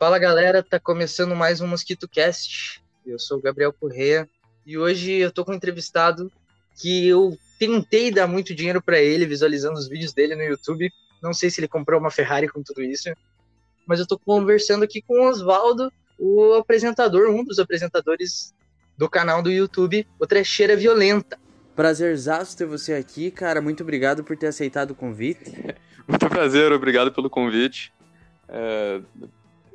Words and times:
Fala 0.00 0.18
galera, 0.18 0.62
tá 0.62 0.80
começando 0.80 1.36
mais 1.36 1.60
um 1.60 1.66
Mosquito 1.66 2.08
Cast. 2.08 2.82
Eu 3.04 3.18
sou 3.18 3.36
o 3.36 3.40
Gabriel 3.42 3.70
Correia 3.70 4.26
e 4.64 4.78
hoje 4.78 5.12
eu 5.12 5.30
tô 5.30 5.44
com 5.44 5.52
um 5.52 5.54
entrevistado 5.54 6.32
que 6.80 7.06
eu 7.06 7.38
tentei 7.58 8.10
dar 8.10 8.26
muito 8.26 8.54
dinheiro 8.54 8.80
para 8.80 8.98
ele 8.98 9.26
visualizando 9.26 9.78
os 9.78 9.86
vídeos 9.86 10.14
dele 10.14 10.34
no 10.34 10.42
YouTube. 10.42 10.90
Não 11.22 11.32
sei 11.32 11.50
se 11.50 11.60
ele 11.60 11.68
comprou 11.68 12.00
uma 12.00 12.10
Ferrari 12.10 12.48
com 12.48 12.62
tudo 12.62 12.82
isso, 12.82 13.10
mas 13.86 14.00
eu 14.00 14.06
tô 14.06 14.18
conversando 14.18 14.84
aqui 14.84 15.02
com 15.02 15.14
o 15.14 15.28
Oswaldo, 15.28 15.92
o 16.18 16.54
apresentador, 16.54 17.30
um 17.30 17.44
dos 17.44 17.58
apresentadores 17.58 18.54
do 18.96 19.08
canal 19.08 19.42
do 19.42 19.50
YouTube, 19.50 20.06
o 20.18 20.26
Trecheira 20.26 20.76
Violenta. 20.76 21.38
Prazerzaço 21.74 22.56
ter 22.56 22.66
você 22.66 22.94
aqui, 22.94 23.30
cara. 23.30 23.60
Muito 23.60 23.82
obrigado 23.82 24.22
por 24.22 24.36
ter 24.36 24.48
aceitado 24.48 24.90
o 24.90 24.94
convite. 24.94 25.50
Muito 26.06 26.28
prazer, 26.28 26.72
obrigado 26.72 27.12
pelo 27.12 27.30
convite. 27.30 27.92
É, 28.48 29.00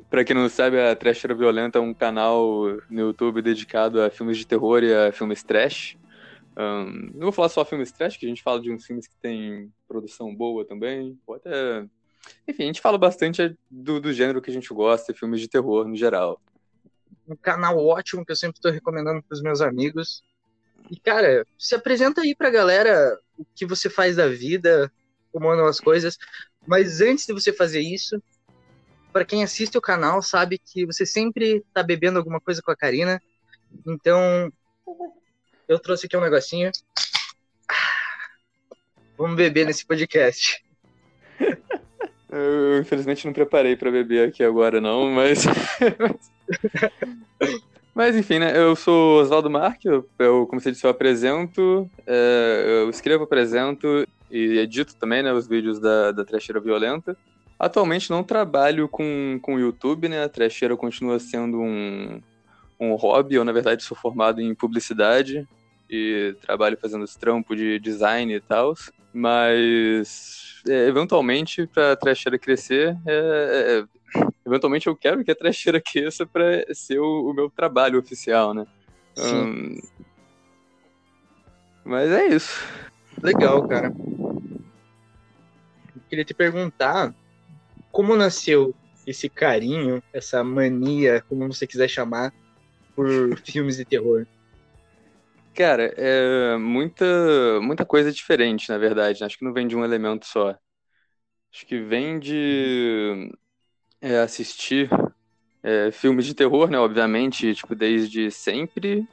para 0.08 0.24
quem 0.24 0.36
não 0.36 0.48
sabe, 0.48 0.80
a 0.80 0.94
Trasheira 0.94 1.34
Violenta 1.34 1.78
é 1.78 1.82
um 1.82 1.92
canal 1.92 2.64
no 2.88 3.00
YouTube 3.00 3.42
dedicado 3.42 4.00
a 4.00 4.10
filmes 4.10 4.36
de 4.38 4.46
terror 4.46 4.82
e 4.82 4.94
a 4.94 5.10
filmes 5.10 5.42
trash. 5.42 5.96
Um, 6.56 7.10
não 7.12 7.20
vou 7.20 7.32
falar 7.32 7.50
só 7.50 7.64
filmes 7.64 7.92
trash, 7.92 8.16
que 8.16 8.24
a 8.24 8.28
gente 8.28 8.42
fala 8.42 8.60
de 8.60 8.72
uns 8.72 8.86
filmes 8.86 9.06
que 9.06 9.16
tem 9.16 9.72
produção 9.86 10.34
boa 10.34 10.64
também. 10.64 11.18
Ou 11.26 11.34
até... 11.34 11.86
Enfim, 12.48 12.64
a 12.64 12.66
gente 12.66 12.80
fala 12.80 12.98
bastante 12.98 13.56
do, 13.70 14.00
do 14.00 14.12
gênero 14.12 14.40
que 14.40 14.50
a 14.50 14.52
gente 14.52 14.72
gosta, 14.72 15.14
filmes 15.14 15.40
de 15.40 15.48
terror 15.48 15.86
no 15.86 15.94
geral. 15.94 16.40
Um 17.28 17.36
canal 17.36 17.78
ótimo 17.78 18.24
que 18.24 18.32
eu 18.32 18.36
sempre 18.36 18.58
estou 18.58 18.72
recomendando 18.72 19.22
para 19.22 19.34
os 19.34 19.42
meus 19.42 19.60
amigos. 19.60 20.24
E, 20.90 20.98
cara, 20.98 21.44
se 21.58 21.74
apresenta 21.74 22.20
aí 22.20 22.34
pra 22.34 22.50
galera 22.50 23.18
o 23.36 23.44
que 23.54 23.66
você 23.66 23.90
faz 23.90 24.16
da 24.16 24.28
vida, 24.28 24.90
como 25.32 25.50
andam 25.50 25.66
as 25.66 25.80
coisas. 25.80 26.16
Mas 26.66 27.00
antes 27.00 27.26
de 27.26 27.32
você 27.32 27.52
fazer 27.52 27.80
isso, 27.80 28.20
para 29.12 29.24
quem 29.24 29.42
assiste 29.42 29.76
o 29.76 29.80
canal 29.80 30.22
sabe 30.22 30.58
que 30.58 30.86
você 30.86 31.04
sempre 31.04 31.64
tá 31.72 31.82
bebendo 31.82 32.18
alguma 32.18 32.40
coisa 32.40 32.62
com 32.62 32.70
a 32.70 32.76
Karina. 32.76 33.20
Então, 33.86 34.52
eu 35.68 35.78
trouxe 35.78 36.06
aqui 36.06 36.16
um 36.16 36.20
negocinho. 36.20 36.70
Vamos 39.18 39.36
beber 39.36 39.66
nesse 39.66 39.84
podcast. 39.84 40.62
Eu, 42.28 42.80
infelizmente, 42.80 43.24
não 43.24 43.32
preparei 43.32 43.76
para 43.76 43.90
beber 43.90 44.28
aqui 44.28 44.42
agora, 44.42 44.80
não, 44.80 45.08
mas. 45.10 45.44
mas, 47.94 48.16
enfim, 48.16 48.40
né? 48.40 48.52
Eu 48.54 48.74
sou 48.74 49.20
Oswaldo 49.20 49.48
Marque, 49.48 49.88
eu, 49.88 50.46
como 50.46 50.60
você 50.60 50.72
disse, 50.72 50.84
eu 50.84 50.90
apresento, 50.90 51.88
é, 52.04 52.82
eu 52.82 52.90
escrevo, 52.90 53.24
apresento 53.24 54.06
e 54.30 54.58
edito 54.58 54.96
também, 54.96 55.22
né? 55.22 55.32
Os 55.32 55.46
vídeos 55.46 55.78
da, 55.78 56.12
da 56.12 56.24
Trecheira 56.24 56.60
Violenta. 56.60 57.16
Atualmente 57.58 58.10
não 58.10 58.22
trabalho 58.22 58.88
com 58.88 59.40
o 59.46 59.58
YouTube, 59.58 60.08
né? 60.08 60.24
A 60.24 60.28
trecheira 60.28 60.76
continua 60.76 61.18
sendo 61.18 61.58
um, 61.60 62.20
um 62.78 62.94
hobby. 62.94 63.34
Eu, 63.34 63.44
na 63.44 63.52
verdade, 63.52 63.82
sou 63.82 63.96
formado 63.96 64.40
em 64.40 64.54
publicidade 64.54 65.48
e 65.88 66.34
trabalho 66.40 66.78
fazendo 66.80 67.02
os 67.02 67.16
trampos 67.16 67.56
de 67.56 67.78
design 67.78 68.34
e 68.34 68.40
tal. 68.40 68.74
Mas, 69.12 70.60
é, 70.68 70.86
eventualmente, 70.88 71.66
para 71.66 71.92
a 71.92 71.96
trecheira 71.96 72.38
crescer, 72.38 72.96
é, 73.06 73.84
é, 74.14 74.22
eventualmente 74.44 74.86
eu 74.86 74.96
quero 74.96 75.24
que 75.24 75.30
a 75.30 75.36
trecheira 75.36 75.80
cresça 75.80 76.26
para 76.26 76.64
ser 76.74 76.98
o, 76.98 77.30
o, 77.30 77.32
meu 77.32 77.48
trabalho 77.48 77.98
oficial, 77.98 78.52
né? 78.52 78.66
Hum, 79.18 79.78
mas 81.84 82.10
é 82.10 82.26
isso. 82.26 82.62
Legal, 83.22 83.66
cara. 83.66 83.94
Eu 85.94 86.02
queria 86.08 86.24
te 86.24 86.34
perguntar 86.34 87.14
como 87.90 88.16
nasceu 88.16 88.74
esse 89.06 89.28
carinho, 89.28 90.02
essa 90.12 90.42
mania, 90.42 91.24
como 91.28 91.46
você 91.46 91.66
quiser 91.66 91.88
chamar, 91.88 92.34
por 92.96 93.38
filmes 93.44 93.76
de 93.76 93.84
terror? 93.84 94.26
Cara, 95.54 95.94
é 95.96 96.56
muita, 96.56 97.06
muita 97.62 97.84
coisa 97.84 98.10
diferente, 98.10 98.68
na 98.68 98.78
verdade. 98.78 99.22
Acho 99.22 99.38
que 99.38 99.44
não 99.44 99.52
vem 99.52 99.66
de 99.66 99.76
um 99.76 99.84
elemento 99.84 100.26
só. 100.26 100.56
Acho 101.52 101.66
que 101.66 101.80
vem 101.80 102.18
de 102.18 103.32
é, 104.00 104.18
assistir 104.18 104.90
é, 105.62 105.90
filmes 105.90 106.26
de 106.26 106.34
terror, 106.34 106.70
né? 106.70 106.78
Obviamente, 106.78 107.54
tipo, 107.54 107.74
desde 107.74 108.30
sempre. 108.30 109.06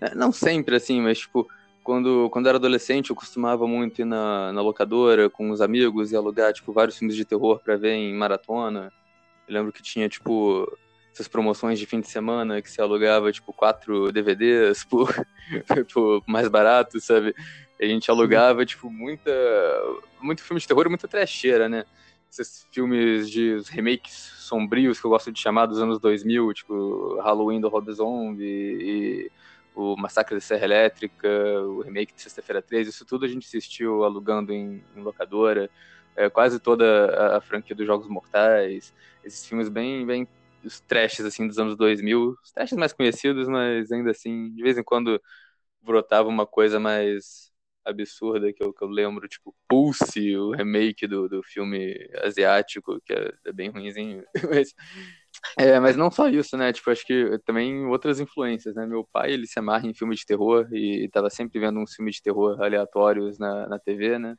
É, 0.00 0.14
não 0.14 0.32
sempre, 0.32 0.76
assim, 0.76 1.00
mas, 1.00 1.18
tipo, 1.18 1.46
quando, 1.84 2.30
quando 2.30 2.48
era 2.48 2.56
adolescente, 2.56 3.10
eu 3.10 3.16
costumava 3.16 3.66
muito 3.66 4.00
ir 4.00 4.06
na, 4.06 4.52
na 4.52 4.62
locadora 4.62 5.28
com 5.28 5.50
os 5.50 5.60
amigos 5.60 6.12
e 6.12 6.16
alugar, 6.16 6.52
tipo, 6.52 6.72
vários 6.72 6.96
filmes 6.96 7.16
de 7.16 7.24
terror 7.24 7.60
para 7.62 7.76
ver 7.76 7.92
em 7.92 8.14
maratona. 8.14 8.90
Eu 9.46 9.54
lembro 9.54 9.72
que 9.72 9.82
tinha, 9.82 10.08
tipo, 10.08 10.66
essas 11.12 11.28
promoções 11.28 11.78
de 11.78 11.86
fim 11.86 12.00
de 12.00 12.08
semana 12.08 12.62
que 12.62 12.70
se 12.70 12.80
alugava, 12.80 13.32
tipo, 13.32 13.52
quatro 13.52 14.12
DVDs 14.12 14.84
por, 14.84 15.12
por 15.92 16.22
mais 16.26 16.48
barato, 16.48 17.00
sabe? 17.00 17.34
a 17.80 17.86
gente 17.86 18.10
alugava, 18.10 18.64
tipo, 18.66 18.90
muita, 18.90 19.32
muito 20.20 20.42
filme 20.42 20.60
de 20.60 20.68
terror 20.68 20.86
e 20.86 20.88
muita 20.90 21.08
trecheira, 21.08 21.68
né? 21.68 21.84
Esses 22.30 22.66
filmes 22.70 23.28
de 23.28 23.58
remakes 23.70 24.12
sombrios 24.12 25.00
que 25.00 25.06
eu 25.06 25.10
gosto 25.10 25.32
de 25.32 25.40
chamar 25.40 25.66
dos 25.66 25.80
anos 25.80 25.98
2000, 25.98 26.52
tipo, 26.52 27.18
Halloween 27.20 27.60
do 27.60 27.68
Rob 27.68 27.90
Zombie 27.90 28.44
e 28.44 29.32
o 29.74 29.96
Massacre 29.96 30.34
da 30.34 30.40
Serra 30.40 30.64
Elétrica, 30.64 31.28
o 31.62 31.80
remake 31.80 32.14
de 32.14 32.20
Sexta-feira 32.20 32.60
13, 32.60 32.90
isso 32.90 33.04
tudo 33.06 33.24
a 33.24 33.28
gente 33.28 33.46
assistiu 33.46 34.04
alugando 34.04 34.52
em, 34.52 34.84
em 34.94 35.00
locadora, 35.00 35.70
é, 36.14 36.28
quase 36.28 36.60
toda 36.60 36.84
a, 37.06 37.38
a, 37.38 37.40
franquia 37.40 37.74
dos 37.74 37.86
Jogos 37.86 38.08
Mortais, 38.08 38.92
esses 39.24 39.46
filmes 39.46 39.68
bem, 39.68 40.04
bem 40.04 40.28
os 40.64 40.80
trashes 40.80 41.24
assim 41.24 41.46
dos 41.46 41.58
anos 41.58 41.76
2000, 41.76 42.36
os 42.42 42.52
trashes 42.52 42.76
mais 42.78 42.92
conhecidos, 42.92 43.48
mas 43.48 43.90
ainda 43.92 44.10
assim, 44.10 44.52
de 44.54 44.62
vez 44.62 44.78
em 44.78 44.84
quando 44.84 45.20
brotava 45.82 46.28
uma 46.28 46.46
coisa 46.46 46.80
mais 46.80 47.50
absurda 47.84 48.52
que 48.52 48.62
eu, 48.62 48.72
que 48.72 48.82
eu 48.84 48.88
lembro, 48.88 49.28
tipo 49.28 49.54
Pulse, 49.68 50.36
o 50.36 50.52
remake 50.52 51.06
do, 51.06 51.28
do 51.28 51.42
filme 51.42 51.96
asiático, 52.22 53.00
que 53.04 53.12
é, 53.12 53.32
é 53.46 53.52
bem 53.52 53.70
ruimzinho, 53.70 54.22
mas 54.50 54.74
é, 55.58 55.78
mas 55.80 55.96
não 55.96 56.10
só 56.10 56.28
isso, 56.28 56.56
né? 56.56 56.72
Tipo, 56.72 56.90
acho 56.90 57.06
que 57.06 57.38
também 57.44 57.86
outras 57.86 58.20
influências, 58.20 58.74
né? 58.74 58.86
Meu 58.86 59.04
pai, 59.12 59.32
ele 59.32 59.46
se 59.46 59.58
amarra 59.58 59.86
em 59.86 59.94
filme 59.94 60.14
de 60.14 60.24
terror 60.26 60.68
e 60.72 61.04
estava 61.06 61.30
sempre 61.30 61.58
vendo 61.60 61.80
uns 61.80 61.94
filmes 61.94 62.16
de 62.16 62.22
terror 62.22 62.60
aleatórios 62.62 63.38
na, 63.38 63.68
na 63.68 63.78
TV, 63.78 64.18
né? 64.18 64.36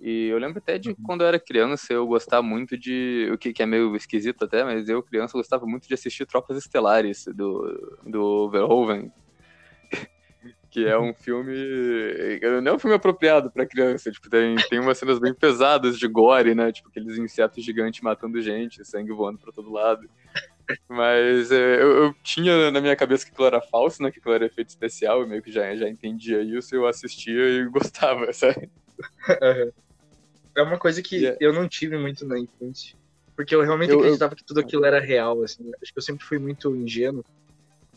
E 0.00 0.28
eu 0.28 0.38
lembro 0.38 0.58
até 0.58 0.78
de 0.78 0.88
uhum. 0.90 0.96
quando 1.04 1.20
eu 1.20 1.26
era 1.26 1.38
criança, 1.38 1.92
eu 1.92 2.06
gostava 2.06 2.42
muito 2.42 2.76
de. 2.76 3.28
O 3.32 3.36
que, 3.36 3.52
que 3.52 3.62
é 3.62 3.66
meio 3.66 3.94
esquisito 3.94 4.44
até, 4.46 4.64
mas 4.64 4.88
eu, 4.88 5.02
criança, 5.02 5.36
gostava 5.36 5.66
muito 5.66 5.86
de 5.86 5.92
assistir 5.92 6.24
Tropas 6.24 6.56
Estelares 6.56 7.26
do, 7.26 7.98
do 8.06 8.48
Verhoeven. 8.48 9.12
que 10.70 10.86
é 10.86 10.98
um 10.98 11.12
filme. 11.12 11.54
Não 12.62 12.72
é 12.72 12.74
um 12.74 12.78
filme 12.78 12.96
apropriado 12.96 13.50
para 13.50 13.66
criança. 13.66 14.10
Tipo, 14.10 14.30
tem, 14.30 14.56
tem 14.70 14.80
umas 14.80 14.96
cenas 14.96 15.18
bem 15.18 15.34
pesadas 15.34 15.98
de 15.98 16.08
gore, 16.08 16.54
né? 16.54 16.72
Tipo, 16.72 16.88
aqueles 16.88 17.18
insetos 17.18 17.62
gigantes 17.62 18.00
matando 18.00 18.40
gente, 18.40 18.82
sangue 18.86 19.12
voando 19.12 19.38
para 19.38 19.52
todo 19.52 19.70
lado. 19.70 20.08
Mas 20.88 21.52
é, 21.52 21.82
eu, 21.82 22.04
eu, 22.04 22.14
tinha 22.22 22.70
na 22.70 22.80
minha 22.80 22.96
cabeça 22.96 23.26
que 23.26 23.32
aquilo 23.32 23.46
era 23.46 23.60
falso, 23.60 24.02
né? 24.02 24.10
Que 24.10 24.18
aquilo 24.18 24.34
era 24.34 24.46
efeito 24.46 24.68
especial, 24.68 25.20
eu 25.20 25.28
meio 25.28 25.42
que 25.42 25.52
já, 25.52 25.74
já 25.76 25.88
entendia 25.88 26.40
isso, 26.40 26.74
eu 26.74 26.86
assistia 26.86 27.48
e 27.48 27.68
gostava, 27.68 28.32
sabe? 28.32 28.70
É 30.56 30.62
uma 30.62 30.78
coisa 30.78 31.02
que 31.02 31.16
yeah. 31.16 31.38
eu 31.40 31.52
não 31.52 31.68
tive 31.68 31.96
muito 31.96 32.26
na 32.26 32.38
infância. 32.38 32.96
Porque 33.36 33.54
eu 33.54 33.62
realmente 33.62 33.90
eu, 33.90 33.98
acreditava 33.98 34.34
eu... 34.34 34.36
que 34.36 34.44
tudo 34.44 34.60
aquilo 34.60 34.84
era 34.84 35.00
real, 35.00 35.42
assim. 35.42 35.70
Acho 35.82 35.92
que 35.92 35.98
eu 35.98 36.02
sempre 36.02 36.24
fui 36.24 36.38
muito 36.38 36.74
ingênuo. 36.76 37.24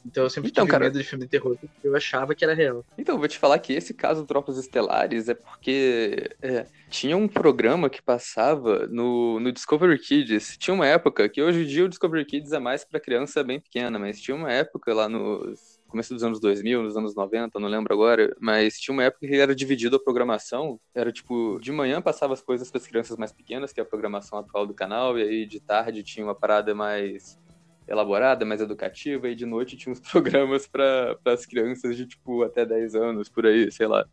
Então 0.05 0.23
eu 0.23 0.29
sempre 0.29 0.49
então, 0.49 0.65
tive 0.65 0.71
cara... 0.71 0.85
medo 0.85 0.97
de 0.97 1.03
filme 1.03 1.23
de 1.23 1.31
terror, 1.31 1.57
porque 1.57 1.87
eu 1.87 1.95
achava 1.95 2.35
que 2.35 2.43
era 2.43 2.53
real. 2.53 2.85
Então, 2.97 3.17
vou 3.17 3.27
te 3.27 3.37
falar 3.37 3.57
que 3.59 3.73
esse 3.73 3.93
caso 3.93 4.25
Tropas 4.25 4.57
Estelares 4.57 5.29
é 5.29 5.33
porque 5.33 6.29
é, 6.41 6.65
tinha 6.89 7.15
um 7.15 7.27
programa 7.27 7.89
que 7.89 8.01
passava 8.01 8.85
no, 8.87 9.39
no 9.39 9.51
Discovery 9.51 9.97
Kids. 9.97 10.57
Tinha 10.57 10.73
uma 10.73 10.87
época 10.87 11.29
que 11.29 11.41
hoje 11.41 11.63
em 11.63 11.65
dia 11.65 11.85
o 11.85 11.89
Discovery 11.89 12.25
Kids 12.25 12.51
é 12.51 12.59
mais 12.59 12.83
para 12.83 12.99
criança 12.99 13.43
bem 13.43 13.59
pequena, 13.59 13.97
mas 13.97 14.19
tinha 14.19 14.35
uma 14.35 14.51
época 14.51 14.93
lá 14.93 15.07
nos 15.07 15.72
começo 15.93 16.11
dos 16.11 16.23
anos 16.23 16.39
2000, 16.39 16.81
nos 16.81 16.97
anos 16.97 17.13
90, 17.13 17.59
não 17.59 17.67
lembro 17.67 17.93
agora, 17.93 18.35
mas 18.39 18.79
tinha 18.79 18.91
uma 18.91 19.03
época 19.03 19.27
que 19.27 19.35
era 19.35 19.53
dividido 19.53 19.95
a 19.95 19.99
programação, 19.99 20.79
era 20.93 21.11
tipo, 21.11 21.59
de 21.61 21.71
manhã 21.71 22.01
passava 22.01 22.33
as 22.33 22.41
coisas 22.41 22.71
para 22.71 22.81
as 22.81 22.87
crianças 22.87 23.15
mais 23.15 23.31
pequenas, 23.31 23.71
que 23.71 23.79
é 23.79 23.83
a 23.83 23.85
programação 23.85 24.39
atual 24.39 24.65
do 24.65 24.73
canal, 24.73 25.19
e 25.19 25.21
aí 25.21 25.45
de 25.45 25.59
tarde 25.59 26.01
tinha 26.01 26.25
uma 26.25 26.33
parada 26.33 26.73
mais 26.73 27.39
elaborada, 27.87 28.43
mais 28.43 28.59
educativa, 28.59 29.29
e 29.29 29.35
de 29.35 29.45
noite 29.45 29.77
tinha 29.77 29.93
uns 29.93 29.99
programas 30.11 30.65
para 30.65 31.15
as 31.25 31.45
crianças 31.45 31.95
de, 31.95 32.07
tipo, 32.07 32.41
até 32.41 32.65
10 32.65 32.95
anos, 32.95 33.29
por 33.29 33.45
aí, 33.45 33.71
sei 33.71 33.85
lá. 33.85 34.03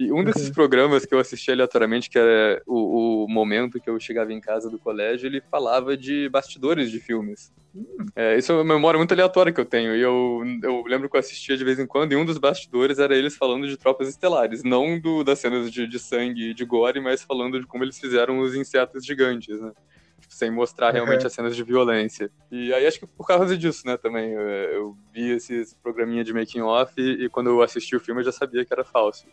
E 0.00 0.10
um 0.10 0.24
desses 0.24 0.46
uhum. 0.46 0.54
programas 0.54 1.04
que 1.04 1.14
eu 1.14 1.18
assisti 1.18 1.52
aleatoriamente, 1.52 2.08
que 2.08 2.18
era 2.18 2.62
o, 2.66 3.24
o, 3.24 3.28
momento 3.28 3.78
que 3.78 3.90
eu 3.90 4.00
chegava 4.00 4.32
em 4.32 4.40
casa 4.40 4.70
do 4.70 4.78
colégio, 4.78 5.26
ele 5.26 5.42
falava 5.42 5.94
de 5.94 6.26
bastidores 6.30 6.90
de 6.90 6.98
filmes. 6.98 7.52
Hum. 7.76 8.06
É, 8.16 8.38
isso 8.38 8.50
é 8.50 8.54
uma 8.54 8.64
memória 8.64 8.96
muito 8.96 9.12
aleatória 9.12 9.52
que 9.52 9.60
eu 9.60 9.64
tenho. 9.66 9.94
E 9.94 10.00
eu, 10.00 10.42
eu 10.62 10.84
lembro 10.86 11.06
que 11.06 11.16
eu 11.16 11.20
assistia 11.20 11.54
de 11.54 11.62
vez 11.62 11.78
em 11.78 11.86
quando, 11.86 12.12
e 12.12 12.16
um 12.16 12.24
dos 12.24 12.38
bastidores 12.38 12.98
era 12.98 13.14
eles 13.14 13.36
falando 13.36 13.68
de 13.68 13.76
tropas 13.76 14.08
estelares. 14.08 14.64
Não 14.64 14.98
do, 14.98 15.22
das 15.22 15.38
cenas 15.38 15.70
de, 15.70 15.86
de 15.86 15.98
sangue 15.98 16.48
e 16.48 16.54
de 16.54 16.64
gore, 16.64 16.98
mas 16.98 17.22
falando 17.22 17.60
de 17.60 17.66
como 17.66 17.84
eles 17.84 17.98
fizeram 17.98 18.38
os 18.38 18.54
insetos 18.54 19.04
gigantes, 19.04 19.60
né? 19.60 19.70
Tipo, 20.18 20.34
sem 20.34 20.50
mostrar 20.50 20.92
realmente 20.92 21.20
uhum. 21.20 21.26
as 21.26 21.32
cenas 21.34 21.54
de 21.54 21.62
violência. 21.62 22.30
E 22.50 22.72
aí 22.72 22.86
acho 22.86 23.00
que 23.00 23.06
por 23.06 23.26
causa 23.26 23.54
disso, 23.54 23.86
né, 23.86 23.98
também. 23.98 24.32
Eu, 24.32 24.40
eu 24.40 24.96
vi 25.12 25.30
esses 25.32 25.74
programinha 25.74 26.24
de 26.24 26.32
making 26.32 26.62
off 26.62 26.94
e, 26.96 27.24
e 27.24 27.28
quando 27.28 27.50
eu 27.50 27.60
assisti 27.60 27.94
o 27.94 28.00
filme 28.00 28.22
eu 28.22 28.24
já 28.24 28.32
sabia 28.32 28.64
que 28.64 28.72
era 28.72 28.82
falso. 28.82 29.26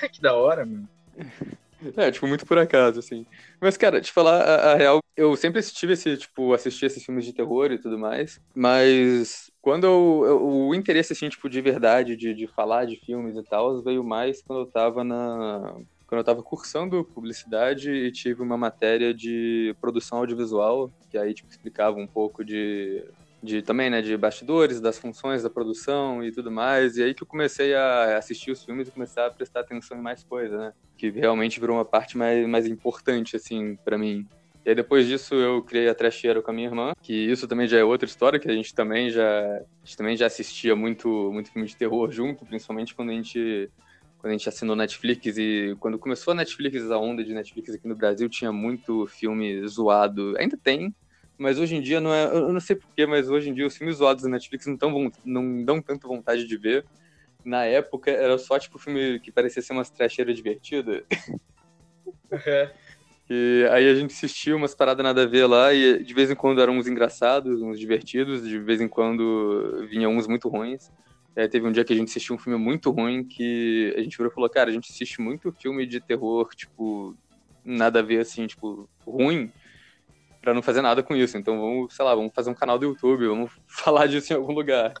que 0.12 0.20
da 0.20 0.34
hora, 0.34 0.64
mano. 0.64 0.88
É, 1.96 2.10
tipo, 2.10 2.26
muito 2.26 2.46
por 2.46 2.56
acaso, 2.56 2.98
assim. 2.98 3.26
Mas, 3.60 3.76
cara, 3.76 4.00
te 4.00 4.10
falar 4.10 4.40
a, 4.40 4.72
a, 4.72 4.74
real, 4.74 5.00
eu 5.16 5.36
sempre 5.36 5.62
tive 5.62 5.92
esse, 5.92 6.16
tipo, 6.16 6.54
assistir 6.54 6.86
esses 6.86 7.04
filmes 7.04 7.24
de 7.24 7.32
terror 7.32 7.70
e 7.70 7.78
tudo 7.78 7.98
mais, 7.98 8.40
mas 8.54 9.50
quando 9.60 9.84
eu, 9.84 10.22
eu, 10.24 10.46
o 10.46 10.74
interesse, 10.74 11.12
assim, 11.12 11.28
tipo, 11.28 11.48
de 11.48 11.60
verdade, 11.60 12.16
de, 12.16 12.32
de 12.32 12.46
falar 12.46 12.86
de 12.86 12.96
filmes 12.96 13.36
e 13.36 13.42
tal, 13.42 13.82
veio 13.82 14.02
mais 14.02 14.40
quando 14.42 14.60
eu 14.60 14.66
tava 14.66 15.04
na... 15.04 15.74
Quando 16.06 16.20
eu 16.20 16.24
tava 16.24 16.42
cursando 16.42 17.04
publicidade 17.04 17.90
e 17.90 18.12
tive 18.12 18.42
uma 18.42 18.56
matéria 18.56 19.12
de 19.12 19.74
produção 19.80 20.18
audiovisual, 20.18 20.90
que 21.10 21.18
aí, 21.18 21.34
tipo, 21.34 21.50
explicava 21.50 21.98
um 21.98 22.06
pouco 22.06 22.44
de 22.44 23.02
de 23.44 23.60
também, 23.60 23.90
né, 23.90 24.00
de 24.00 24.16
bastidores, 24.16 24.80
das 24.80 24.98
funções 24.98 25.42
da 25.42 25.50
produção 25.50 26.24
e 26.24 26.32
tudo 26.32 26.50
mais. 26.50 26.96
E 26.96 27.02
aí 27.02 27.12
que 27.12 27.22
eu 27.22 27.26
comecei 27.26 27.74
a 27.74 28.16
assistir 28.16 28.50
os 28.50 28.64
filmes 28.64 28.88
e 28.88 28.90
comecei 28.90 29.22
a 29.22 29.30
prestar 29.30 29.60
atenção 29.60 29.98
em 29.98 30.00
mais 30.00 30.24
coisas, 30.24 30.58
né? 30.58 30.72
Que 30.96 31.10
realmente 31.10 31.60
virou 31.60 31.76
uma 31.76 31.84
parte 31.84 32.16
mais, 32.16 32.46
mais 32.48 32.66
importante, 32.66 33.36
assim, 33.36 33.76
para 33.84 33.98
mim. 33.98 34.26
E 34.64 34.70
aí 34.70 34.74
depois 34.74 35.06
disso 35.06 35.34
eu 35.34 35.62
criei 35.62 35.90
a 35.90 35.94
Trecheira 35.94 36.40
com 36.40 36.50
a 36.50 36.54
minha 36.54 36.68
irmã, 36.68 36.92
que 37.02 37.12
isso 37.12 37.46
também 37.46 37.66
já 37.66 37.76
é 37.76 37.84
outra 37.84 38.08
história, 38.08 38.40
que 38.40 38.48
a 38.48 38.54
gente 38.54 38.74
também 38.74 39.10
já, 39.10 39.60
gente 39.84 39.96
também 39.96 40.16
já 40.16 40.26
assistia 40.26 40.74
muito, 40.74 41.30
muito 41.30 41.52
filme 41.52 41.68
de 41.68 41.76
terror 41.76 42.10
junto, 42.10 42.46
principalmente 42.46 42.94
quando 42.94 43.10
a 43.10 43.12
gente 43.12 43.70
quando 44.18 44.30
a 44.32 44.38
gente 44.38 44.48
assinou 44.48 44.74
Netflix 44.74 45.36
e 45.36 45.76
quando 45.78 45.98
começou 45.98 46.32
a 46.32 46.34
Netflix, 46.34 46.90
a 46.90 46.96
onda 46.96 47.22
de 47.22 47.34
Netflix 47.34 47.74
aqui 47.74 47.86
no 47.86 47.94
Brasil, 47.94 48.26
tinha 48.26 48.50
muito 48.50 49.06
filme 49.06 49.68
zoado. 49.68 50.34
Ainda 50.38 50.56
tem, 50.56 50.94
mas 51.38 51.58
hoje 51.58 51.76
em 51.76 51.80
dia 51.80 52.00
não 52.00 52.12
é. 52.12 52.26
Eu 52.26 52.52
não 52.52 52.60
sei 52.60 52.76
porquê, 52.76 53.06
mas 53.06 53.28
hoje 53.28 53.50
em 53.50 53.54
dia 53.54 53.66
os 53.66 53.76
filmes 53.76 53.96
zoados 53.96 54.22
da 54.22 54.28
Netflix 54.28 54.66
não, 54.66 54.76
tão, 54.76 55.12
não 55.24 55.64
dão 55.64 55.82
tanta 55.82 56.06
vontade 56.06 56.46
de 56.46 56.56
ver. 56.56 56.84
Na 57.44 57.64
época 57.64 58.10
era 58.10 58.38
só 58.38 58.58
tipo 58.58 58.78
filme 58.78 59.20
que 59.20 59.30
parecia 59.30 59.60
ser 59.60 59.72
umas 59.72 59.90
trecheiras 59.90 60.36
divertidas. 60.36 61.02
É. 62.46 62.72
E 63.28 63.66
aí 63.70 63.88
a 63.88 63.94
gente 63.94 64.12
assistia 64.12 64.54
umas 64.54 64.74
paradas 64.74 65.02
nada 65.02 65.22
a 65.22 65.26
ver 65.26 65.46
lá, 65.46 65.72
e 65.72 66.02
de 66.02 66.12
vez 66.12 66.30
em 66.30 66.34
quando 66.34 66.60
eram 66.60 66.76
uns 66.76 66.86
engraçados, 66.86 67.62
uns 67.62 67.78
divertidos, 67.78 68.46
de 68.46 68.58
vez 68.58 68.80
em 68.80 68.88
quando 68.88 69.86
vinham 69.88 70.14
uns 70.14 70.26
muito 70.26 70.48
ruins. 70.48 70.90
É, 71.34 71.48
teve 71.48 71.66
um 71.66 71.72
dia 71.72 71.84
que 71.84 71.92
a 71.92 71.96
gente 71.96 72.08
assistiu 72.08 72.36
um 72.36 72.38
filme 72.38 72.58
muito 72.58 72.90
ruim 72.90 73.24
que 73.24 73.92
a 73.96 74.02
gente 74.02 74.16
virou 74.16 74.30
e 74.30 74.34
falou, 74.34 74.48
cara, 74.48 74.70
a 74.70 74.72
gente 74.72 74.92
assiste 74.92 75.20
muito 75.20 75.50
filme 75.52 75.86
de 75.86 76.00
terror, 76.00 76.48
tipo, 76.54 77.16
nada 77.64 78.00
a 78.00 78.02
ver, 78.02 78.20
assim, 78.20 78.46
tipo, 78.46 78.88
ruim 79.04 79.50
para 80.44 80.54
não 80.54 80.62
fazer 80.62 80.82
nada 80.82 81.02
com 81.02 81.16
isso. 81.16 81.38
Então 81.38 81.58
vamos, 81.58 81.94
sei 81.94 82.04
lá, 82.04 82.14
vamos 82.14 82.32
fazer 82.34 82.50
um 82.50 82.54
canal 82.54 82.78
do 82.78 82.84
YouTube, 82.84 83.26
vamos 83.26 83.50
falar 83.66 84.06
disso 84.06 84.32
em 84.32 84.36
algum 84.36 84.52
lugar. 84.52 84.92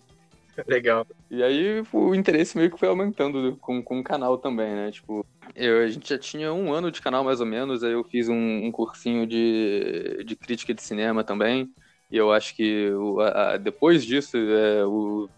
Legal. 0.66 1.06
E 1.30 1.42
aí 1.42 1.82
o 1.92 2.14
interesse 2.14 2.56
meio 2.56 2.70
que 2.70 2.78
foi 2.78 2.88
aumentando 2.88 3.56
com, 3.60 3.82
com 3.82 3.98
o 3.98 4.04
canal 4.04 4.38
também, 4.38 4.72
né? 4.72 4.90
Tipo, 4.90 5.26
eu, 5.54 5.82
a 5.82 5.88
gente 5.88 6.08
já 6.08 6.18
tinha 6.18 6.52
um 6.52 6.72
ano 6.72 6.90
de 6.90 7.02
canal 7.02 7.24
mais 7.24 7.40
ou 7.40 7.46
menos, 7.46 7.82
aí 7.82 7.92
eu 7.92 8.04
fiz 8.04 8.28
um, 8.28 8.64
um 8.64 8.72
cursinho 8.72 9.26
de, 9.26 10.22
de 10.24 10.34
crítica 10.36 10.72
de 10.72 10.82
cinema 10.82 11.22
também. 11.22 11.68
E 12.10 12.16
eu 12.16 12.32
acho 12.32 12.54
que 12.54 12.90
o, 12.90 13.20
a, 13.20 13.56
depois 13.56 14.04
disso, 14.04 14.36
é, 14.36 14.86
o, 14.86 15.28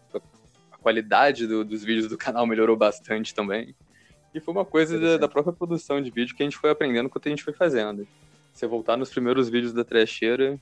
a 0.71 0.77
qualidade 0.77 1.47
do, 1.47 1.65
dos 1.65 1.83
vídeos 1.83 2.09
do 2.09 2.19
canal 2.19 2.47
melhorou 2.47 2.77
bastante 2.77 3.35
também. 3.35 3.75
E 4.35 4.41
foi 4.41 4.53
uma 4.53 4.67
coisa 4.67 5.01
da, 5.01 5.17
da, 5.17 5.29
própria 5.29 5.55
produção 5.55 6.01
de 6.03 6.11
vídeo 6.11 6.37
que 6.37 6.43
a 6.43 6.47
gente 6.47 6.59
foi 6.59 6.69
aprendendo 6.69 7.07
enquanto 7.07 7.27
a 7.27 7.31
gente 7.31 7.43
foi 7.43 7.55
fazendo 7.55 8.07
você 8.57 8.67
voltar 8.67 8.97
nos 8.97 9.11
primeiros 9.11 9.49
vídeos 9.49 9.73
da 9.73 9.85
trecheira, 9.85 10.59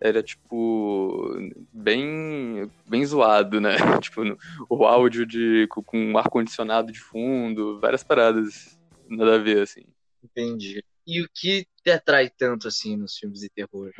era 0.00 0.22
tipo 0.22 1.30
bem 1.72 2.70
bem 2.86 3.06
zoado, 3.06 3.60
né? 3.60 3.76
tipo 4.02 4.22
o 4.68 4.84
áudio 4.84 5.24
de 5.24 5.66
com 5.68 6.18
ar 6.18 6.28
condicionado 6.28 6.92
de 6.92 7.00
fundo, 7.00 7.80
várias 7.80 8.02
paradas 8.02 8.78
nada 9.08 9.36
a 9.36 9.38
ver 9.38 9.62
assim. 9.62 9.84
Entendi. 10.22 10.84
E 11.06 11.22
o 11.22 11.28
que 11.32 11.66
te 11.82 11.90
atrai 11.90 12.30
tanto 12.30 12.66
assim 12.66 12.96
nos 12.96 13.16
filmes 13.16 13.40
de 13.40 13.48
terror? 13.50 13.92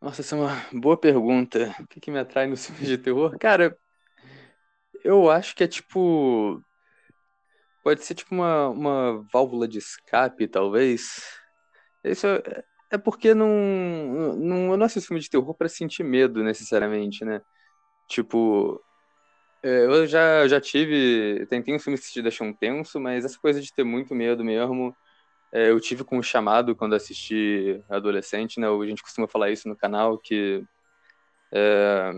Nossa, 0.00 0.22
essa 0.22 0.36
é 0.36 0.38
uma 0.38 0.66
boa 0.72 0.96
pergunta. 0.96 1.74
O 1.80 1.86
que, 1.86 2.00
que 2.00 2.10
me 2.10 2.18
atrai 2.18 2.46
nos 2.46 2.64
filmes 2.66 2.86
de 2.86 2.96
terror? 2.96 3.36
Cara, 3.38 3.76
eu 5.04 5.30
acho 5.30 5.54
que 5.54 5.64
é 5.64 5.68
tipo 5.68 6.62
pode 7.82 8.04
ser 8.04 8.14
tipo 8.14 8.32
uma, 8.34 8.68
uma 8.68 9.26
válvula 9.32 9.66
de 9.66 9.78
escape, 9.78 10.46
talvez 10.46 11.41
isso 12.10 12.26
é, 12.26 12.64
é 12.90 12.98
porque 12.98 13.34
não, 13.34 13.48
não, 14.36 14.72
eu 14.72 14.76
não 14.76 14.86
assisto 14.86 15.08
filme 15.08 15.20
de 15.20 15.30
terror 15.30 15.54
para 15.54 15.68
sentir 15.68 16.04
medo, 16.04 16.42
necessariamente, 16.42 17.24
né? 17.24 17.40
Tipo, 18.08 18.82
é, 19.62 19.84
eu 19.86 20.06
já, 20.06 20.48
já 20.48 20.60
tive. 20.60 21.46
Tem 21.46 21.62
uns 21.74 21.84
filmes 21.84 22.06
que 22.06 22.12
te 22.12 22.22
deixam 22.22 22.52
tenso, 22.52 23.00
mas 23.00 23.24
essa 23.24 23.38
coisa 23.38 23.60
de 23.60 23.72
ter 23.72 23.84
muito 23.84 24.14
medo 24.14 24.44
mesmo, 24.44 24.94
é, 25.52 25.70
eu 25.70 25.80
tive 25.80 26.04
com 26.04 26.18
o 26.18 26.22
chamado 26.22 26.76
quando 26.76 26.94
assisti 26.94 27.82
adolescente, 27.88 28.60
né? 28.60 28.68
A 28.68 28.86
gente 28.86 29.02
costuma 29.02 29.28
falar 29.28 29.50
isso 29.50 29.68
no 29.68 29.76
canal, 29.76 30.18
que. 30.18 30.64
É, 31.52 32.12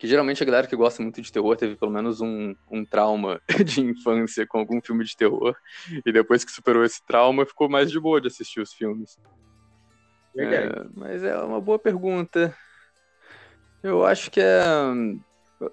que 0.00 0.06
geralmente 0.06 0.42
a 0.42 0.46
galera 0.46 0.66
que 0.66 0.74
gosta 0.74 1.02
muito 1.02 1.20
de 1.20 1.30
terror 1.30 1.54
teve 1.54 1.76
pelo 1.76 1.92
menos 1.92 2.22
um, 2.22 2.56
um 2.70 2.86
trauma 2.86 3.38
de 3.62 3.82
infância 3.82 4.46
com 4.46 4.58
algum 4.58 4.80
filme 4.80 5.04
de 5.04 5.14
terror. 5.14 5.54
E 6.06 6.10
depois 6.10 6.42
que 6.42 6.50
superou 6.50 6.82
esse 6.82 7.04
trauma, 7.06 7.44
ficou 7.44 7.68
mais 7.68 7.90
de 7.90 8.00
boa 8.00 8.18
de 8.18 8.28
assistir 8.28 8.60
os 8.60 8.72
filmes. 8.72 9.18
É, 10.34 10.86
mas 10.94 11.22
é 11.22 11.36
uma 11.36 11.60
boa 11.60 11.78
pergunta. 11.78 12.56
Eu 13.82 14.02
acho 14.06 14.30
que 14.30 14.40
é. 14.40 14.62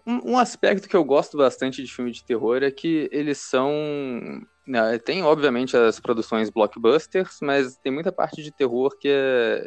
Um, 0.06 0.31
um, 0.31 0.38
aspecto 0.38 0.89
que 0.89 0.97
eu 0.97 1.06
gosto 1.06 1.38
bastante 1.38 1.81
de 1.81 1.89
filme 1.89 2.12
de 2.12 2.21
terror 2.21 2.62
é 2.63 2.69
que 2.69 3.07
eles 3.13 3.38
são. 3.38 3.71
Né, 4.68 5.00
tem, 5.00 5.23
obviamente, 5.23 5.78
as 5.78 6.01
produções 6.01 6.49
blockbusters, 6.49 7.37
mas 7.42 7.78
tem 7.78 7.94
muita 7.94 8.11
parte 8.11 8.44
de 8.44 8.51
terror 8.51 8.90
que 8.99 9.07
é, 9.07 9.61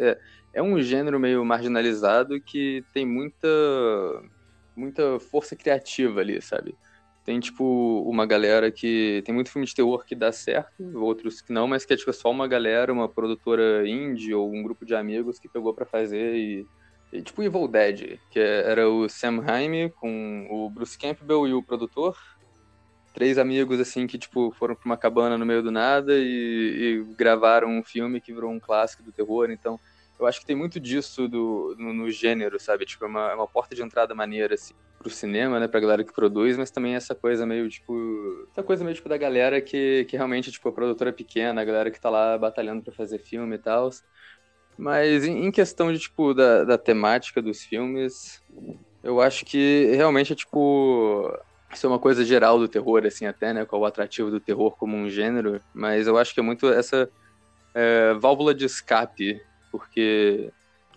é, 0.53 0.61
é 0.61 0.63
um 0.63 0.83
gênero 0.83 1.19
meio 1.19 1.43
marginalizado 1.47 2.39
que 2.43 2.85
tem 2.93 3.07
muita 3.07 3.49
muita 4.81 5.21
força 5.21 5.55
criativa 5.55 6.21
ali, 6.21 6.41
sabe? 6.41 6.75
Tem, 7.25 7.39
tipo, 7.39 8.03
uma 8.09 8.27
galera 8.27 8.73
que. 8.73 9.23
Tem 9.25 9.35
muito 9.35 9.51
filme 9.51 9.67
de 9.67 9.75
terror 9.75 10.05
que 10.05 10.15
dá 10.15 10.33
certo, 10.33 10.83
outros 10.99 11.41
que 11.43 11.53
não, 11.53 11.69
mas 11.69 11.85
que 11.85 11.93
é, 11.93 11.97
tipo, 11.97 12.13
só 12.13 12.31
uma 12.31 12.49
galera, 12.49 12.93
uma 12.93 13.09
produtora 13.09 13.87
indie 13.87 14.35
ou 14.35 14.53
um 14.53 14.63
grupo 14.63 14.87
de 14.87 14.95
amigos 14.95 15.39
que 15.39 15.49
pegou 15.49 15.75
para 15.75 15.85
fazer 15.85 16.35
e. 16.35 16.67
e 17.13 17.23
tipo, 17.23 17.43
Evil 17.43 17.69
Dead, 17.69 18.19
que 18.31 18.41
era 18.41 18.89
o 18.89 19.09
Sam 19.09 19.41
Raimi 19.41 19.91
com 19.91 20.47
o 20.51 20.71
Bruce 20.71 20.99
Campbell 20.99 21.47
e 21.47 21.53
o 21.53 21.63
produtor. 21.63 22.17
Três 23.13 23.39
amigos, 23.39 23.79
assim, 23.81 24.07
que, 24.07 24.19
tipo, 24.19 24.53
foram 24.53 24.75
pra 24.75 24.87
uma 24.87 24.97
cabana 24.97 25.37
no 25.37 25.45
meio 25.45 25.63
do 25.63 25.71
nada 25.71 26.15
e, 26.17 27.03
e 27.11 27.15
gravaram 27.17 27.69
um 27.69 27.83
filme 27.83 28.21
que 28.21 28.33
virou 28.33 28.51
um 28.51 28.61
clássico 28.61 29.03
do 29.03 29.13
terror. 29.13 29.51
Então, 29.51 29.79
eu 30.21 30.27
acho 30.27 30.41
que 30.41 30.47
tem 30.47 30.55
muito 30.55 30.79
disso 30.79 31.27
do, 31.27 31.75
no, 31.79 31.95
no 31.95 32.11
gênero, 32.11 32.61
sabe? 32.61 32.85
Tipo, 32.85 33.07
é 33.07 33.09
uma, 33.09 33.31
é 33.31 33.35
uma 33.35 33.47
porta 33.47 33.75
de 33.75 33.83
entrada 33.83 34.15
maneira, 34.15 34.55
assim, 34.55 34.75
pro 34.99 35.09
cinema, 35.09 35.59
né? 35.59 35.67
Pra 35.67 35.81
galera 35.81 36.05
que 36.05 36.13
produz, 36.13 36.59
mas 36.59 36.71
também 36.71 36.95
essa 36.95 37.15
coisa 37.15 37.47
meio, 37.47 37.69
tipo... 37.71 38.47
Essa 38.53 38.63
coisa 38.63 38.85
meio, 38.85 38.95
tipo, 38.95 39.09
da 39.09 39.17
galera 39.17 39.61
que, 39.61 40.05
que 40.05 40.17
realmente, 40.17 40.53
tipo, 40.53 40.69
a 40.69 40.73
produtora 40.73 41.11
pequena, 41.11 41.63
a 41.63 41.65
galera 41.65 41.91
que 41.91 41.99
tá 41.99 42.11
lá 42.11 42.37
batalhando 42.37 42.83
para 42.83 42.93
fazer 42.93 43.19
filme 43.19 43.55
e 43.57 43.59
tal. 43.59 43.89
Mas 44.77 45.25
em, 45.25 45.47
em, 45.47 45.51
questão 45.51 45.91
de, 45.91 45.99
tipo, 45.99 46.35
da, 46.35 46.65
da 46.65 46.77
temática 46.77 47.41
dos 47.41 47.63
filmes, 47.63 48.43
eu 49.03 49.23
acho 49.23 49.47
que 49.47 49.93
realmente 49.97 50.35
é, 50.35 50.37
tipo... 50.37 51.33
Isso 51.73 51.87
é 51.87 51.89
uma 51.89 52.01
coisa 52.01 52.25
geral 52.25 52.59
do 52.59 52.69
terror, 52.69 53.07
assim, 53.07 53.25
até, 53.25 53.55
né? 53.55 53.65
Qual 53.65 53.81
o 53.81 53.87
atrativo 53.87 54.31
do 54.31 54.41
terror 54.41 54.77
como 54.77 54.97
um 54.97 55.09
gênero. 55.09 55.63
Mas 55.73 56.07
eu 56.07 56.19
acho 56.19 56.35
que 56.35 56.41
é 56.41 56.43
muito 56.43 56.69
essa 56.69 57.09
é, 57.73 58.13
válvula 58.15 58.53
de 58.53 58.65
escape 58.67 59.41
porque 59.71 60.51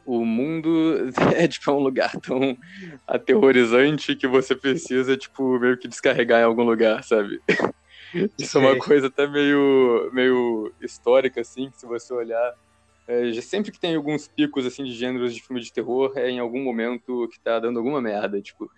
o 0.06 0.26
mundo 0.26 1.10
é 1.36 1.48
tipo 1.48 1.72
um 1.72 1.80
lugar 1.80 2.12
tão 2.20 2.58
aterrorizante 3.08 4.16
que 4.16 4.28
você 4.28 4.56
precisa 4.56 5.16
tipo 5.16 5.60
meio 5.60 5.78
que 5.78 5.88
descarregar 5.88 6.42
em 6.42 6.46
algum 6.46 6.64
lugar, 6.64 7.04
sabe? 7.04 7.42
Isso 8.38 8.58
é 8.58 8.62
uma 8.62 8.78
coisa 8.78 9.08
até 9.08 9.28
meio 9.28 10.10
meio 10.14 10.72
histórica 10.82 11.42
assim, 11.42 11.70
que 11.70 11.80
se 11.80 11.86
você 11.86 12.14
olhar 12.14 12.54
é, 13.08 13.34
sempre 13.42 13.72
que 13.72 13.80
tem 13.80 13.96
alguns 13.96 14.28
picos 14.28 14.66
assim 14.66 14.84
de 14.84 14.94
gêneros 14.94 15.34
de 15.34 15.42
filme 15.42 15.62
de 15.62 15.74
terror 15.74 16.14
é 16.16 16.30
em 16.30 16.40
algum 16.40 16.64
momento 16.64 17.28
que 17.30 17.40
tá 17.40 17.60
dando 17.60 17.80
alguma 17.80 18.02
merda, 18.02 18.42
tipo 18.42 18.70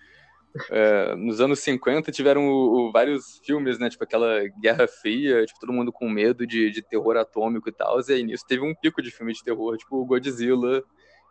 é, 0.69 1.15
nos 1.15 1.41
anos 1.41 1.59
50 1.59 2.11
tiveram 2.11 2.47
o, 2.47 2.87
o, 2.87 2.91
vários 2.91 3.39
filmes, 3.43 3.77
né? 3.77 3.89
Tipo 3.89 4.03
aquela 4.03 4.47
Guerra 4.59 4.87
Fria, 4.87 5.45
tipo, 5.45 5.59
todo 5.59 5.73
mundo 5.73 5.91
com 5.91 6.09
medo 6.09 6.47
de, 6.47 6.71
de 6.71 6.81
terror 6.81 7.17
atômico 7.17 7.67
e 7.69 7.71
tal. 7.71 7.99
E 8.07 8.13
aí 8.13 8.23
nisso 8.23 8.45
teve 8.47 8.63
um 8.63 8.73
pico 8.73 9.01
de 9.01 9.11
filme 9.11 9.33
de 9.33 9.43
terror, 9.43 9.77
tipo 9.77 10.05
Godzilla 10.05 10.83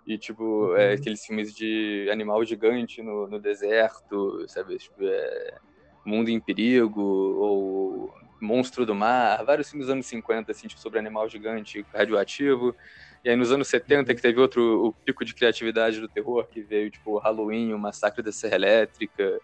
e 0.06 0.18
tipo 0.18 0.44
uhum. 0.44 0.76
é, 0.76 0.92
aqueles 0.92 1.24
filmes 1.24 1.54
de 1.54 2.08
animal 2.12 2.44
gigante 2.44 3.02
no, 3.02 3.26
no 3.26 3.40
deserto, 3.40 4.44
sabe? 4.48 4.76
Tipo, 4.76 5.02
é, 5.02 5.58
Mundo 6.04 6.28
em 6.28 6.38
Perigo 6.38 7.00
ou 7.00 8.14
Monstro 8.40 8.84
do 8.84 8.94
Mar, 8.94 9.42
vários 9.44 9.70
filmes 9.70 9.86
dos 9.86 9.92
anos 9.92 10.06
50, 10.06 10.52
assim, 10.52 10.68
tipo, 10.68 10.80
sobre 10.80 10.98
animal 10.98 11.28
gigante 11.28 11.84
radioativo. 11.92 12.76
E 13.24 13.30
aí 13.30 13.36
nos 13.36 13.50
anos 13.50 13.68
70 13.68 14.14
que 14.14 14.20
teve 14.20 14.38
outro 14.38 14.86
o 14.86 14.92
pico 14.92 15.24
de 15.24 15.34
criatividade 15.34 15.98
do 16.00 16.08
terror, 16.08 16.46
que 16.46 16.60
veio 16.60 16.90
tipo 16.90 17.18
Halloween, 17.18 17.72
o 17.72 17.78
Massacre 17.78 18.22
da 18.22 18.30
Serra 18.30 18.56
Elétrica, 18.56 19.40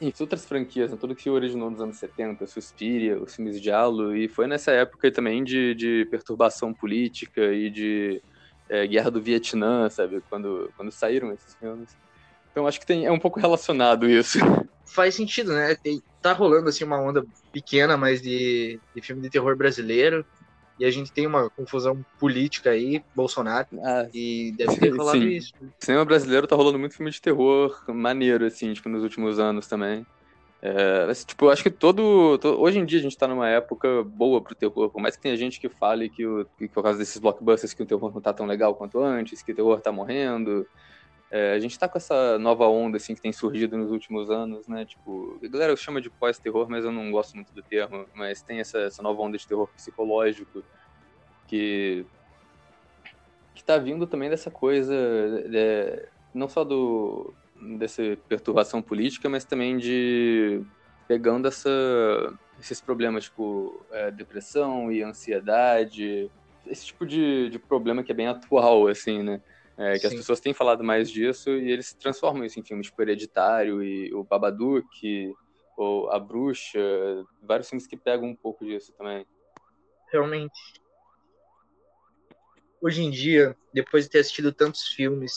e 0.00 0.12
outras 0.18 0.44
franquias, 0.44 0.90
né? 0.90 0.96
tudo 1.00 1.14
que 1.14 1.22
se 1.22 1.30
originou 1.30 1.70
nos 1.70 1.80
anos 1.80 1.96
70, 1.98 2.44
Suspiria, 2.46 3.16
os 3.16 3.36
filmes 3.36 3.60
de 3.60 3.70
Halo, 3.70 4.16
e 4.16 4.28
foi 4.28 4.48
nessa 4.48 4.72
época 4.72 5.10
também 5.12 5.44
de, 5.44 5.74
de 5.74 6.06
perturbação 6.10 6.74
política 6.74 7.52
e 7.52 7.70
de 7.70 8.20
é, 8.68 8.84
guerra 8.86 9.10
do 9.10 9.22
Vietnã, 9.22 9.88
sabe? 9.88 10.20
Quando, 10.28 10.72
quando 10.76 10.90
saíram 10.90 11.32
esses 11.32 11.54
filmes. 11.54 11.96
Então 12.50 12.66
acho 12.66 12.80
que 12.80 12.86
tem, 12.86 13.06
é 13.06 13.12
um 13.12 13.18
pouco 13.18 13.38
relacionado 13.38 14.08
isso. 14.10 14.38
Faz 14.84 15.14
sentido, 15.14 15.52
né? 15.52 15.76
Tem, 15.76 16.02
tá 16.20 16.32
rolando 16.32 16.68
assim 16.68 16.82
uma 16.82 17.00
onda 17.00 17.24
pequena, 17.52 17.96
mas 17.96 18.20
de, 18.20 18.80
de 18.94 19.02
filme 19.02 19.22
de 19.22 19.30
terror 19.30 19.56
brasileiro 19.56 20.26
e 20.78 20.84
a 20.84 20.90
gente 20.90 21.12
tem 21.12 21.26
uma 21.26 21.48
confusão 21.50 22.04
política 22.18 22.70
aí, 22.70 23.02
Bolsonaro, 23.14 23.68
ah, 23.82 24.08
e 24.12 24.52
deve 24.56 24.76
ter 24.76 24.90
rolado 24.90 25.18
sim. 25.18 25.28
isso. 25.28 25.52
O 25.60 25.84
cinema 25.84 26.04
brasileiro 26.04 26.46
tá 26.46 26.54
rolando 26.54 26.78
muito 26.78 26.96
filme 26.96 27.10
de 27.10 27.20
terror 27.20 27.82
maneiro, 27.88 28.44
assim, 28.44 28.72
tipo, 28.72 28.88
nos 28.88 29.02
últimos 29.02 29.38
anos 29.38 29.66
também. 29.66 30.06
É, 30.62 31.12
tipo, 31.24 31.44
eu 31.44 31.50
acho 31.50 31.62
que 31.62 31.70
todo, 31.70 32.38
todo, 32.38 32.60
Hoje 32.60 32.78
em 32.78 32.84
dia 32.84 32.98
a 32.98 33.02
gente 33.02 33.16
tá 33.16 33.28
numa 33.28 33.48
época 33.48 34.02
boa 34.02 34.40
pro 34.40 34.54
terror, 34.54 34.90
por 34.90 35.00
mais 35.00 35.14
que 35.14 35.22
tenha 35.22 35.36
gente 35.36 35.60
que 35.60 35.68
fale 35.68 36.08
que, 36.08 36.26
o, 36.26 36.46
que 36.58 36.66
por 36.66 36.82
causa 36.82 36.98
desses 36.98 37.18
blockbusters 37.18 37.74
que 37.74 37.82
o 37.82 37.86
terror 37.86 38.12
não 38.12 38.20
tá 38.20 38.32
tão 38.32 38.46
legal 38.46 38.74
quanto 38.74 38.98
antes, 39.00 39.42
que 39.42 39.52
o 39.52 39.54
terror 39.54 39.80
tá 39.80 39.92
morrendo. 39.92 40.66
É, 41.30 41.52
a 41.52 41.58
gente 41.58 41.78
tá 41.78 41.88
com 41.88 41.98
essa 41.98 42.38
nova 42.38 42.66
onda, 42.68 42.98
assim, 42.98 43.14
que 43.14 43.20
tem 43.20 43.32
surgido 43.32 43.76
nos 43.76 43.90
últimos 43.90 44.30
anos, 44.30 44.68
né? 44.68 44.84
Tipo, 44.84 45.38
a 45.42 45.48
galera 45.48 45.76
chama 45.76 46.00
de 46.00 46.08
pós-terror, 46.08 46.68
mas 46.68 46.84
eu 46.84 46.92
não 46.92 47.10
gosto 47.10 47.34
muito 47.34 47.52
do 47.52 47.62
termo. 47.62 48.06
Mas 48.14 48.42
tem 48.42 48.60
essa, 48.60 48.78
essa 48.78 49.02
nova 49.02 49.20
onda 49.22 49.36
de 49.36 49.46
terror 49.46 49.68
psicológico 49.74 50.62
que 51.46 52.06
que 53.54 53.64
tá 53.64 53.78
vindo 53.78 54.06
também 54.06 54.28
dessa 54.28 54.50
coisa, 54.50 54.94
é, 54.94 56.08
não 56.34 56.46
só 56.46 56.62
do 56.62 57.32
dessa 57.78 58.02
perturbação 58.28 58.82
política, 58.82 59.30
mas 59.30 59.46
também 59.46 59.78
de 59.78 60.62
pegando 61.08 61.48
essa, 61.48 61.70
esses 62.60 62.82
problemas, 62.82 63.24
tipo, 63.24 63.80
é, 63.90 64.10
depressão 64.10 64.92
e 64.92 65.02
ansiedade, 65.02 66.30
esse 66.66 66.86
tipo 66.86 67.06
de, 67.06 67.48
de 67.48 67.58
problema 67.58 68.02
que 68.02 68.12
é 68.12 68.14
bem 68.14 68.26
atual, 68.26 68.88
assim, 68.88 69.22
né? 69.22 69.40
É, 69.78 69.94
que 69.94 70.00
Sim. 70.00 70.06
as 70.06 70.14
pessoas 70.14 70.40
têm 70.40 70.54
falado 70.54 70.82
mais 70.82 71.10
disso 71.10 71.50
e 71.50 71.70
eles 71.70 71.92
transformam 71.94 72.44
isso 72.44 72.58
em 72.58 72.64
filmes 72.64 72.86
tipo 72.86 73.02
Hereditário 73.02 73.82
e 73.82 74.12
o 74.14 74.24
Babadook 74.24 75.34
ou 75.76 76.10
A 76.10 76.18
Bruxa, 76.18 76.80
vários 77.42 77.68
filmes 77.68 77.86
que 77.86 77.96
pegam 77.96 78.28
um 78.28 78.36
pouco 78.36 78.64
disso 78.64 78.94
também. 78.96 79.26
Realmente. 80.10 80.80
Hoje 82.80 83.02
em 83.02 83.10
dia, 83.10 83.56
depois 83.72 84.04
de 84.04 84.10
ter 84.10 84.20
assistido 84.20 84.52
tantos 84.52 84.82
filmes 84.88 85.32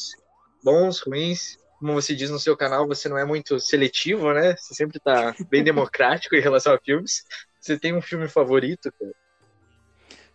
bons, 0.63 1.01
ruins, 1.01 1.57
como 1.79 1.93
você 1.93 2.15
diz 2.15 2.29
no 2.29 2.39
seu 2.39 2.55
canal, 2.55 2.87
você 2.87 3.07
não 3.09 3.17
é 3.17 3.25
muito 3.25 3.59
seletivo, 3.59 4.33
né? 4.33 4.55
Você 4.57 4.73
sempre 4.73 4.97
está 4.97 5.33
bem 5.49 5.63
democrático 5.63 6.35
em 6.35 6.41
relação 6.41 6.73
a 6.73 6.79
filmes. 6.79 7.23
Você 7.59 7.79
tem 7.79 7.93
um 7.93 8.01
filme 8.01 8.27
favorito, 8.27 8.91
cara? 8.99 9.11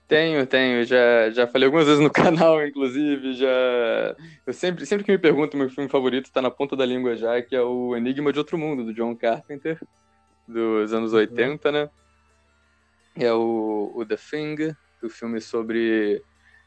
Tenho, 0.07 0.47
tenho. 0.47 0.85
Já, 0.85 1.31
já 1.31 1.47
falei 1.47 1.67
algumas 1.67 1.87
vezes 1.87 2.03
no 2.03 2.11
canal, 2.13 2.65
inclusive. 2.67 3.35
Já. 3.35 4.17
Eu 4.47 4.53
sempre, 4.53 4.85
sempre 4.85 5.05
que 5.05 5.13
me 5.13 5.19
pergunto, 5.19 5.57
meu 5.57 5.71
filme 5.71 5.89
favorito 5.89 6.27
está 6.27 6.43
na 6.43 6.51
ponta 6.51 6.77
da 6.77 6.85
língua 6.85 7.17
já, 7.17 7.41
que 7.41 7.57
é 7.57 7.63
o 7.63 7.97
Enigma 7.97 8.33
de 8.33 8.39
Outro 8.39 8.59
Mundo, 8.59 8.85
do 8.85 8.95
John 8.95 9.17
Carpenter, 9.17 9.81
dos 10.47 10.93
anos 10.93 11.13
80, 11.13 11.69
uhum. 11.69 11.75
né? 11.75 11.91
É 13.17 13.33
o, 13.33 13.93
o 13.95 14.05
The 14.05 14.17
Thing, 14.17 14.75
o 15.03 15.09
filme 15.09 15.41
sobre. 15.41 16.23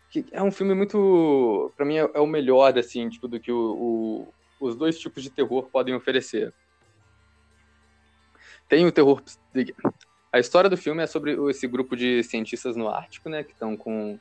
Que 0.10 0.26
é 0.32 0.42
um 0.42 0.52
filme 0.52 0.74
muito. 0.74 1.72
para 1.76 1.86
mim 1.86 1.98
é, 1.98 2.10
é, 2.14 2.20
o 2.20 2.28
melhor, 2.28 2.78
assim, 2.78 3.08
tipo, 3.10 3.28
do 3.28 3.40
que 3.40 3.52
o, 3.52 4.28
o, 4.60 4.68
os 4.68 4.76
dois 4.76 4.98
tipos 4.98 5.22
de 5.22 5.30
terror 5.30 5.70
podem 5.72 5.94
oferecer. 5.94 6.54
Tem 8.68 8.86
o 8.86 8.92
terror. 8.92 9.22
A 10.32 10.40
história 10.40 10.70
do 10.70 10.78
filme 10.78 11.02
é 11.02 11.08
sobre 11.08 11.38
esse 11.50 11.68
grupo 11.68 11.96
de 11.96 12.24
cientistas 12.24 12.76
no 12.76 12.90
Ártico, 12.90 13.30
né, 13.30 13.44
que 13.44 13.54
estão 13.54 13.78
com 13.78 14.20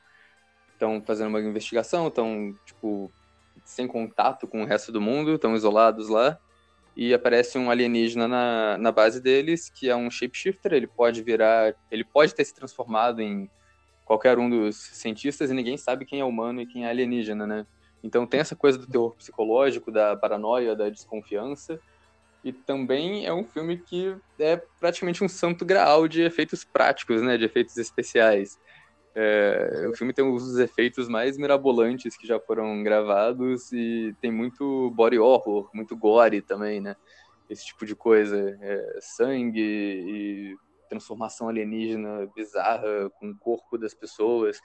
estão 0.72 1.02
fazendo 1.02 1.28
uma 1.28 1.40
investigação, 1.40 2.08
estão 2.08 2.54
tipo 2.64 3.10
sem 3.64 3.86
contato 3.88 4.46
com 4.46 4.62
o 4.62 4.66
resto 4.66 4.92
do 4.92 5.00
mundo, 5.00 5.34
estão 5.34 5.54
isolados 5.56 6.08
lá. 6.08 6.38
E 6.94 7.12
aparece 7.12 7.58
um 7.58 7.70
alienígena 7.70 8.26
na, 8.26 8.78
na 8.78 8.92
base 8.92 9.20
deles, 9.20 9.68
que 9.68 9.88
é 9.88 9.96
um 9.96 10.10
shapeshifter, 10.10 10.72
ele 10.72 10.86
pode 10.86 11.22
virar, 11.22 11.74
ele 11.90 12.04
pode 12.04 12.34
ter 12.34 12.44
se 12.44 12.54
transformado 12.54 13.20
em 13.20 13.50
qualquer 14.04 14.38
um 14.38 14.48
dos 14.48 14.76
cientistas 14.76 15.50
e 15.50 15.54
ninguém 15.54 15.76
sabe 15.76 16.06
quem 16.06 16.20
é 16.20 16.24
humano 16.24 16.60
e 16.60 16.66
quem 16.66 16.86
é 16.86 16.88
alienígena, 16.88 17.46
né? 17.46 17.66
Então 18.02 18.26
tem 18.26 18.40
essa 18.40 18.56
coisa 18.56 18.78
do 18.78 18.86
terror 18.86 19.14
psicológico, 19.14 19.90
da 19.90 20.16
paranoia, 20.16 20.76
da 20.76 20.88
desconfiança, 20.88 21.78
e 22.46 22.52
também 22.52 23.26
é 23.26 23.34
um 23.34 23.42
filme 23.42 23.76
que 23.76 24.16
é 24.38 24.56
praticamente 24.78 25.24
um 25.24 25.28
santo 25.28 25.64
graal 25.64 26.06
de 26.06 26.22
efeitos 26.22 26.62
práticos, 26.62 27.20
né? 27.20 27.36
De 27.36 27.44
efeitos 27.44 27.76
especiais. 27.76 28.56
É, 29.16 29.88
o 29.92 29.96
filme 29.96 30.12
tem 30.12 30.24
dos 30.30 30.56
efeitos 30.56 31.08
mais 31.08 31.36
mirabolantes 31.36 32.16
que 32.16 32.24
já 32.24 32.38
foram 32.38 32.84
gravados 32.84 33.72
e 33.72 34.14
tem 34.20 34.30
muito 34.30 34.92
body 34.92 35.18
horror, 35.18 35.68
muito 35.74 35.96
gore 35.96 36.40
também, 36.40 36.80
né? 36.80 36.94
Esse 37.50 37.66
tipo 37.66 37.84
de 37.84 37.96
coisa. 37.96 38.56
É, 38.60 38.98
sangue 39.00 39.60
e 39.60 40.56
transformação 40.88 41.48
alienígena 41.48 42.30
bizarra 42.32 43.10
com 43.18 43.30
o 43.30 43.36
corpo 43.36 43.76
das 43.76 43.92
pessoas. 43.92 44.60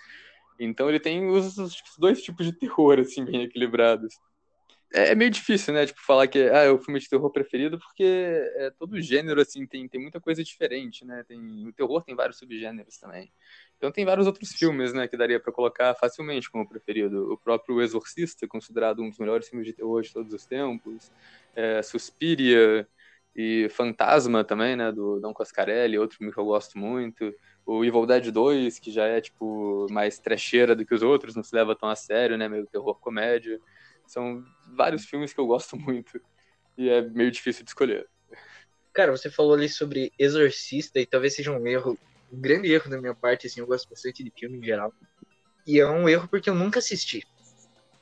Então 0.59 0.87
ele 0.87 0.99
tem 0.99 1.27
os, 1.31 1.57
os 1.57 1.81
dois 1.97 2.21
tipos 2.21 2.45
de 2.45 2.53
terror, 2.53 2.99
assim, 2.99 3.25
bem 3.25 3.41
equilibrados 3.41 4.19
é, 4.93 5.11
é 5.11 5.15
meio 5.15 5.31
difícil, 5.31 5.73
né? 5.73 5.85
Tipo, 5.85 6.01
falar 6.01 6.27
que 6.27 6.39
ah, 6.39 6.63
é 6.63 6.69
o 6.69 6.79
filme 6.79 6.99
de 6.99 7.09
terror 7.09 7.31
preferido, 7.31 7.79
porque 7.79 8.03
é, 8.03 8.71
todo 8.77 8.99
gênero, 9.01 9.41
assim, 9.41 9.65
tem, 9.65 9.87
tem 9.87 10.01
muita 10.01 10.19
coisa 10.19 10.43
diferente, 10.43 11.05
né? 11.05 11.23
Tem, 11.27 11.67
o 11.67 11.73
terror 11.73 12.03
tem 12.03 12.15
vários 12.15 12.37
subgêneros 12.37 12.97
também. 12.97 13.31
Então 13.77 13.91
tem 13.91 14.05
vários 14.05 14.27
outros 14.27 14.51
filmes, 14.51 14.93
né, 14.93 15.07
que 15.07 15.17
daria 15.17 15.39
para 15.39 15.51
colocar 15.51 15.95
facilmente 15.95 16.51
como 16.51 16.67
preferido. 16.69 17.33
O 17.33 17.37
próprio 17.37 17.81
Exorcista, 17.81 18.47
considerado 18.47 19.01
um 19.01 19.09
dos 19.09 19.17
melhores 19.17 19.49
filmes 19.49 19.65
de 19.65 19.73
terror 19.73 20.01
de 20.03 20.13
todos 20.13 20.31
os 20.33 20.45
tempos. 20.45 21.11
É, 21.55 21.81
Suspiria 21.81 22.87
e 23.35 23.67
Fantasma 23.69 24.43
também, 24.43 24.75
né, 24.75 24.91
do 24.91 25.19
Dom 25.19 25.33
Coscarelli, 25.33 25.97
outro 25.97 26.17
filme 26.17 26.31
que 26.31 26.39
eu 26.39 26.45
gosto 26.45 26.77
muito. 26.77 27.33
O 27.65 27.83
Evil 27.83 28.05
Dead 28.05 28.29
2, 28.31 28.77
que 28.77 28.91
já 28.91 29.05
é, 29.07 29.19
tipo, 29.19 29.87
mais 29.89 30.19
trecheira 30.19 30.75
do 30.75 30.85
que 30.85 30.93
os 30.93 31.01
outros, 31.01 31.35
não 31.35 31.43
se 31.43 31.55
leva 31.55 31.75
tão 31.75 31.89
a 31.89 31.95
sério, 31.95 32.37
né, 32.37 32.47
meio 32.47 32.67
terror 32.67 32.99
comédia. 32.99 33.59
São 34.11 34.43
vários 34.75 35.05
filmes 35.05 35.31
que 35.31 35.39
eu 35.39 35.47
gosto 35.47 35.77
muito 35.79 36.19
e 36.77 36.89
é 36.89 37.01
meio 37.01 37.31
difícil 37.31 37.63
de 37.63 37.69
escolher. 37.69 38.09
Cara, 38.91 39.09
você 39.09 39.29
falou 39.29 39.53
ali 39.53 39.69
sobre 39.69 40.11
Exorcista 40.19 40.99
e 40.99 41.05
talvez 41.05 41.33
seja 41.33 41.49
um 41.49 41.65
erro, 41.65 41.97
um 42.29 42.41
grande 42.41 42.69
erro 42.69 42.89
da 42.89 42.99
minha 42.99 43.15
parte, 43.15 43.47
assim, 43.47 43.61
eu 43.61 43.67
gosto 43.67 43.89
bastante 43.89 44.21
de 44.21 44.29
filme 44.29 44.57
em 44.57 44.63
geral. 44.63 44.93
E 45.65 45.79
é 45.79 45.87
um 45.87 46.09
erro 46.09 46.27
porque 46.27 46.49
eu 46.49 46.55
nunca 46.55 46.79
assisti. 46.79 47.25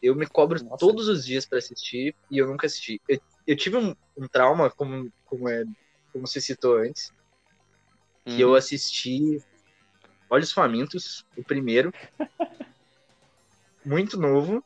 Eu 0.01 0.15
me 0.15 0.25
cobro 0.25 0.63
Nossa. 0.63 0.77
todos 0.77 1.07
os 1.07 1.23
dias 1.23 1.45
para 1.45 1.59
assistir 1.59 2.15
e 2.31 2.39
eu 2.39 2.47
nunca 2.47 2.65
assisti. 2.65 2.99
Eu, 3.07 3.21
eu 3.45 3.55
tive 3.55 3.77
um, 3.77 3.95
um, 4.17 4.27
trauma, 4.27 4.71
como, 4.71 5.13
como, 5.25 5.47
é, 5.47 5.63
como 6.11 6.25
você 6.25 6.41
citou 6.41 6.77
antes, 6.77 7.13
que 8.25 8.31
hum. 8.31 8.39
eu 8.39 8.49
uhum. 8.49 8.55
assisti 8.55 9.43
Olhos 10.27 10.51
Famintos, 10.51 11.23
o 11.37 11.43
primeiro, 11.43 11.93
muito 13.85 14.17
novo, 14.19 14.63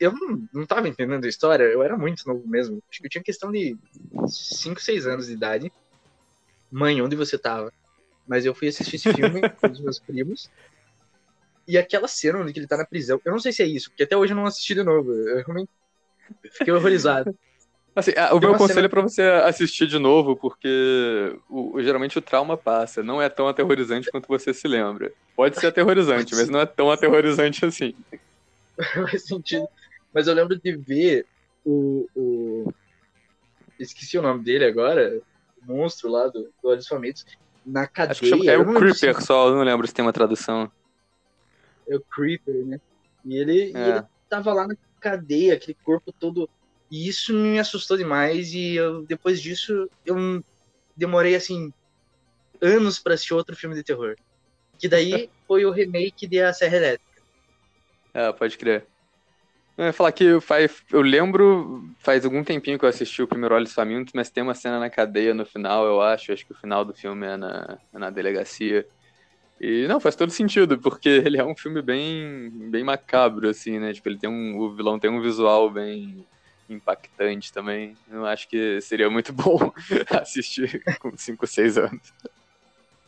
eu 0.00 0.12
não, 0.12 0.48
não 0.52 0.66
tava 0.66 0.88
entendendo 0.88 1.24
a 1.26 1.28
história, 1.28 1.64
eu 1.64 1.82
era 1.82 1.96
muito 1.96 2.26
novo 2.26 2.42
mesmo. 2.48 2.82
Acho 2.90 3.00
que 3.00 3.06
eu 3.06 3.10
tinha 3.10 3.22
questão 3.22 3.52
de 3.52 3.76
5, 4.26 4.80
6 4.80 5.06
anos 5.06 5.26
de 5.26 5.34
idade. 5.34 5.70
Mãe, 6.72 7.02
onde 7.02 7.14
você 7.14 7.36
tava? 7.36 7.70
Mas 8.26 8.46
eu 8.46 8.54
fui 8.54 8.68
assistir 8.68 8.96
esse 8.96 9.12
filme 9.12 9.42
com 9.60 9.66
os 9.70 9.80
meus 9.80 9.98
primos. 9.98 10.50
E 11.68 11.76
aquela 11.76 12.08
cena 12.08 12.38
onde 12.38 12.58
ele 12.58 12.66
tá 12.66 12.78
na 12.78 12.86
prisão, 12.86 13.20
eu 13.24 13.30
não 13.30 13.38
sei 13.38 13.52
se 13.52 13.62
é 13.62 13.66
isso, 13.66 13.90
porque 13.90 14.04
até 14.04 14.16
hoje 14.16 14.32
eu 14.32 14.36
não 14.36 14.46
assisti 14.46 14.74
de 14.74 14.82
novo. 14.82 15.12
Eu 15.12 15.44
realmente 15.44 15.70
fiquei 16.52 16.72
horrorizado. 16.72 17.36
Assim, 17.94 18.12
o 18.32 18.40
meu 18.40 18.52
conselho 18.54 18.74
cena... 18.74 18.86
é 18.86 18.88
pra 18.88 19.02
você 19.02 19.22
assistir 19.22 19.86
de 19.86 19.98
novo, 19.98 20.34
porque 20.34 21.36
o, 21.48 21.80
geralmente 21.82 22.16
o 22.16 22.22
trauma 22.22 22.56
passa. 22.56 23.02
Não 23.02 23.20
é 23.20 23.28
tão 23.28 23.48
aterrorizante 23.48 24.10
quanto 24.10 24.28
você 24.28 24.54
se 24.54 24.66
lembra. 24.66 25.12
Pode 25.36 25.60
ser 25.60 25.66
aterrorizante, 25.66 26.34
mas 26.34 26.48
não 26.48 26.60
é 26.60 26.66
tão 26.66 26.90
aterrorizante 26.90 27.66
assim. 27.66 27.94
Faz 29.10 29.26
sentido. 29.26 29.68
Mas 30.12 30.26
eu 30.26 30.34
lembro 30.34 30.58
de 30.58 30.76
ver 30.76 31.26
o, 31.64 32.08
o, 32.14 32.74
esqueci 33.78 34.18
o 34.18 34.22
nome 34.22 34.42
dele 34.42 34.64
agora, 34.64 35.20
o 35.62 35.72
monstro 35.72 36.10
lá 36.10 36.26
do, 36.26 36.52
do 36.62 36.68
Olhos 36.68 36.86
Famintos, 36.86 37.24
na 37.64 37.86
cadeia. 37.86 38.12
Acho 38.12 38.20
que 38.20 38.28
chama, 38.28 38.44
é 38.44 38.58
o 38.58 38.74
Creeper 38.74 39.22
só, 39.22 39.48
eu 39.48 39.56
não 39.56 39.62
lembro 39.62 39.86
se 39.86 39.94
tem 39.94 40.04
uma 40.04 40.12
tradução. 40.12 40.70
É 41.88 41.96
o 41.96 42.00
Creeper, 42.00 42.66
né? 42.66 42.80
E 43.24 43.36
ele, 43.36 43.72
é. 43.74 43.78
e 43.78 43.90
ele 43.90 44.02
tava 44.28 44.52
lá 44.52 44.66
na 44.66 44.74
cadeia, 45.00 45.54
aquele 45.54 45.76
corpo 45.82 46.12
todo. 46.12 46.48
E 46.90 47.08
isso 47.08 47.32
me 47.32 47.58
assustou 47.58 47.96
demais. 47.96 48.52
E 48.52 48.74
eu, 48.76 49.02
depois 49.02 49.40
disso, 49.40 49.88
eu 50.04 50.16
demorei 50.96 51.34
assim 51.34 51.72
anos 52.60 52.98
para 52.98 53.14
assistir 53.14 53.34
outro 53.34 53.56
filme 53.56 53.74
de 53.74 53.82
terror. 53.82 54.16
Que 54.78 54.88
daí 54.88 55.30
foi 55.46 55.64
o 55.64 55.70
remake 55.70 56.26
de 56.26 56.40
A 56.40 56.52
Serra 56.52 56.76
Elétrica. 56.76 57.22
Ah, 58.14 58.32
pode 58.32 58.56
crer. 58.58 58.86
Eu 59.80 59.86
ia 59.86 59.92
falar 59.94 60.12
que 60.12 60.38
faz, 60.42 60.82
eu 60.92 61.00
lembro, 61.00 61.90
faz 62.00 62.26
algum 62.26 62.44
tempinho 62.44 62.78
que 62.78 62.84
eu 62.84 62.88
assisti 62.90 63.22
o 63.22 63.26
primeiro 63.26 63.54
Olhos 63.54 63.72
Famintos, 63.72 64.12
mas 64.14 64.28
tem 64.28 64.42
uma 64.42 64.54
cena 64.54 64.78
na 64.78 64.90
cadeia 64.90 65.32
no 65.32 65.46
final, 65.46 65.86
eu 65.86 66.02
acho. 66.02 66.34
Acho 66.34 66.44
que 66.44 66.52
o 66.52 66.56
final 66.56 66.84
do 66.84 66.92
filme 66.92 67.26
é 67.26 67.34
na, 67.34 67.78
é 67.90 67.98
na 67.98 68.10
delegacia. 68.10 68.86
E 69.58 69.86
não, 69.88 69.98
faz 69.98 70.14
todo 70.14 70.30
sentido, 70.30 70.78
porque 70.78 71.08
ele 71.08 71.38
é 71.38 71.44
um 71.44 71.56
filme 71.56 71.80
bem, 71.80 72.50
bem 72.68 72.84
macabro, 72.84 73.48
assim, 73.48 73.78
né? 73.78 73.94
Tipo, 73.94 74.10
ele 74.10 74.18
tem 74.18 74.28
um. 74.28 74.58
O 74.58 74.76
vilão 74.76 74.98
tem 74.98 75.10
um 75.10 75.22
visual 75.22 75.70
bem 75.70 76.26
impactante 76.68 77.50
também. 77.50 77.96
Eu 78.10 78.26
acho 78.26 78.46
que 78.50 78.82
seria 78.82 79.08
muito 79.08 79.32
bom 79.32 79.72
assistir 80.10 80.82
com 80.98 81.16
5, 81.16 81.46
6 81.46 81.78
anos. 81.78 82.12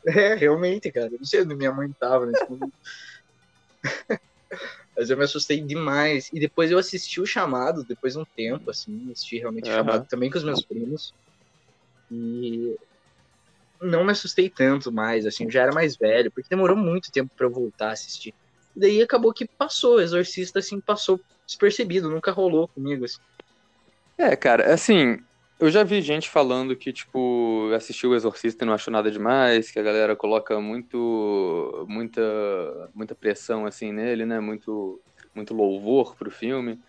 É, 0.06 0.34
realmente, 0.36 0.90
cara. 0.90 1.08
Eu 1.08 1.18
não 1.18 1.26
sei 1.26 1.42
onde 1.42 1.54
minha 1.54 1.70
mãe 1.70 1.92
tava 2.00 2.24
nesse 2.24 2.48
momento. 2.48 2.72
Mas 4.96 5.10
eu 5.10 5.16
me 5.16 5.24
assustei 5.24 5.60
demais. 5.60 6.28
E 6.32 6.40
depois 6.40 6.70
eu 6.70 6.78
assisti 6.78 7.20
o 7.20 7.26
chamado, 7.26 7.84
depois 7.84 8.14
de 8.14 8.20
um 8.20 8.24
tempo, 8.36 8.70
assim, 8.70 9.10
assisti 9.10 9.38
realmente 9.38 9.70
o 9.70 9.74
chamado 9.74 10.06
também 10.06 10.30
com 10.30 10.38
os 10.38 10.44
meus 10.44 10.64
primos. 10.64 11.14
E 12.10 12.76
não 13.80 14.04
me 14.04 14.12
assustei 14.12 14.48
tanto 14.48 14.92
mais, 14.92 15.26
assim, 15.26 15.50
já 15.50 15.62
era 15.62 15.72
mais 15.72 15.96
velho, 15.96 16.30
porque 16.30 16.48
demorou 16.48 16.76
muito 16.76 17.10
tempo 17.10 17.30
para 17.36 17.46
eu 17.46 17.50
voltar 17.50 17.88
a 17.88 17.92
assistir. 17.92 18.34
E 18.76 18.80
daí 18.80 19.02
acabou 19.02 19.32
que 19.32 19.48
passou, 19.58 20.00
Exorcista, 20.00 20.60
assim, 20.60 20.80
passou 20.80 21.20
despercebido, 21.46 22.10
nunca 22.10 22.30
rolou 22.30 22.68
comigo, 22.68 23.04
assim. 23.04 23.20
É, 24.16 24.36
cara, 24.36 24.72
assim, 24.72 25.18
eu 25.62 25.70
já 25.70 25.84
vi 25.84 26.02
gente 26.02 26.28
falando 26.28 26.74
que, 26.74 26.92
tipo, 26.92 27.70
assistiu 27.72 28.10
o 28.10 28.16
Exorcista 28.16 28.64
e 28.64 28.66
não 28.66 28.74
achou 28.74 28.90
nada 28.90 29.12
demais, 29.12 29.70
que 29.70 29.78
a 29.78 29.82
galera 29.82 30.16
coloca 30.16 30.60
muito, 30.60 31.86
muita, 31.88 32.20
muita 32.92 33.14
pressão, 33.14 33.64
assim, 33.64 33.92
nele, 33.92 34.26
né? 34.26 34.40
Muito, 34.40 35.00
muito 35.32 35.54
louvor 35.54 36.16
pro 36.16 36.32
filme. 36.32 36.80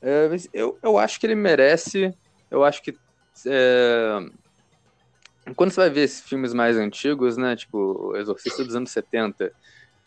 É, 0.00 0.30
eu, 0.54 0.78
eu 0.82 0.96
acho 0.96 1.20
que 1.20 1.26
ele 1.26 1.34
merece, 1.34 2.14
eu 2.50 2.64
acho 2.64 2.82
que... 2.82 2.96
É, 3.46 4.18
quando 5.54 5.70
você 5.70 5.80
vai 5.80 5.90
ver 5.90 6.04
esses 6.04 6.22
filmes 6.22 6.54
mais 6.54 6.78
antigos, 6.78 7.36
né? 7.36 7.54
Tipo, 7.54 8.16
Exorcista 8.16 8.64
dos 8.64 8.74
anos 8.74 8.92
70, 8.92 9.52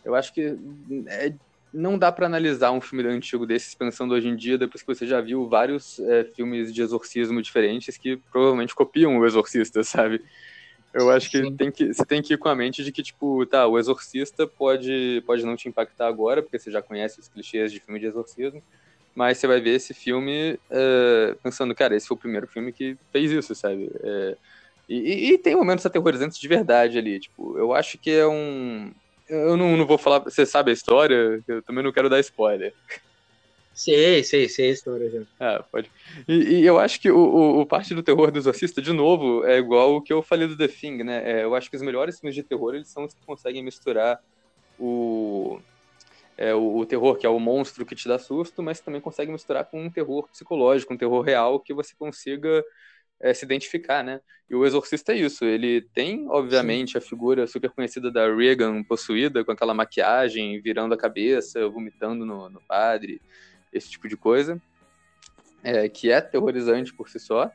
eu 0.03 0.15
acho 0.15 0.33
que 0.33 0.57
é 1.05 1.31
não 1.74 1.98
dá 1.98 2.12
para 2.12 2.27
analisar 2.27 2.72
um 2.72 2.80
filme 2.80 3.06
antigo 3.08 3.46
desses 3.46 3.74
pensando 3.74 4.13
hoje 4.13 4.27
em 4.27 4.36
dia, 4.36 4.58
depois 4.58 4.84
que 4.84 4.94
você 4.94 5.08
já 5.08 5.20
viu 5.20 5.48
vários 5.50 6.00
é, 6.00 6.24
filmes 6.24 6.72
de 6.72 6.82
exorcismo 6.82 7.42
diferentes 7.42 7.98
que 7.98 8.18
provavelmente 8.32 8.75
copiam 8.75 9.18
o 9.18 9.25
Exorcista, 9.25 9.84
sabe? 9.84 10.22
Eu 10.94 11.10
acho 11.10 11.32
que, 11.32 11.51
tem 11.53 11.72
que 11.72 11.92
você 11.92 12.06
tem 12.06 12.22
que 12.22 12.36
ir 12.36 12.38
com 12.38 12.48
a 12.48 12.56
mente 12.56 12.84
de 12.84 12.92
que, 12.92 13.01
tipo, 13.01 13.44
tá, 13.48 13.65
o 13.65 13.80
Exorcista 13.80 14.46
pode, 14.46 15.24
pode 15.25 15.44
não 15.44 15.56
te 15.56 15.68
impactar 15.68 16.08
agora, 16.08 16.44
porque 16.44 16.60
você 16.60 16.70
já 16.70 16.84
conhece 16.84 17.20
os 17.20 17.27
clichês 17.27 17.72
de 17.72 17.80
filme 17.80 18.00
de 18.00 18.06
exorcismo, 18.06 18.62
mas 19.15 19.39
você 19.39 19.48
vai 19.48 19.60
ver 19.60 19.72
esse 19.72 19.96
filme 19.96 20.60
é, 20.70 21.36
pensando, 21.42 21.74
cara, 21.74 21.96
esse 21.96 22.08
foi 22.08 22.15
o 22.15 22.20
primeiro 22.20 22.48
filme 22.48 22.72
que 22.72 22.96
fez 23.12 23.32
isso, 23.32 23.56
sabe? 23.56 23.89
É, 24.03 24.38
e, 24.88 25.32
e, 25.32 25.38
tem 25.39 25.56
momentos 25.56 25.84
aterrorizantes 25.86 26.38
de 26.38 26.48
verdade 26.48 27.00
ali, 27.00 27.20
tipo, 27.20 27.58
eu 27.58 27.74
acho 27.74 27.98
que 27.98 28.12
é 28.12 28.27
um, 28.27 28.92
eu 29.33 29.57
não, 29.57 29.75
não 29.75 29.85
vou 29.85 29.97
falar. 29.97 30.19
Você 30.19 30.45
sabe 30.45 30.72
a 30.72 30.74
história? 30.74 31.41
Eu 31.48 31.61
também 31.61 31.83
não 31.83 31.91
quero 31.91 32.09
dar 32.09 32.19
spoiler. 32.19 32.74
Sei, 33.74 34.24
sei, 34.24 34.48
sei 34.48 34.69
a 34.69 34.74
história 34.74 35.09
já. 35.09 35.22
Ah, 35.39 35.63
pode. 35.63 35.89
E, 36.27 36.59
e 36.59 36.65
eu 36.65 36.77
acho 36.77 37.01
que 37.01 37.09
o, 37.09 37.17
o, 37.17 37.61
o, 37.61 37.65
parte 37.65 37.96
do 37.96 38.03
terror 38.03 38.29
do 38.31 38.37
Exorcista, 38.37 38.81
de 38.81 38.93
novo, 38.93 39.43
é 39.46 39.57
igual 39.57 39.96
o 39.96 40.01
que 40.01 40.13
eu 40.13 40.22
falei 40.22 40.48
do 40.48 40.55
The 40.55 40.67
Thing, 40.67 41.03
né? 41.03 41.24
É, 41.25 41.43
eu 41.43 41.55
acho 41.55 41.72
que 41.72 41.75
os 41.75 41.81
melhores 41.81 42.19
filmes 42.19 42.35
de 42.35 42.43
terror, 42.43 42.75
eles 42.75 42.87
são 42.89 43.03
os 43.05 43.15
que 43.15 43.25
conseguem 43.25 43.63
misturar 43.63 44.22
o, 44.77 45.59
é, 46.37 46.53
o, 46.53 46.77
o, 46.77 46.85
terror, 46.85 47.15
que 47.15 47.25
é 47.25 47.29
o 47.29 47.39
monstro 47.39 47.83
que 47.83 47.96
te 47.96 48.07
dá 48.07 48.19
susto, 48.19 48.61
mas 48.61 48.79
também 48.79 49.01
consegue 49.01 49.31
misturar 49.31 49.65
com 49.65 49.83
um 49.83 49.89
terror 49.89 50.27
psicológico, 50.29 50.93
um 50.93 50.98
terror 50.98 51.22
real, 51.22 51.59
que 51.59 51.74
você 51.74 51.96
consiga 51.98 52.63
é, 53.24 53.33
se 53.33 53.46
identificar, 53.46 54.03
né? 54.03 54.20
E 54.50 54.53
o 54.53 54.66
Exorcista 54.66 55.14
é 55.14 55.16
isso. 55.16 55.46
Ele 55.46 55.81
tem, 55.94 56.27
obviamente, 56.29 56.92
Sim. 56.92 56.98
a 56.98 57.01
figura 57.01 57.48
super 57.48 57.72
conhecida 57.72 58.12
da 58.12 58.27
Regan 58.27 58.83
possuída, 58.83 59.46
com 59.46 59.51
aquela 59.53 59.74
maquiagem, 59.74 60.59
virando 60.59 60.94
a 60.94 60.98
cabeça, 60.98 61.68
vomitando 61.70 62.25
no, 62.25 62.50
no 62.50 62.62
padre, 62.68 63.22
esse 63.72 63.90
tipo 63.90 64.09
de 64.09 64.18
coisa, 64.18 64.62
é, 65.64 65.88
que 65.88 66.12
é 66.12 66.20
terrorizante 66.20 66.94
por 66.94 67.07
si 67.07 67.18
só. 67.18 67.50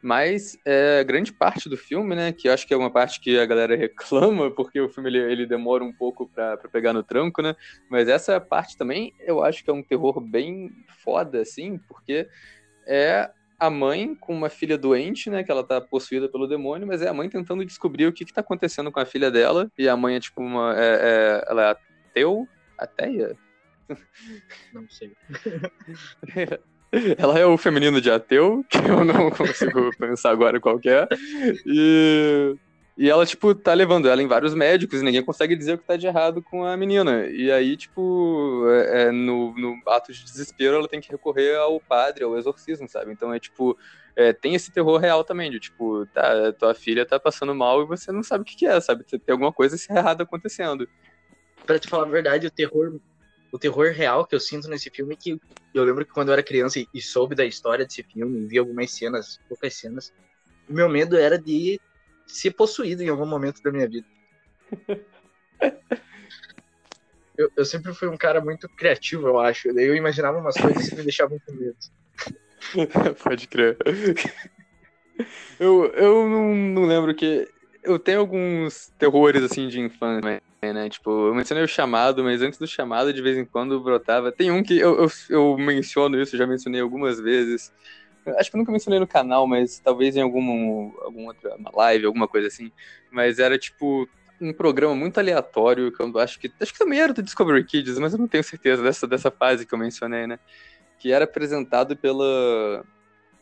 Mas 0.00 0.56
é, 0.64 1.02
grande 1.02 1.32
parte 1.32 1.68
do 1.68 1.76
filme, 1.76 2.14
né, 2.14 2.32
que 2.32 2.48
eu 2.48 2.54
acho 2.54 2.66
que 2.66 2.72
é 2.72 2.76
uma 2.76 2.90
parte 2.90 3.20
que 3.20 3.36
a 3.36 3.44
galera 3.44 3.74
reclama, 3.76 4.48
porque 4.48 4.80
o 4.80 4.88
filme 4.88 5.10
ele, 5.10 5.18
ele 5.18 5.44
demora 5.44 5.82
um 5.82 5.92
pouco 5.92 6.26
para 6.28 6.56
pegar 6.72 6.92
no 6.92 7.02
tranco, 7.02 7.42
né? 7.42 7.56
Mas 7.90 8.08
essa 8.08 8.40
parte 8.40 8.78
também 8.78 9.12
eu 9.18 9.42
acho 9.42 9.64
que 9.64 9.68
é 9.70 9.72
um 9.74 9.82
terror 9.82 10.20
bem 10.20 10.70
foda, 11.02 11.42
assim, 11.42 11.78
porque 11.88 12.28
é 12.86 13.28
a 13.60 13.68
mãe 13.68 14.14
com 14.14 14.34
uma 14.34 14.48
filha 14.48 14.78
doente, 14.78 15.28
né? 15.28 15.44
Que 15.44 15.50
ela 15.50 15.62
tá 15.62 15.80
possuída 15.80 16.28
pelo 16.28 16.48
demônio, 16.48 16.86
mas 16.86 17.02
é 17.02 17.08
a 17.08 17.14
mãe 17.14 17.28
tentando 17.28 17.64
descobrir 17.64 18.06
o 18.06 18.12
que 18.12 18.24
que 18.24 18.32
tá 18.32 18.40
acontecendo 18.40 18.90
com 18.90 18.98
a 18.98 19.04
filha 19.04 19.30
dela. 19.30 19.70
E 19.78 19.86
a 19.86 19.96
mãe 19.96 20.16
é 20.16 20.20
tipo 20.20 20.40
uma. 20.40 20.74
É, 20.76 20.80
é, 20.82 21.44
ela 21.46 21.62
é 21.62 21.70
ateu? 21.70 22.48
Ateia? 22.78 23.36
Não 24.72 24.88
sei. 24.88 25.12
ela 27.18 27.38
é 27.38 27.44
o 27.44 27.58
feminino 27.58 28.00
de 28.00 28.10
ateu, 28.10 28.64
que 28.68 28.78
eu 28.78 29.04
não 29.04 29.30
consigo 29.30 29.90
pensar 29.96 30.30
agora 30.30 30.58
qual 30.60 30.80
é. 30.84 31.06
E 31.66 32.56
e 33.00 33.08
ela, 33.08 33.24
tipo, 33.24 33.54
tá 33.54 33.72
levando 33.72 34.10
ela 34.10 34.22
em 34.22 34.26
vários 34.26 34.52
médicos 34.52 35.00
e 35.00 35.02
ninguém 35.02 35.24
consegue 35.24 35.56
dizer 35.56 35.72
o 35.72 35.78
que 35.78 35.86
tá 35.86 35.96
de 35.96 36.06
errado 36.06 36.42
com 36.42 36.66
a 36.66 36.76
menina. 36.76 37.26
E 37.28 37.50
aí, 37.50 37.74
tipo, 37.74 38.66
é, 38.68 39.04
é, 39.04 39.10
no, 39.10 39.54
no 39.54 39.80
ato 39.86 40.12
de 40.12 40.22
desespero, 40.22 40.76
ela 40.76 40.86
tem 40.86 41.00
que 41.00 41.10
recorrer 41.10 41.56
ao 41.56 41.80
padre, 41.80 42.24
ao 42.24 42.36
exorcismo, 42.36 42.86
sabe? 42.86 43.10
Então 43.10 43.32
é 43.32 43.40
tipo. 43.40 43.74
É, 44.14 44.34
tem 44.34 44.54
esse 44.54 44.70
terror 44.70 45.00
real 45.00 45.24
também, 45.24 45.50
de 45.50 45.58
tipo, 45.58 46.04
tá, 46.12 46.52
tua 46.52 46.74
filha 46.74 47.06
tá 47.06 47.18
passando 47.18 47.54
mal 47.54 47.82
e 47.82 47.86
você 47.86 48.12
não 48.12 48.22
sabe 48.22 48.42
o 48.42 48.44
que, 48.44 48.54
que 48.54 48.66
é, 48.66 48.78
sabe? 48.82 49.02
Tem 49.04 49.32
alguma 49.32 49.50
coisa 49.50 49.78
errada 49.90 50.24
acontecendo. 50.24 50.86
Pra 51.64 51.78
te 51.78 51.88
falar 51.88 52.04
a 52.04 52.10
verdade, 52.10 52.48
o 52.48 52.50
terror 52.50 53.00
o 53.50 53.58
terror 53.58 53.92
real 53.92 54.26
que 54.26 54.34
eu 54.34 54.40
sinto 54.40 54.68
nesse 54.68 54.90
filme 54.90 55.14
é 55.14 55.16
que 55.16 55.40
eu 55.72 55.84
lembro 55.84 56.04
que 56.04 56.12
quando 56.12 56.28
eu 56.28 56.34
era 56.34 56.42
criança 56.42 56.78
e, 56.78 56.86
e 56.92 57.00
soube 57.00 57.34
da 57.34 57.46
história 57.46 57.86
desse 57.86 58.02
filme, 58.02 58.46
vi 58.46 58.58
algumas 58.58 58.90
cenas, 58.90 59.40
poucas 59.48 59.72
cenas, 59.74 60.12
o 60.68 60.74
meu 60.74 60.88
medo 60.88 61.16
era 61.16 61.38
de 61.38 61.80
ser 62.30 62.52
possuído 62.52 63.02
em 63.02 63.08
algum 63.08 63.26
momento 63.26 63.62
da 63.62 63.70
minha 63.70 63.88
vida. 63.88 64.06
eu, 67.36 67.50
eu, 67.56 67.64
sempre 67.64 67.94
fui 67.94 68.08
um 68.08 68.16
cara 68.16 68.40
muito 68.40 68.68
criativo, 68.68 69.26
eu 69.26 69.38
acho. 69.38 69.72
Daí 69.72 69.86
eu 69.86 69.94
imaginava 69.94 70.38
umas 70.38 70.56
coisas 70.56 70.88
que 70.88 70.96
me 70.96 71.02
deixavam 71.02 71.38
com 71.46 71.52
medo. 71.52 71.76
Pode 73.22 73.48
crer. 73.48 73.76
Eu, 75.58 75.86
eu 75.94 76.28
não, 76.28 76.54
não 76.54 76.86
lembro 76.86 77.14
que. 77.14 77.48
Eu 77.82 77.98
tenho 77.98 78.20
alguns 78.20 78.92
terrores 78.98 79.42
assim 79.42 79.66
de 79.66 79.80
infância, 79.80 80.42
né? 80.62 80.90
Tipo, 80.90 81.28
eu 81.28 81.34
mencionei 81.34 81.64
o 81.64 81.68
chamado, 81.68 82.22
mas 82.22 82.42
antes 82.42 82.58
do 82.58 82.66
chamado, 82.66 83.12
de 83.12 83.22
vez 83.22 83.38
em 83.38 83.44
quando 83.44 83.80
brotava. 83.80 84.30
Tem 84.30 84.50
um 84.50 84.62
que 84.62 84.78
eu, 84.78 84.98
eu, 84.98 85.08
eu 85.30 85.56
menciono 85.56 86.20
isso, 86.20 86.36
já 86.36 86.46
mencionei 86.46 86.82
algumas 86.82 87.18
vezes, 87.18 87.72
Acho 88.38 88.50
que 88.50 88.56
eu 88.56 88.58
nunca 88.58 88.72
mencionei 88.72 88.98
no 89.00 89.06
canal, 89.06 89.46
mas 89.46 89.78
talvez 89.78 90.16
em 90.16 90.22
alguma, 90.22 90.52
alguma 91.04 91.28
outra 91.28 91.56
live, 91.74 92.06
alguma 92.06 92.28
coisa 92.28 92.48
assim. 92.48 92.70
Mas 93.10 93.38
era 93.38 93.58
tipo 93.58 94.08
um 94.40 94.52
programa 94.52 94.94
muito 94.94 95.18
aleatório, 95.18 95.92
que 95.92 96.02
eu 96.02 96.18
acho 96.18 96.38
que. 96.40 96.50
Acho 96.60 96.72
que 96.72 96.78
também 96.78 97.00
era 97.00 97.12
do 97.12 97.22
Discovery 97.22 97.64
Kids, 97.64 97.98
mas 97.98 98.12
eu 98.12 98.18
não 98.18 98.28
tenho 98.28 98.42
certeza 98.42 98.82
dessa, 98.82 99.06
dessa 99.06 99.30
fase 99.30 99.66
que 99.66 99.74
eu 99.74 99.78
mencionei, 99.78 100.26
né? 100.26 100.38
Que 100.98 101.12
era 101.12 101.24
apresentado 101.24 101.96
pela, 101.96 102.84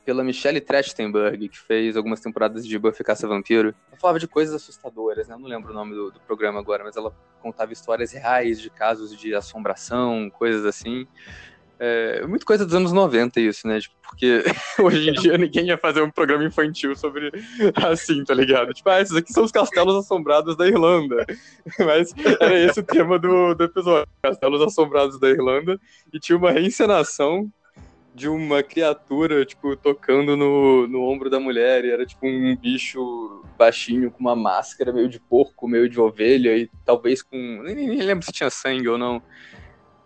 pela 0.05 0.25
Michelle 0.25 0.61
Trachtenberg, 0.61 1.49
que 1.49 1.59
fez 1.59 1.97
algumas 1.97 2.21
temporadas 2.21 2.67
de 2.67 2.79
Buffy 2.79 3.05
Caça 3.05 3.29
Vampiro. 3.29 3.75
Ela 3.89 4.01
falava 4.01 4.19
de 4.19 4.27
coisas 4.27 4.55
assustadoras, 4.55 5.29
né? 5.29 5.35
Eu 5.35 5.39
não 5.39 5.49
lembro 5.49 5.71
o 5.71 5.75
nome 5.75 5.95
do, 5.95 6.11
do 6.11 6.21
programa 6.21 6.59
agora, 6.59 6.83
mas 6.83 6.97
ela 6.97 7.15
contava 7.41 7.73
histórias 7.73 8.13
reais 8.13 8.61
de 8.61 8.71
casos 8.71 9.17
de 9.17 9.35
assombração, 9.35 10.31
coisas 10.31 10.65
assim. 10.65 11.07
É 11.81 12.27
muito 12.27 12.45
coisa 12.45 12.65
dos 12.67 12.75
anos 12.75 12.93
90 12.93 13.41
isso, 13.41 13.67
né? 13.69 13.81
Tipo, 13.81 13.95
porque 14.03 14.43
hoje 14.83 15.11
em 15.11 15.13
dia 15.13 15.39
ninguém 15.39 15.67
ia 15.67 15.79
fazer 15.79 16.03
um 16.03 16.11
programa 16.11 16.45
infantil 16.45 16.97
sobre 16.97 17.31
assim, 17.77 18.25
tá 18.25 18.35
ligado? 18.35 18.73
Tipo, 18.75 18.91
ah, 18.91 19.01
esses 19.01 19.15
aqui 19.15 19.33
são 19.33 19.45
os 19.45 19.53
castelos 19.53 19.95
assombrados 19.95 20.57
da 20.57 20.67
Irlanda. 20.67 21.25
Mas 21.79 22.13
era 22.41 22.59
esse 22.59 22.81
o 22.81 22.83
tema 22.83 23.19
do, 23.19 23.55
do 23.55 23.65
episódio. 23.65 24.09
Castelos 24.23 24.61
assombrados 24.63 25.21
da 25.21 25.29
Irlanda. 25.29 25.79
E 26.13 26.19
tinha 26.19 26.37
uma 26.37 26.51
reencenação 26.51 27.51
de 28.19 28.29
uma 28.29 28.65
criatura, 28.65 29.45
tipo, 29.45 29.77
tocando 29.77 30.37
no, 30.37 30.89
no 30.89 31.03
ombro 31.05 31.31
da 31.31 31.39
mulher, 31.39 31.85
e 31.85 31.91
era 31.91 32.05
tipo 32.05 32.27
um 32.27 32.57
bicho 32.57 33.45
baixinho 33.57 34.11
com 34.11 34.19
uma 34.19 34.35
máscara 34.35 34.93
meio 34.93 35.09
de 35.09 35.21
porco, 35.21 35.69
meio 35.69 35.89
de 35.89 36.01
ovelha, 36.01 36.57
e 36.57 36.69
talvez 36.85 37.23
com. 37.23 37.37
Nem, 37.63 37.77
nem 37.77 38.03
lembro 38.03 38.25
se 38.25 38.33
tinha 38.33 38.51
sangue 38.51 38.89
ou 38.89 38.99
não. 38.99 39.23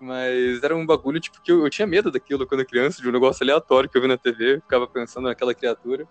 Mas 0.03 0.61
era 0.65 0.75
um 0.75 0.85
bagulho, 0.85 1.21
tipo, 1.21 1.41
que 1.41 1.53
eu, 1.53 1.63
eu 1.63 1.71
tinha 1.71 1.87
medo 1.87 2.11
daquilo 2.11 2.45
quando 2.45 2.67
criança, 2.67 3.01
de 3.01 3.09
um 3.09 3.13
negócio 3.13 3.45
aleatório 3.45 3.89
que 3.89 3.97
eu 3.97 4.03
vi 4.03 4.09
na 4.09 4.19
TV, 4.19 4.61
ficava 4.61 4.85
pensando 4.85 5.29
naquela 5.29 5.55
criatura. 5.55 6.09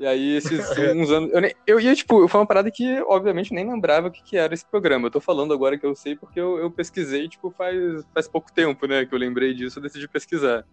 E 0.00 0.06
aí, 0.06 0.36
esses 0.36 0.58
uns 0.96 1.10
anos. 1.10 1.30
Eu, 1.30 1.42
nem, 1.42 1.54
eu 1.66 1.78
ia, 1.78 1.94
tipo, 1.94 2.26
foi 2.26 2.40
uma 2.40 2.46
parada 2.46 2.70
que, 2.70 3.02
obviamente, 3.02 3.52
nem 3.52 3.68
lembrava 3.68 4.08
o 4.08 4.10
que, 4.10 4.22
que 4.22 4.38
era 4.38 4.54
esse 4.54 4.64
programa. 4.64 5.08
Eu 5.08 5.10
tô 5.10 5.20
falando 5.20 5.52
agora 5.52 5.76
que 5.76 5.84
eu 5.84 5.94
sei 5.94 6.16
porque 6.16 6.40
eu, 6.40 6.56
eu 6.56 6.70
pesquisei, 6.70 7.28
tipo, 7.28 7.50
faz, 7.50 7.76
faz 8.14 8.26
pouco 8.26 8.50
tempo, 8.50 8.86
né? 8.86 9.04
Que 9.04 9.14
eu 9.14 9.18
lembrei 9.18 9.52
disso, 9.52 9.78
eu 9.78 9.82
decidi 9.82 10.08
pesquisar. 10.08 10.66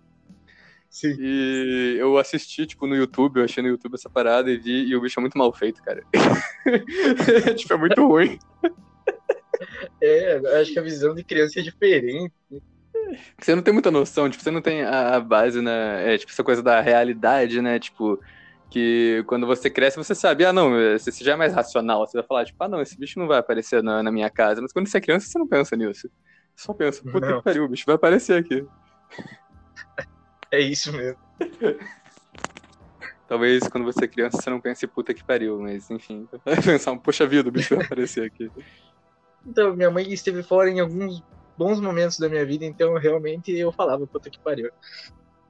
Sim. 0.89 1.13
E 1.19 1.97
eu 1.99 2.17
assisti, 2.17 2.65
tipo, 2.65 2.87
no 2.87 2.95
YouTube, 2.95 3.39
eu 3.39 3.43
achei 3.43 3.61
no 3.61 3.67
YouTube 3.67 3.95
essa 3.95 4.09
parada 4.09 4.49
e 4.49 4.57
vi, 4.57 4.85
e 4.85 4.95
o 4.95 5.01
bicho 5.01 5.19
é 5.19 5.21
muito 5.21 5.37
mal 5.37 5.51
feito, 5.51 5.83
cara. 5.83 6.05
tipo, 7.57 7.73
é 7.73 7.77
muito 7.77 8.07
ruim. 8.07 8.39
É, 10.01 10.39
acho 10.61 10.71
que 10.71 10.79
a 10.79 10.81
visão 10.81 11.13
de 11.13 11.23
criança 11.23 11.59
é 11.59 11.63
diferente. 11.63 12.33
Você 13.39 13.55
não 13.55 13.61
tem 13.61 13.73
muita 13.73 13.91
noção, 13.91 14.29
tipo, 14.29 14.43
você 14.43 14.51
não 14.51 14.61
tem 14.61 14.83
a 14.83 15.19
base, 15.19 15.61
né? 15.61 16.13
É, 16.13 16.17
tipo, 16.17 16.31
essa 16.31 16.43
coisa 16.43 16.61
da 16.61 16.79
realidade, 16.79 17.61
né? 17.61 17.79
Tipo, 17.79 18.19
que 18.69 19.23
quando 19.27 19.47
você 19.47 19.69
cresce, 19.69 19.97
você 19.97 20.13
sabe, 20.13 20.45
ah, 20.45 20.53
não, 20.53 20.71
você 20.71 21.11
já 21.23 21.33
é 21.33 21.35
mais 21.35 21.53
racional. 21.53 22.05
Você 22.05 22.17
vai 22.17 22.25
falar, 22.25 22.45
tipo, 22.45 22.63
ah, 22.63 22.67
não, 22.67 22.81
esse 22.81 22.97
bicho 22.97 23.19
não 23.19 23.27
vai 23.27 23.39
aparecer 23.39 23.81
na, 23.81 24.03
na 24.03 24.11
minha 24.11 24.29
casa. 24.29 24.61
Mas 24.61 24.71
quando 24.71 24.87
você 24.87 24.97
é 24.97 25.01
criança, 25.01 25.27
você 25.27 25.39
não 25.39 25.47
pensa 25.47 25.75
nisso. 25.75 26.09
Você 26.55 26.65
só 26.65 26.73
pensa, 26.73 27.01
puta 27.03 27.27
Não. 27.27 27.37
que 27.37 27.43
pariu, 27.43 27.65
o 27.65 27.69
bicho 27.69 27.85
vai 27.85 27.95
aparecer 27.95 28.39
aqui. 28.39 28.65
É 30.51 30.59
isso 30.59 30.91
mesmo. 30.91 31.19
Talvez 33.27 33.67
quando 33.67 33.83
você 33.83 34.05
é 34.05 34.07
criança 34.07 34.41
você 34.41 34.49
não 34.49 34.59
pense 34.59 34.87
puta 34.87 35.13
que 35.13 35.23
pariu, 35.23 35.59
mas 35.59 35.91
enfim, 35.91 36.27
vai 36.43 36.59
pensar, 36.59 36.97
poxa 36.97 37.27
vida, 37.27 37.49
o 37.49 37.51
bicho 37.51 37.75
vai 37.75 37.85
aparecer 37.85 38.25
aqui. 38.25 38.49
Então, 39.45 39.75
minha 39.75 39.89
mãe 39.89 40.11
esteve 40.11 40.43
fora 40.43 40.69
em 40.69 40.79
alguns 40.79 41.23
bons 41.57 41.81
momentos 41.81 42.17
da 42.17 42.29
minha 42.29 42.45
vida, 42.45 42.65
então 42.65 42.93
realmente 42.95 43.51
eu 43.51 43.71
falava, 43.71 44.07
puta 44.07 44.29
que 44.29 44.39
pariu. 44.39 44.71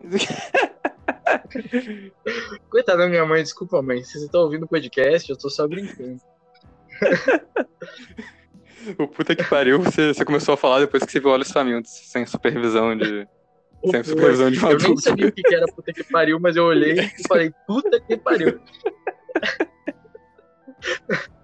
Coitada 2.69 2.99
da 2.99 3.08
minha 3.08 3.25
mãe, 3.25 3.43
desculpa, 3.43 3.82
mãe. 3.82 4.04
Se 4.04 4.19
você 4.19 4.30
tá 4.30 4.39
ouvindo 4.39 4.63
o 4.63 4.67
podcast, 4.67 5.30
eu 5.30 5.38
tô 5.38 5.49
só 5.49 5.67
brincando. 5.67 6.19
O 8.97 9.08
puta 9.08 9.36
que 9.36 9.43
pariu, 9.43 9.82
você, 9.82 10.13
você 10.13 10.25
começou 10.25 10.54
a 10.54 10.58
falar 10.58 10.80
depois 10.80 11.04
que 11.04 11.12
você 11.12 11.19
viu 11.19 11.30
Olhos 11.30 11.52
Famintos, 11.52 11.91
sem 11.91 12.25
supervisão 12.25 12.97
de. 12.97 13.28
Sem 13.91 14.04
supervisão 14.04 14.49
de 14.49 14.65
um 14.65 14.71
eu 14.71 14.78
nem 14.78 14.97
sabia 14.97 15.28
o 15.28 15.32
que 15.32 15.43
era 15.54 15.65
puta 15.67 15.93
que 15.93 16.04
pariu, 16.04 16.39
mas 16.39 16.56
eu 16.56 16.65
olhei 16.65 16.99
e 16.99 17.28
falei, 17.28 17.52
puta 17.67 17.99
que 18.02 18.17
pariu. 18.17 18.60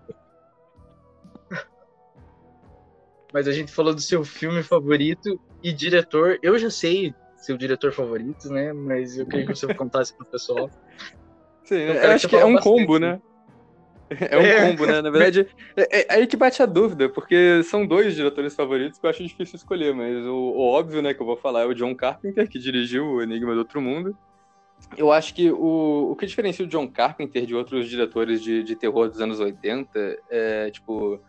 Mas 3.36 3.50
a 3.50 3.52
gente 3.52 3.70
falou 3.70 3.94
do 3.94 4.00
seu 4.00 4.24
filme 4.24 4.64
favorito 4.64 5.38
e 5.62 5.74
diretor. 5.74 6.40
Eu 6.42 6.58
já 6.58 6.70
sei 6.70 7.14
seu 7.36 7.58
diretor 7.58 7.92
favorito, 7.92 8.48
né? 8.48 8.72
Mas 8.72 9.18
eu 9.18 9.26
queria 9.26 9.46
que 9.46 9.54
você 9.54 9.74
contasse 9.74 10.16
pro 10.16 10.26
pessoal. 10.26 10.72
Sim, 11.66 11.76
Eu 11.76 11.96
eu 11.96 12.12
acho 12.12 12.30
que 12.30 12.38
que 12.38 12.42
é 12.42 12.46
um 12.46 12.54
bastante, 12.54 12.78
combo, 12.78 12.98
né? 12.98 13.20
É 14.32 14.38
um 14.38 14.42
É. 14.42 14.70
combo, 14.70 14.86
né? 14.86 15.02
Na 15.02 15.10
verdade, 15.10 15.50
é, 15.76 16.14
é 16.14 16.16
aí 16.16 16.28
que 16.28 16.38
bate 16.38 16.64
a 16.64 16.66
dúvida, 16.66 17.10
porque 17.10 17.62
são 17.64 17.86
dois 17.86 18.16
diretores 18.16 18.56
favoritos 18.56 18.98
que 18.98 19.06
eu 19.06 19.10
acho 19.10 19.22
difícil 19.22 19.58
escolher, 19.58 19.94
mas 19.94 20.26
o, 20.26 20.34
o 20.34 20.62
óbvio, 20.72 21.02
né, 21.02 21.14
que 21.14 21.22
eu 21.22 21.26
vou 21.26 21.36
falar 21.36 21.64
é 21.64 21.66
o 21.66 21.74
John 21.74 21.94
Carpenter, 21.94 22.48
que 22.48 22.58
dirigiu 22.58 23.06
o 23.06 23.22
Enigma 23.22 23.52
do 23.52 23.60
Outro 23.60 23.82
Mundo. 23.82 24.18
Eu 24.96 25.12
acho 25.12 25.34
que 25.36 25.52
o, 25.52 26.12
o 26.12 26.16
que 26.16 26.26
diferencia 26.26 26.64
o 26.64 26.70
John 26.70 26.88
Carpenter 26.88 27.46
de 27.46 27.54
outros 27.54 27.90
diretores 27.90 28.42
de, 28.42 28.64
de 28.64 28.78
terror 28.78 29.10
dos 29.10 29.20
anos 29.20 29.42
80 29.42 30.20
é, 30.30 30.72
tipo, 30.72 31.20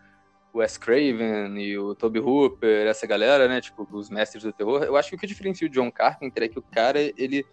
Wes 0.57 0.77
Craven 0.77 1.57
e 1.57 1.77
o 1.77 1.95
Toby 1.95 2.19
Hooper, 2.19 2.87
essa 2.87 3.05
galera, 3.05 3.47
né, 3.47 3.61
tipo, 3.61 3.87
os 3.91 4.09
mestres 4.09 4.43
do 4.43 4.51
terror. 4.51 4.83
Eu 4.83 4.95
acho 4.95 5.09
que 5.09 5.15
o 5.15 5.19
que 5.19 5.27
diferencia 5.27 5.67
o 5.67 5.69
John 5.69 5.91
Carpenter 5.91 6.43
é 6.43 6.47
que 6.47 6.59
o 6.59 6.61
cara, 6.61 6.99
ele, 6.99 7.45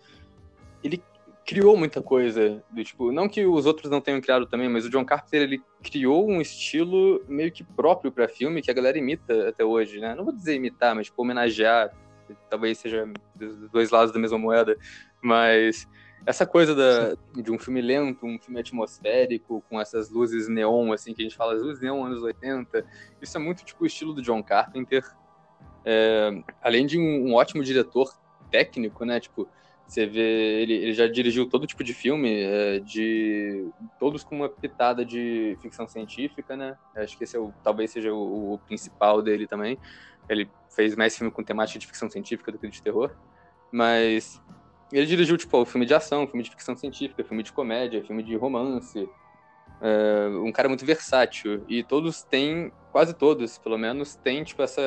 ele 0.83 1.03
criou 1.45 1.77
muita 1.77 2.01
coisa, 2.01 2.63
do 2.71 2.83
tipo, 2.83 3.13
não 3.13 3.29
que 3.29 3.45
os 3.45 3.67
outros 3.67 3.91
não 3.91 4.01
tenham 4.01 4.21
criado 4.21 4.47
também, 4.47 4.69
mas 4.69 4.87
o 4.87 4.91
John 4.91 5.05
Carpenter, 5.05 5.43
ele 5.43 5.63
criou 5.83 6.29
um 6.29 6.41
estilo 6.41 7.23
meio 7.29 7.53
que 7.53 7.63
próprio 7.63 8.11
para 8.11 8.27
filme 8.27 8.63
que 8.63 8.71
a 8.71 8.75
galera 8.75 8.97
imita 8.97 9.49
até 9.49 9.65
hoje, 9.65 10.01
né? 10.01 10.15
Não 10.15 10.25
vou 10.25 10.33
dizer 10.33 10.55
imitar, 10.55 10.95
mas 10.95 11.07
tipo, 11.07 11.21
homenagear, 11.21 11.95
talvez 12.49 12.79
seja 12.79 13.07
dos 13.35 13.71
dois 13.71 13.91
lados 13.91 14.13
da 14.13 14.19
mesma 14.19 14.39
moeda, 14.39 14.77
mas 15.21 15.87
essa 16.27 16.47
coisa 16.47 16.75
da, 16.75 17.17
de 17.41 17.53
um 17.53 17.59
filme 17.59 17.81
lento, 17.81 18.27
um 18.27 18.39
filme 18.39 18.61
atmosférico, 18.61 19.63
com 19.69 19.81
essas 19.81 20.11
luzes 20.11 20.49
neon, 20.49 20.93
assim, 20.93 21.13
que 21.13 21.23
a 21.23 21.25
gente 21.25 21.37
fala, 21.37 21.55
as 21.55 21.63
luzes 21.63 21.81
neon 21.83 22.05
anos 22.05 22.23
80, 22.23 22.85
isso 23.21 23.37
é 23.37 23.41
muito 23.41 23.65
tipo 23.65 23.85
o 23.85 23.87
estilo 23.87 24.15
do 24.15 24.23
John 24.23 24.43
Carpenter, 24.43 25.05
É, 25.87 26.43
além 26.63 26.87
de 26.87 26.99
um, 26.99 27.29
um 27.29 27.35
ótimo 27.35 27.63
diretor 27.63 28.11
técnico, 28.51 29.05
né, 29.05 29.21
tipo, 29.21 29.47
você 29.87 30.07
vê, 30.07 30.63
ele, 30.63 30.73
ele 30.73 30.93
já 30.95 31.07
dirigiu 31.07 31.47
todo 31.47 31.67
tipo 31.67 31.85
de 31.85 31.93
filme, 31.93 32.43
é, 32.43 32.79
de 32.81 33.69
todos 33.99 34.25
com 34.25 34.35
uma 34.37 34.49
pitada 34.49 35.05
de 35.05 35.59
ficção 35.61 35.87
científica, 35.87 36.57
né? 36.57 36.77
Acho 36.97 37.19
que 37.19 37.25
esse 37.25 37.37
é 37.37 37.39
o, 37.39 37.53
talvez 37.63 37.91
seja 37.91 38.13
o, 38.13 38.55
o 38.55 38.59
principal 38.61 39.21
dele 39.21 39.47
também. 39.47 39.79
Ele 40.27 40.51
fez 40.71 40.97
mais 40.97 41.17
filme 41.17 41.31
com 41.31 41.45
temática 41.45 41.79
de 41.79 41.87
ficção 41.87 42.09
científica 42.09 42.51
do 42.51 42.59
que 42.59 42.67
de 42.67 42.83
terror, 42.83 43.15
mas 43.71 44.41
ele 44.93 45.07
dirigiu 45.07 45.37
tipo 45.37 45.65
filme 45.65 45.87
de 45.87 45.95
ação, 45.95 46.27
filme 46.27 46.43
de 46.43 46.51
ficção 46.51 46.77
científica, 46.77 47.25
filme 47.25 47.43
de 47.43 47.53
comédia, 47.53 48.05
filme 48.05 48.23
de 48.23 48.37
romance. 48.37 49.09
É, 49.81 50.29
um 50.43 50.53
cara 50.53 50.69
muito 50.69 50.87
versátil 50.87 51.65
e 51.69 51.83
todos 51.83 52.23
têm, 52.23 52.73
quase 52.93 53.13
todos, 53.13 53.59
pelo 53.59 53.77
menos, 53.77 54.15
têm 54.17 54.45
tipo 54.45 54.63
essa, 54.63 54.81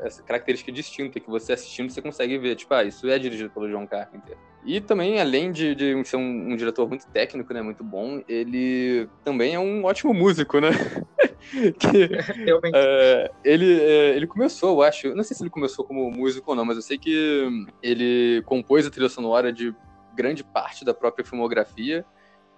essa 0.00 0.22
característica 0.22 0.70
distinta 0.72 1.20
que 1.20 1.30
você 1.30 1.52
assistindo 1.52 1.90
você 1.90 2.02
consegue 2.02 2.36
ver, 2.38 2.56
tipo, 2.56 2.74
ah, 2.74 2.84
isso 2.84 3.08
é 3.08 3.18
dirigido 3.18 3.50
pelo 3.50 3.70
John 3.70 3.86
Carpenter. 3.86 4.36
E 4.64 4.80
também, 4.80 5.20
além 5.20 5.50
de, 5.50 5.74
de 5.74 6.04
ser 6.04 6.16
um, 6.16 6.52
um 6.52 6.56
diretor 6.56 6.88
muito 6.88 7.06
técnico, 7.08 7.52
né, 7.52 7.60
muito 7.62 7.82
bom, 7.82 8.22
ele 8.28 9.08
também 9.24 9.54
é 9.54 9.58
um 9.58 9.84
ótimo 9.84 10.14
músico, 10.14 10.60
né? 10.60 10.70
que, 11.78 12.06
Realmente. 12.46 12.74
é, 12.76 13.30
ele, 13.44 13.80
é, 13.80 14.16
ele 14.16 14.26
começou, 14.26 14.70
eu 14.70 14.82
acho, 14.82 15.14
não 15.14 15.24
sei 15.24 15.36
se 15.36 15.42
ele 15.42 15.50
começou 15.50 15.84
como 15.84 16.10
músico 16.10 16.50
ou 16.50 16.56
não, 16.56 16.64
mas 16.64 16.76
eu 16.76 16.82
sei 16.82 16.96
que 16.96 17.66
ele 17.82 18.42
compôs 18.46 18.86
a 18.86 18.90
trilha 18.90 19.08
sonora 19.08 19.52
de 19.52 19.74
grande 20.14 20.44
parte 20.44 20.84
da 20.84 20.94
própria 20.94 21.24
filmografia 21.24 22.04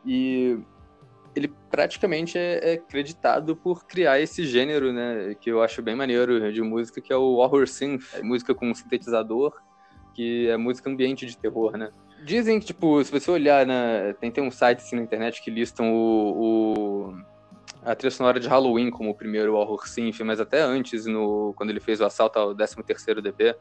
e 0.04 0.58
ele 1.34 1.52
praticamente 1.70 2.36
é, 2.36 2.74
é 2.74 2.76
creditado 2.76 3.56
por 3.56 3.86
criar 3.86 4.20
esse 4.20 4.46
gênero, 4.46 4.92
né, 4.92 5.34
que 5.40 5.50
eu 5.50 5.62
acho 5.62 5.80
bem 5.80 5.96
maneiro 5.96 6.52
de 6.52 6.60
música, 6.60 7.00
que 7.00 7.12
é 7.12 7.16
o 7.16 7.36
horror 7.36 7.66
synth, 7.66 8.22
música 8.22 8.54
com 8.54 8.74
sintetizador, 8.74 9.54
que 10.14 10.48
é 10.48 10.56
música 10.56 10.88
ambiente 10.88 11.26
de 11.26 11.36
terror, 11.36 11.76
né. 11.76 11.90
Dizem 12.24 12.58
que, 12.58 12.66
tipo, 12.66 13.02
se 13.04 13.12
você 13.12 13.30
olhar 13.30 13.66
na... 13.66 14.14
Tem, 14.18 14.30
tem 14.30 14.42
um 14.42 14.50
site 14.50 14.78
assim, 14.78 14.96
na 14.96 15.02
internet 15.02 15.42
que 15.42 15.50
listam 15.50 15.92
o, 15.92 17.10
o 17.10 17.14
a 17.84 17.94
trilha 17.94 18.10
sonora 18.10 18.40
de 18.40 18.48
Halloween 18.48 18.90
como 18.90 19.10
o 19.10 19.14
primeiro 19.14 19.54
horror 19.54 19.86
synth, 19.86 20.20
mas 20.20 20.40
até 20.40 20.60
antes, 20.60 21.04
no, 21.04 21.52
quando 21.54 21.70
ele 21.70 21.80
fez 21.80 22.00
o 22.00 22.04
assalto 22.04 22.38
ao 22.38 22.54
13º 22.54 23.20
DP, 23.20 23.54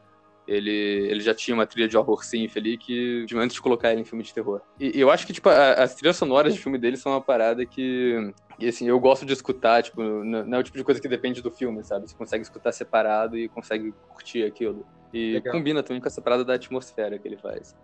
ele, 0.46 0.70
ele 1.10 1.20
já 1.20 1.34
tinha 1.34 1.54
uma 1.54 1.66
trilha 1.66 1.88
de 1.88 1.96
horror 1.96 2.24
synth 2.24 2.56
ali 2.56 2.76
que, 2.76 3.26
antes 3.34 3.54
de 3.54 3.62
colocar 3.62 3.92
ele 3.92 4.00
em 4.00 4.04
filme 4.04 4.22
de 4.22 4.32
terror. 4.32 4.60
E, 4.78 4.96
e 4.96 5.00
eu 5.00 5.10
acho 5.10 5.26
que, 5.26 5.32
tipo, 5.32 5.48
a, 5.48 5.74
as 5.74 5.94
trilhas 5.94 6.16
sonoras 6.16 6.54
de 6.54 6.60
filme 6.60 6.78
dele 6.78 6.96
são 6.96 7.12
uma 7.12 7.20
parada 7.20 7.64
que, 7.66 8.32
que, 8.58 8.68
assim, 8.68 8.88
eu 8.88 8.98
gosto 8.98 9.26
de 9.26 9.32
escutar, 9.32 9.82
tipo, 9.82 10.02
não, 10.02 10.44
não 10.44 10.58
é 10.58 10.60
o 10.60 10.62
tipo 10.62 10.76
de 10.76 10.84
coisa 10.84 11.00
que 11.00 11.08
depende 11.08 11.42
do 11.42 11.50
filme, 11.50 11.84
sabe? 11.84 12.08
Você 12.08 12.16
consegue 12.16 12.42
escutar 12.42 12.72
separado 12.72 13.36
e 13.36 13.48
consegue 13.48 13.92
curtir 14.08 14.44
aquilo. 14.44 14.86
E 15.14 15.34
Legal. 15.34 15.52
combina 15.54 15.82
também 15.82 16.00
com 16.00 16.08
essa 16.08 16.20
parada 16.20 16.44
da 16.44 16.54
atmosfera 16.54 17.18
que 17.18 17.28
ele 17.28 17.36
faz. 17.36 17.76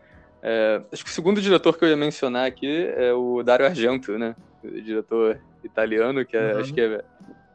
É, 0.42 0.82
acho 0.92 1.04
que 1.04 1.10
o 1.10 1.14
segundo 1.14 1.40
diretor 1.40 1.78
que 1.78 1.84
eu 1.84 1.88
ia 1.88 1.96
mencionar 1.96 2.46
aqui 2.46 2.86
é 2.96 3.12
o 3.12 3.42
Dario 3.42 3.66
Argento, 3.66 4.18
né? 4.18 4.34
O 4.64 4.68
diretor 4.80 5.40
italiano, 5.62 6.24
que 6.24 6.36
é, 6.36 6.54
Uhum. 6.54 6.60
acho 6.60 6.74
que 6.74 6.80
é, 6.80 7.04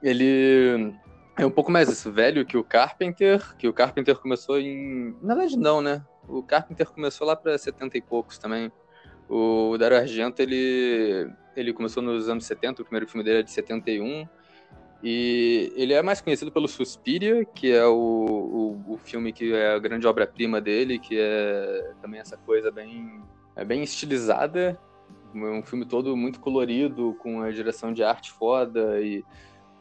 ele 0.02 0.94
é 1.38 1.46
um 1.46 1.52
pouco 1.52 1.72
mais 1.72 2.04
velho 2.06 2.46
que 2.46 2.58
o 2.58 2.64
Carpenter, 2.64 3.56
que 3.58 3.68
o 3.68 3.74
Carpenter 3.74 4.16
começou 4.18 4.60
em. 4.60 5.16
Na 5.22 5.36
verdade, 5.36 5.58
não, 5.58 5.82
né? 5.82 6.02
O 6.28 6.42
Carpenter 6.42 6.88
começou 6.90 7.28
lá 7.28 7.36
para 7.36 7.58
70 7.58 7.98
e 7.98 8.02
poucos 8.02 8.38
também. 8.38 8.72
O 9.28 9.76
Dario 9.78 9.98
Argento, 9.98 10.42
ele, 10.42 11.30
ele 11.56 11.74
começou 11.74 12.02
nos 12.02 12.30
anos 12.30 12.46
70, 12.46 12.82
o 12.82 12.86
primeiro 12.86 13.08
filme 13.08 13.24
dele 13.24 13.40
é 13.40 13.44
de 13.44 13.52
71. 13.52 14.28
E 15.08 15.72
ele 15.76 15.94
é 15.94 16.02
mais 16.02 16.20
conhecido 16.20 16.52
pelo 16.52 16.68
Suspiria, 16.68 17.46
que 17.46 17.72
é 17.72 17.86
o, 17.86 17.94
o, 18.88 18.94
o 18.94 18.98
filme 18.98 19.32
que 19.32 19.54
é 19.54 19.76
a 19.76 19.78
grande 19.78 20.08
obra-prima 20.08 20.60
dele, 20.60 20.98
que 20.98 21.16
é 21.16 21.94
também 22.02 22.20
essa 22.20 22.36
coisa 22.38 22.72
bem, 22.72 23.22
é 23.56 23.64
bem 23.64 23.84
estilizada. 23.84 24.80
Um 25.32 25.62
filme 25.62 25.86
todo 25.86 26.18
muito 26.18 26.40
colorido, 26.40 27.16
com 27.20 27.44
a 27.44 27.52
direção 27.52 27.94
de 27.94 28.02
arte 28.04 28.32
foda 28.32 29.00
e 29.00 29.24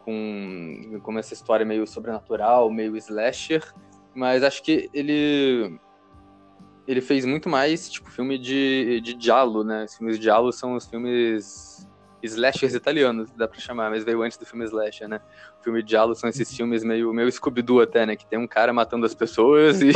com, 0.04 1.00
com 1.02 1.18
essa 1.18 1.32
história 1.32 1.64
meio 1.64 1.86
sobrenatural, 1.86 2.70
meio 2.70 2.94
slasher. 2.98 3.64
Mas 4.14 4.42
acho 4.42 4.62
que 4.62 4.90
ele 4.92 5.80
ele 6.86 7.00
fez 7.00 7.24
muito 7.24 7.48
mais, 7.48 7.88
tipo, 7.88 8.10
filme 8.10 8.36
de, 8.36 9.00
de 9.00 9.16
giallo, 9.18 9.64
né? 9.64 9.86
Os 9.86 9.96
filmes 9.96 10.18
de 10.18 10.24
giallo 10.24 10.52
são 10.52 10.74
os 10.74 10.84
filmes 10.84 11.88
slashers 12.24 12.74
italianos, 12.74 13.30
dá 13.32 13.46
pra 13.46 13.60
chamar, 13.60 13.90
mas 13.90 14.04
veio 14.04 14.22
antes 14.22 14.38
do 14.38 14.46
filme 14.46 14.64
slasher, 14.64 15.08
né? 15.08 15.20
O 15.60 15.64
filme 15.64 15.82
de 15.82 15.90
giallo 15.90 16.14
são 16.14 16.28
esses 16.28 16.54
filmes 16.54 16.82
meio, 16.82 17.12
meio 17.12 17.30
Scooby-Doo 17.30 17.80
até, 17.80 18.06
né? 18.06 18.16
Que 18.16 18.26
tem 18.26 18.38
um 18.38 18.46
cara 18.46 18.72
matando 18.72 19.06
as 19.06 19.14
pessoas 19.14 19.80
e, 19.82 19.92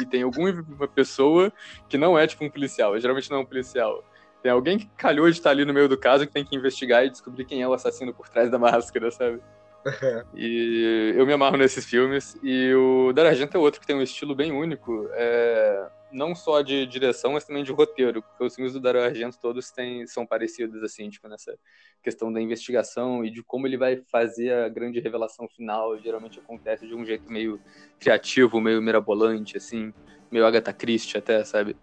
e 0.00 0.06
tem 0.06 0.22
alguma 0.22 0.52
pessoa 0.94 1.52
que 1.88 1.98
não 1.98 2.18
é, 2.18 2.26
tipo, 2.26 2.44
um 2.44 2.50
policial. 2.50 2.98
Geralmente 2.98 3.30
não 3.30 3.38
é 3.38 3.40
um 3.40 3.46
policial. 3.46 4.04
Tem 4.42 4.52
alguém 4.52 4.78
que 4.78 4.86
calhou 4.96 5.28
de 5.28 5.36
estar 5.36 5.50
ali 5.50 5.64
no 5.64 5.74
meio 5.74 5.88
do 5.88 5.98
caso 5.98 6.26
que 6.26 6.32
tem 6.32 6.44
que 6.44 6.56
investigar 6.56 7.04
e 7.04 7.10
descobrir 7.10 7.44
quem 7.44 7.62
é 7.62 7.68
o 7.68 7.72
assassino 7.72 8.14
por 8.14 8.28
trás 8.28 8.50
da 8.50 8.58
máscara, 8.58 9.10
sabe? 9.10 9.40
e 10.34 11.14
eu 11.16 11.26
me 11.26 11.32
amarro 11.32 11.56
nesses 11.56 11.84
filmes. 11.84 12.36
E 12.42 12.72
o 12.74 13.12
Dario 13.12 13.30
Argento 13.30 13.56
é 13.56 13.60
outro 13.60 13.80
que 13.80 13.86
tem 13.86 13.96
um 13.96 14.02
estilo 14.02 14.34
bem 14.34 14.52
único, 14.52 15.08
é... 15.12 15.88
não 16.16 16.34
só 16.34 16.62
de 16.62 16.86
direção, 16.86 17.34
mas 17.34 17.44
também 17.44 17.62
de 17.62 17.70
roteiro. 17.70 18.22
Porque 18.22 18.44
os 18.44 18.54
filmes 18.54 18.72
do 18.72 18.80
Dario 18.80 19.02
Argento 19.02 19.38
todos 19.38 19.70
têm, 19.70 20.06
são 20.06 20.26
parecidos, 20.26 20.82
assim, 20.82 21.10
tipo, 21.10 21.28
nessa 21.28 21.56
questão 22.02 22.32
da 22.32 22.40
investigação 22.40 23.24
e 23.24 23.30
de 23.30 23.42
como 23.42 23.66
ele 23.66 23.76
vai 23.76 24.02
fazer 24.10 24.52
a 24.52 24.68
grande 24.68 24.98
revelação 24.98 25.46
final. 25.46 25.98
Geralmente 25.98 26.38
acontece 26.38 26.86
de 26.86 26.94
um 26.94 27.04
jeito 27.04 27.30
meio 27.30 27.60
criativo, 28.00 28.60
meio 28.60 28.80
mirabolante, 28.80 29.58
assim, 29.58 29.92
meio 30.30 30.46
Agatha 30.46 30.72
Christie 30.72 31.18
até, 31.18 31.44
sabe? 31.44 31.76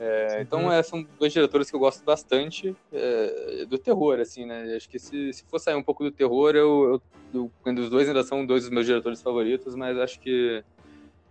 É, 0.00 0.40
então 0.40 0.72
é, 0.72 0.82
são 0.82 1.06
dois 1.18 1.32
diretores 1.32 1.70
que 1.70 1.76
eu 1.76 1.80
gosto 1.80 2.04
bastante 2.04 2.74
é, 2.92 3.64
do 3.66 3.78
terror, 3.78 4.18
assim, 4.18 4.44
né? 4.44 4.74
Acho 4.74 4.88
que 4.88 4.98
se, 4.98 5.32
se 5.32 5.44
for 5.44 5.60
sair 5.60 5.76
um 5.76 5.82
pouco 5.82 6.02
do 6.02 6.10
terror, 6.10 6.56
eu, 6.56 7.00
eu, 7.32 7.52
eu, 7.64 7.74
os 7.74 7.90
dois 7.90 8.08
ainda 8.08 8.22
são 8.24 8.44
dois 8.44 8.64
dos 8.64 8.72
meus 8.72 8.86
diretores 8.86 9.22
favoritos, 9.22 9.76
mas 9.76 9.96
acho 9.98 10.18
que 10.18 10.64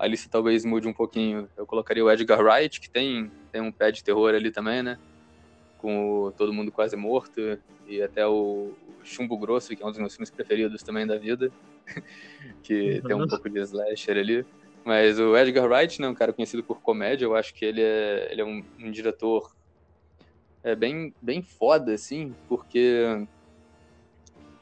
a 0.04 0.08
lista 0.08 0.28
talvez 0.30 0.66
mude 0.66 0.86
um 0.86 0.92
pouquinho. 0.92 1.48
Eu 1.56 1.66
colocaria 1.66 2.04
o 2.04 2.12
Edgar 2.12 2.44
Wright, 2.44 2.82
que 2.82 2.90
tem, 2.90 3.32
tem 3.54 3.62
um 3.62 3.72
pé 3.72 3.90
de 3.90 4.04
terror 4.04 4.36
ali 4.36 4.52
também, 4.52 4.84
né? 4.84 5.00
Com 5.78 6.24
o 6.24 6.32
Todo 6.34 6.52
Mundo 6.52 6.74
Quase 6.74 6.98
Morto 6.98 7.58
e 7.88 8.02
até 8.02 8.28
o 8.28 8.74
Chumbo 9.02 9.38
Grosso, 9.38 9.74
que 9.74 9.82
é 9.82 9.86
um 9.86 9.92
dos 9.92 10.00
meus 10.00 10.14
filmes 10.14 10.30
preferidos 10.30 10.84
também 10.84 11.08
da 11.08 11.18
vida, 11.18 11.50
que 12.62 13.02
tem 13.02 13.16
um 13.16 13.22
uhum. 13.22 13.28
pouco 13.30 13.50
de 13.50 13.62
slasher 13.62 14.18
ali. 14.18 14.46
Mas 14.84 15.18
o 15.22 15.38
Edgar 15.38 15.72
Wright, 15.72 16.02
né, 16.02 16.10
um 16.10 16.14
cara 16.14 16.34
conhecido 16.34 16.66
por 16.66 16.82
comédia, 16.82 17.24
eu 17.24 17.34
acho 17.34 17.54
que 17.54 17.64
ele 17.64 17.82
é, 17.82 18.28
ele 18.30 18.42
é 18.42 18.46
um, 18.46 18.62
um 18.80 18.92
diretor 18.92 19.56
é 20.62 20.76
bem, 20.76 21.14
bem 21.22 21.42
foda, 21.42 21.94
assim, 21.94 22.36
porque 22.50 23.26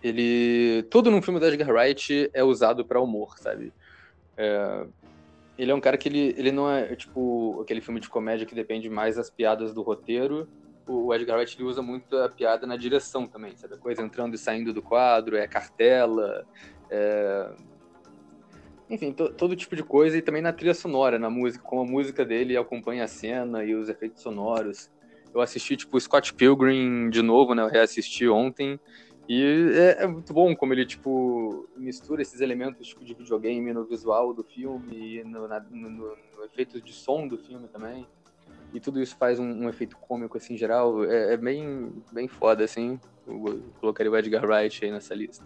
ele... 0.04 0.84
Tudo 0.92 1.10
no 1.10 1.20
filme 1.20 1.40
do 1.40 1.48
Edgar 1.48 1.72
Wright 1.72 2.30
é 2.32 2.44
usado 2.44 2.86
para 2.86 3.02
humor, 3.02 3.40
sabe? 3.40 3.74
É, 4.38 4.86
ele 5.62 5.72
é 5.72 5.76
um 5.76 5.80
cara 5.80 5.96
que 5.96 6.10
ele, 6.10 6.34
ele 6.38 6.52
não 6.52 6.70
é, 6.70 6.96
tipo, 6.96 7.62
aquele 7.62 7.82
filme 7.82 8.00
de 8.00 8.10
comédia 8.10 8.48
que 8.48 8.56
depende 8.56 8.90
mais 8.90 9.16
das 9.16 9.30
piadas 9.30 9.74
do 9.74 9.84
roteiro. 9.84 10.50
O 10.88 11.14
Edgar 11.14 11.38
Wright 11.38 11.56
ele 11.56 11.70
usa 11.70 11.84
muito 11.84 12.18
a 12.18 12.28
piada 12.28 12.66
na 12.66 12.76
direção 12.76 13.28
também, 13.28 13.56
sabe? 13.56 13.76
A 13.76 13.78
coisa 13.78 14.02
entrando 14.02 14.34
e 14.34 14.40
saindo 14.40 14.74
do 14.74 14.82
quadro, 14.82 15.38
é 15.38 15.48
cartela, 15.48 16.44
é, 16.90 17.52
enfim, 18.90 19.14
to, 19.14 19.32
todo 19.34 19.56
tipo 19.56 19.76
de 19.76 19.84
coisa 19.84 20.18
e 20.18 20.22
também 20.22 20.42
na 20.42 20.52
trilha 20.52 20.74
sonora, 20.74 21.20
na 21.20 21.30
música, 21.30 21.64
como 21.64 21.84
a 21.84 21.86
música 21.86 22.26
dele 22.26 22.58
acompanha 22.58 23.04
a 23.04 23.08
cena 23.08 23.64
e 23.64 23.76
os 23.76 23.88
efeitos 23.88 24.24
sonoros. 24.24 24.90
Eu 25.32 25.42
assisti, 25.42 25.78
tipo, 25.78 25.98
Scott 26.00 26.34
Pilgrim 26.34 27.08
de 27.12 27.22
novo, 27.22 27.54
né? 27.54 27.62
Eu 27.62 27.70
reassisti 27.70 28.28
ontem. 28.28 28.80
E 29.34 29.72
é, 29.78 30.04
é, 30.04 30.08
muito 30.08 30.34
bom 30.34 30.54
como 30.54 30.74
ele, 30.74 30.86
tipo, 30.86 31.66
mistura 31.78 32.22
esses 32.22 32.42
elementos 32.42 32.86
tipo, 32.86 33.02
de 33.02 33.14
videogame 33.14 33.72
no 33.72 33.86
visual 33.86 34.34
do 34.34 34.44
filme 34.44 34.92
e 34.92 35.24
no, 35.24 35.48
na, 35.48 35.58
no, 35.62 35.90
no, 35.90 36.44
efeito 36.44 36.82
de 36.82 36.92
som 36.92 37.26
do 37.26 37.38
filme 37.38 37.70
também. 37.70 38.06
E 38.74 38.80
tudo 38.82 39.02
isso 39.02 39.16
faz 39.16 39.40
um, 39.40 39.46
um 39.46 39.70
efeito 39.70 39.96
cômico, 39.96 40.38
assim, 40.38 40.56
em 40.56 40.58
geral. 40.58 41.06
É, 41.06 41.36
é, 41.36 41.38
bem, 41.38 41.94
bem 42.12 42.28
foda, 42.28 42.66
assim. 42.66 43.00
Eu 43.26 43.64
colocaria 43.80 44.12
o 44.12 44.18
Edgar 44.18 44.46
Wright 44.46 44.84
aí 44.84 44.92
nessa 44.92 45.16
lista. 45.16 45.46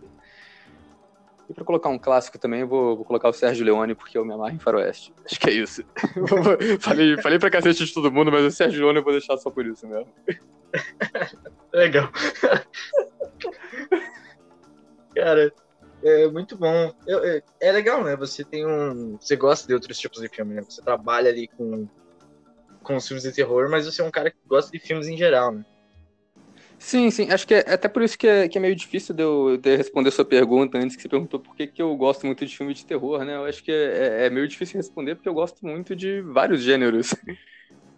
E 1.48 1.54
para 1.54 1.64
colocar 1.64 1.90
um 1.90 2.00
clássico 2.00 2.40
também, 2.40 2.62
eu 2.62 2.68
vou, 2.68 2.96
vou, 2.96 3.06
colocar 3.06 3.30
o 3.30 3.34
Sérgio 3.34 3.64
Leone, 3.64 3.94
porque 3.94 4.18
eu 4.18 4.26
me 4.26 4.34
amarro 4.34 4.56
em 4.56 4.58
Faroeste. 4.58 5.14
Acho 5.24 5.40
que 5.40 5.48
é 5.48 5.54
isso. 5.54 5.84
falei, 6.82 7.22
falei 7.22 7.38
pra 7.38 7.52
cacete 7.52 7.86
de 7.86 7.94
todo 7.94 8.12
mundo, 8.12 8.32
mas 8.32 8.46
o 8.46 8.50
Sérgio 8.50 8.82
Leone 8.82 8.98
eu 8.98 9.04
vou 9.04 9.14
deixar 9.14 9.38
só 9.38 9.52
por 9.52 9.64
isso 9.64 9.88
mesmo. 9.88 10.08
Legal. 11.72 12.10
Cara, 15.16 15.52
é 16.04 16.28
muito 16.28 16.58
bom. 16.58 16.94
Eu, 17.08 17.24
é, 17.24 17.42
é, 17.62 17.72
legal, 17.72 18.04
né? 18.04 18.16
Você 18.18 18.44
tem 18.44 18.66
um. 18.66 19.18
Você 19.20 19.36
gosta 19.36 19.66
de 19.66 19.74
outros 19.74 19.98
tipos 19.98 20.22
de 20.22 20.30
filme, 20.30 20.54
né? 20.54 20.62
Você 20.62 20.82
trabalha 20.82 21.30
ali 21.30 21.48
com, 21.48 21.88
com 22.84 22.96
os 22.96 23.08
filmes 23.08 23.24
de 23.24 23.32
terror, 23.32 23.70
mas 23.70 23.86
você 23.86 24.02
é 24.02 24.06
um 24.06 24.12
cara 24.12 24.30
que 24.30 24.38
gosta 24.46 24.72
de 24.72 24.80
filmes 24.80 25.08
em 25.08 25.18
geral, 25.18 25.52
né? 25.52 25.64
Sim, 26.78 27.10
sim. 27.10 27.32
Acho 27.32 27.48
que 27.48 27.54
é 27.56 27.74
até 27.74 27.88
por 27.88 28.04
isso 28.04 28.18
que 28.18 28.28
é, 28.28 28.48
que 28.48 28.58
é 28.58 28.62
meio 28.62 28.76
difícil 28.76 29.16
de 29.16 29.24
eu, 29.24 29.58
de 29.58 29.76
responder 29.76 30.12
sua 30.12 30.26
pergunta 30.26 30.78
antes 30.78 30.96
que 30.96 31.02
você 31.02 31.10
perguntou 31.10 31.40
por 31.40 31.56
que, 31.56 31.68
que 31.68 31.82
eu 31.82 31.96
gosto 31.96 32.26
muito 32.26 32.46
de 32.46 32.56
filme 32.56 32.74
de 32.74 32.86
terror, 32.86 33.24
né? 33.24 33.36
Eu 33.36 33.46
acho 33.46 33.64
que 33.64 33.72
é, 33.72 34.24
é, 34.24 34.26
é 34.26 34.30
meio 34.30 34.48
difícil 34.48 34.78
responder 34.78 35.16
porque 35.16 35.30
eu 35.30 35.34
gosto 35.34 35.66
muito 35.66 35.96
de 35.96 36.22
vários 36.22 36.62
gêneros. 36.62 37.16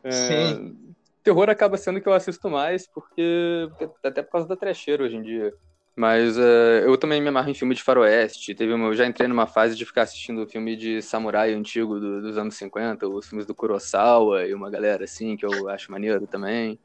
É, 0.03 0.12
sim. 0.12 0.95
Terror 1.23 1.49
acaba 1.49 1.75
sendo 1.75 1.99
que 1.99 2.08
eu 2.08 2.13
assisto 2.13 2.49
mais 2.49 2.88
porque 2.89 3.67
até 4.03 4.21
por 4.23 4.32
causa 4.32 4.47
da 4.47 4.56
trecheira 4.56 5.03
hoje 5.03 5.17
em 5.17 5.21
dia. 5.21 5.51
Mas 5.97 6.38
uh, 6.38 6.86
eu 6.86 6.95
também 6.95 7.19
me 7.19 7.29
amarro 7.29 7.49
em 7.49 7.55
filme 7.55 7.73
de 7.73 7.81
faroeste. 7.81 8.53
Teve 8.53 8.71
uma, 8.71 8.86
eu 8.89 8.93
já 8.93 9.07
entrei 9.07 9.27
numa 9.27 9.47
fase 9.47 9.75
de 9.75 9.83
ficar 9.83 10.03
assistindo 10.03 10.45
filme 10.45 10.75
de 10.75 11.01
samurai 11.01 11.51
antigo 11.55 11.99
do, 11.99 12.21
dos 12.21 12.38
anos 12.38 12.53
50, 12.53 13.07
os 13.07 13.27
filmes 13.27 13.47
do 13.47 13.55
Kurosawa 13.55 14.45
e 14.45 14.53
uma 14.53 14.69
galera 14.69 15.05
assim 15.05 15.36
que 15.36 15.43
eu 15.43 15.67
acho 15.67 15.91
maneiro 15.91 16.27
também. 16.27 16.79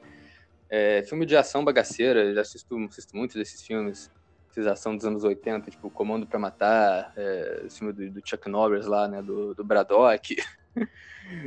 É, 0.70 1.02
filme 1.02 1.26
de 1.26 1.36
ação 1.36 1.62
bagaceira, 1.62 2.32
já 2.32 2.40
assisto, 2.40 2.74
assisto 2.88 3.14
muitos 3.14 3.36
desses 3.36 3.60
filmes. 3.60 4.10
Esses 4.50 4.66
ação 4.66 4.96
dos 4.96 5.04
anos 5.04 5.24
80, 5.24 5.70
tipo 5.70 5.90
Comando 5.90 6.26
para 6.26 6.38
Matar, 6.38 7.12
é, 7.14 7.66
filme 7.68 7.92
do, 7.92 8.10
do, 8.12 8.26
Chuck 8.26 8.48
Norris 8.48 8.86
lá, 8.86 9.06
né, 9.08 9.20
do, 9.20 9.54
do 9.54 9.62
Braddock. 9.62 10.36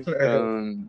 um, 0.07 0.87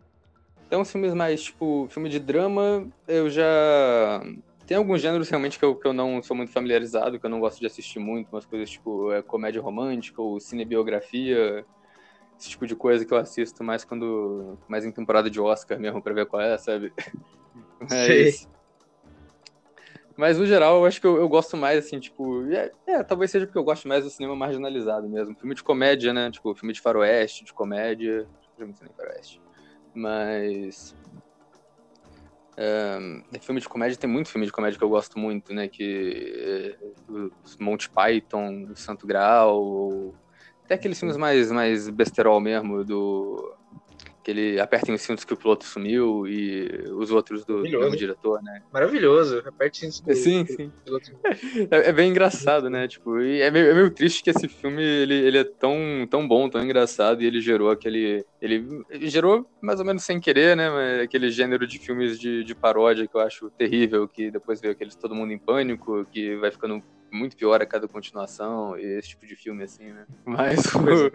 então, 0.67 0.85
filmes 0.85 1.15
mais, 1.15 1.41
tipo, 1.41 1.87
filme 1.89 2.07
de 2.07 2.19
drama, 2.19 2.87
eu 3.07 3.31
já... 3.31 4.21
Tem 4.67 4.75
alguns 4.75 5.01
gêneros 5.01 5.29
realmente 5.29 5.57
que 5.57 5.63
eu, 5.63 5.75
que 5.75 5.87
eu 5.87 5.93
não 5.93 6.21
sou 6.21 6.35
muito 6.35 6.51
familiarizado, 6.51 7.17
que 7.17 7.25
eu 7.25 7.29
não 7.29 7.39
gosto 7.39 7.57
de 7.57 7.65
assistir 7.65 7.99
muito, 7.99 8.29
umas 8.33 8.45
coisas 8.45 8.69
tipo 8.69 9.13
é, 9.13 9.21
comédia 9.21 9.61
romântica 9.61 10.21
ou 10.21 10.41
cinebiografia, 10.41 11.65
esse 12.37 12.49
tipo 12.49 12.67
de 12.67 12.75
coisa 12.75 13.05
que 13.05 13.13
eu 13.13 13.17
assisto 13.17 13.63
mais 13.63 13.85
quando. 13.85 14.59
mais 14.67 14.85
em 14.85 14.91
temporada 14.91 15.29
de 15.29 15.39
Oscar 15.39 15.79
mesmo, 15.79 16.01
pra 16.01 16.13
ver 16.13 16.25
qual 16.25 16.41
é, 16.41 16.57
sabe? 16.57 16.93
Mas, 17.79 18.49
mas 20.17 20.39
no 20.39 20.47
geral, 20.47 20.77
eu 20.79 20.85
acho 20.85 20.99
que 20.99 21.05
eu, 21.05 21.17
eu 21.17 21.29
gosto 21.29 21.55
mais, 21.55 21.85
assim, 21.85 21.99
tipo. 21.99 22.43
É, 22.51 22.71
é, 22.87 23.03
talvez 23.03 23.29
seja 23.29 23.45
porque 23.45 23.59
eu 23.59 23.63
gosto 23.63 23.87
mais 23.87 24.03
do 24.03 24.09
cinema 24.09 24.35
marginalizado 24.35 25.07
mesmo. 25.07 25.35
Filme 25.35 25.53
de 25.53 25.63
comédia, 25.63 26.11
né? 26.11 26.31
Tipo, 26.31 26.55
filme 26.55 26.73
de 26.73 26.81
faroeste, 26.81 27.45
de 27.45 27.53
comédia. 27.53 28.27
Já 28.57 28.65
muito 28.65 28.79
cinema 28.79 28.95
faroeste. 28.97 29.39
Mas. 29.93 30.95
Filme 33.41 33.61
de 33.61 33.69
comédia, 33.69 33.97
tem 33.97 34.09
muito 34.09 34.29
filme 34.29 34.45
de 34.45 34.51
comédia 34.51 34.77
que 34.77 34.83
eu 34.83 34.89
gosto 34.89 35.19
muito, 35.19 35.53
né? 35.53 35.67
Que. 35.67 36.75
É, 36.79 37.23
Monty 37.59 37.89
Python, 37.89 38.69
Santo 38.75 39.05
Graal. 39.05 40.13
Até 40.65 40.75
aqueles 40.75 40.99
filmes 40.99 41.15
mais, 41.17 41.51
mais 41.51 41.87
besterol 41.89 42.41
mesmo, 42.41 42.83
do 42.83 43.55
que 44.27 44.31
ele 44.31 44.59
aperta 44.59 44.91
em 44.91 44.97
cintos 44.97 45.23
que 45.23 45.33
o 45.33 45.37
piloto 45.37 45.63
sumiu 45.63 46.27
e 46.27 46.67
os 46.91 47.11
outros 47.11 47.45
do 47.45 47.59
mesmo 47.59 47.95
diretor, 47.95 48.43
né? 48.43 48.61
Maravilhoso, 48.73 49.41
aperte 49.45 49.89
cintos. 49.89 50.17
Sim, 50.17 50.45
sim. 50.45 50.69
É, 51.71 51.89
é, 51.89 51.93
bem 51.93 52.09
engraçado, 52.09 52.69
né? 52.69 52.87
Tipo, 52.87 53.21
e 53.21 53.41
é 53.41 53.49
meio, 53.49 53.71
é 53.71 53.73
meio 53.73 53.89
triste 53.89 54.21
que 54.21 54.29
esse 54.29 54.47
filme 54.47 54.83
ele, 54.83 55.13
ele 55.13 55.37
é 55.37 55.43
tão, 55.43 55.75
tão 56.09 56.27
bom, 56.27 56.49
tão 56.49 56.61
engraçado 56.61 57.21
e 57.21 57.25
ele 57.25 57.39
gerou 57.39 57.71
aquele. 57.71 58.25
Ele, 58.41 58.83
ele 58.89 59.07
gerou 59.09 59.49
mais 59.61 59.79
ou 59.79 59.85
menos 59.85 60.03
sem 60.03 60.19
querer, 60.19 60.57
né? 60.57 61.01
Aquele 61.01 61.29
gênero 61.29 61.65
de 61.65 61.79
filmes 61.79 62.19
de, 62.19 62.43
de 62.43 62.55
paródia 62.55 63.07
que 63.07 63.15
eu 63.15 63.21
acho 63.21 63.49
terrível, 63.51 64.07
que 64.07 64.29
depois 64.29 64.59
veio 64.59 64.73
aqueles 64.73 64.95
Todo 64.95 65.15
Mundo 65.15 65.31
em 65.31 65.39
Pânico, 65.39 66.05
que 66.11 66.35
vai 66.35 66.51
ficando 66.51 66.83
muito 67.11 67.37
pior 67.37 67.61
a 67.61 67.65
cada 67.65 67.87
continuação, 67.87 68.77
e 68.77 68.83
esse 68.97 69.09
tipo 69.09 69.25
de 69.25 69.35
filme, 69.35 69.63
assim, 69.63 69.91
né? 69.91 70.05
Mas 70.25 70.65
o, 70.75 71.11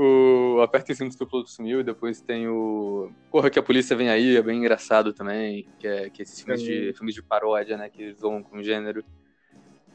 o 0.00 0.60
Aperta 0.60 0.92
em 0.92 0.94
cima 0.94 1.10
do 1.10 1.26
piloto 1.26 1.50
sumiu, 1.50 1.80
e 1.80 1.84
depois 1.84 2.20
tem 2.20 2.46
o 2.48 3.10
Corra 3.30 3.50
que 3.50 3.58
a 3.58 3.62
polícia 3.62 3.96
vem 3.96 4.08
aí, 4.08 4.36
é 4.36 4.42
bem 4.42 4.58
engraçado 4.58 5.12
também, 5.12 5.66
que 5.78 5.86
é 5.86 6.08
que 6.08 6.22
esses 6.22 6.40
filmes 6.40 6.62
de, 6.62 6.92
filmes 6.94 7.14
de 7.14 7.22
paródia, 7.22 7.76
né, 7.76 7.88
que 7.88 8.12
zoam 8.14 8.42
com 8.42 8.62
gênero. 8.62 9.04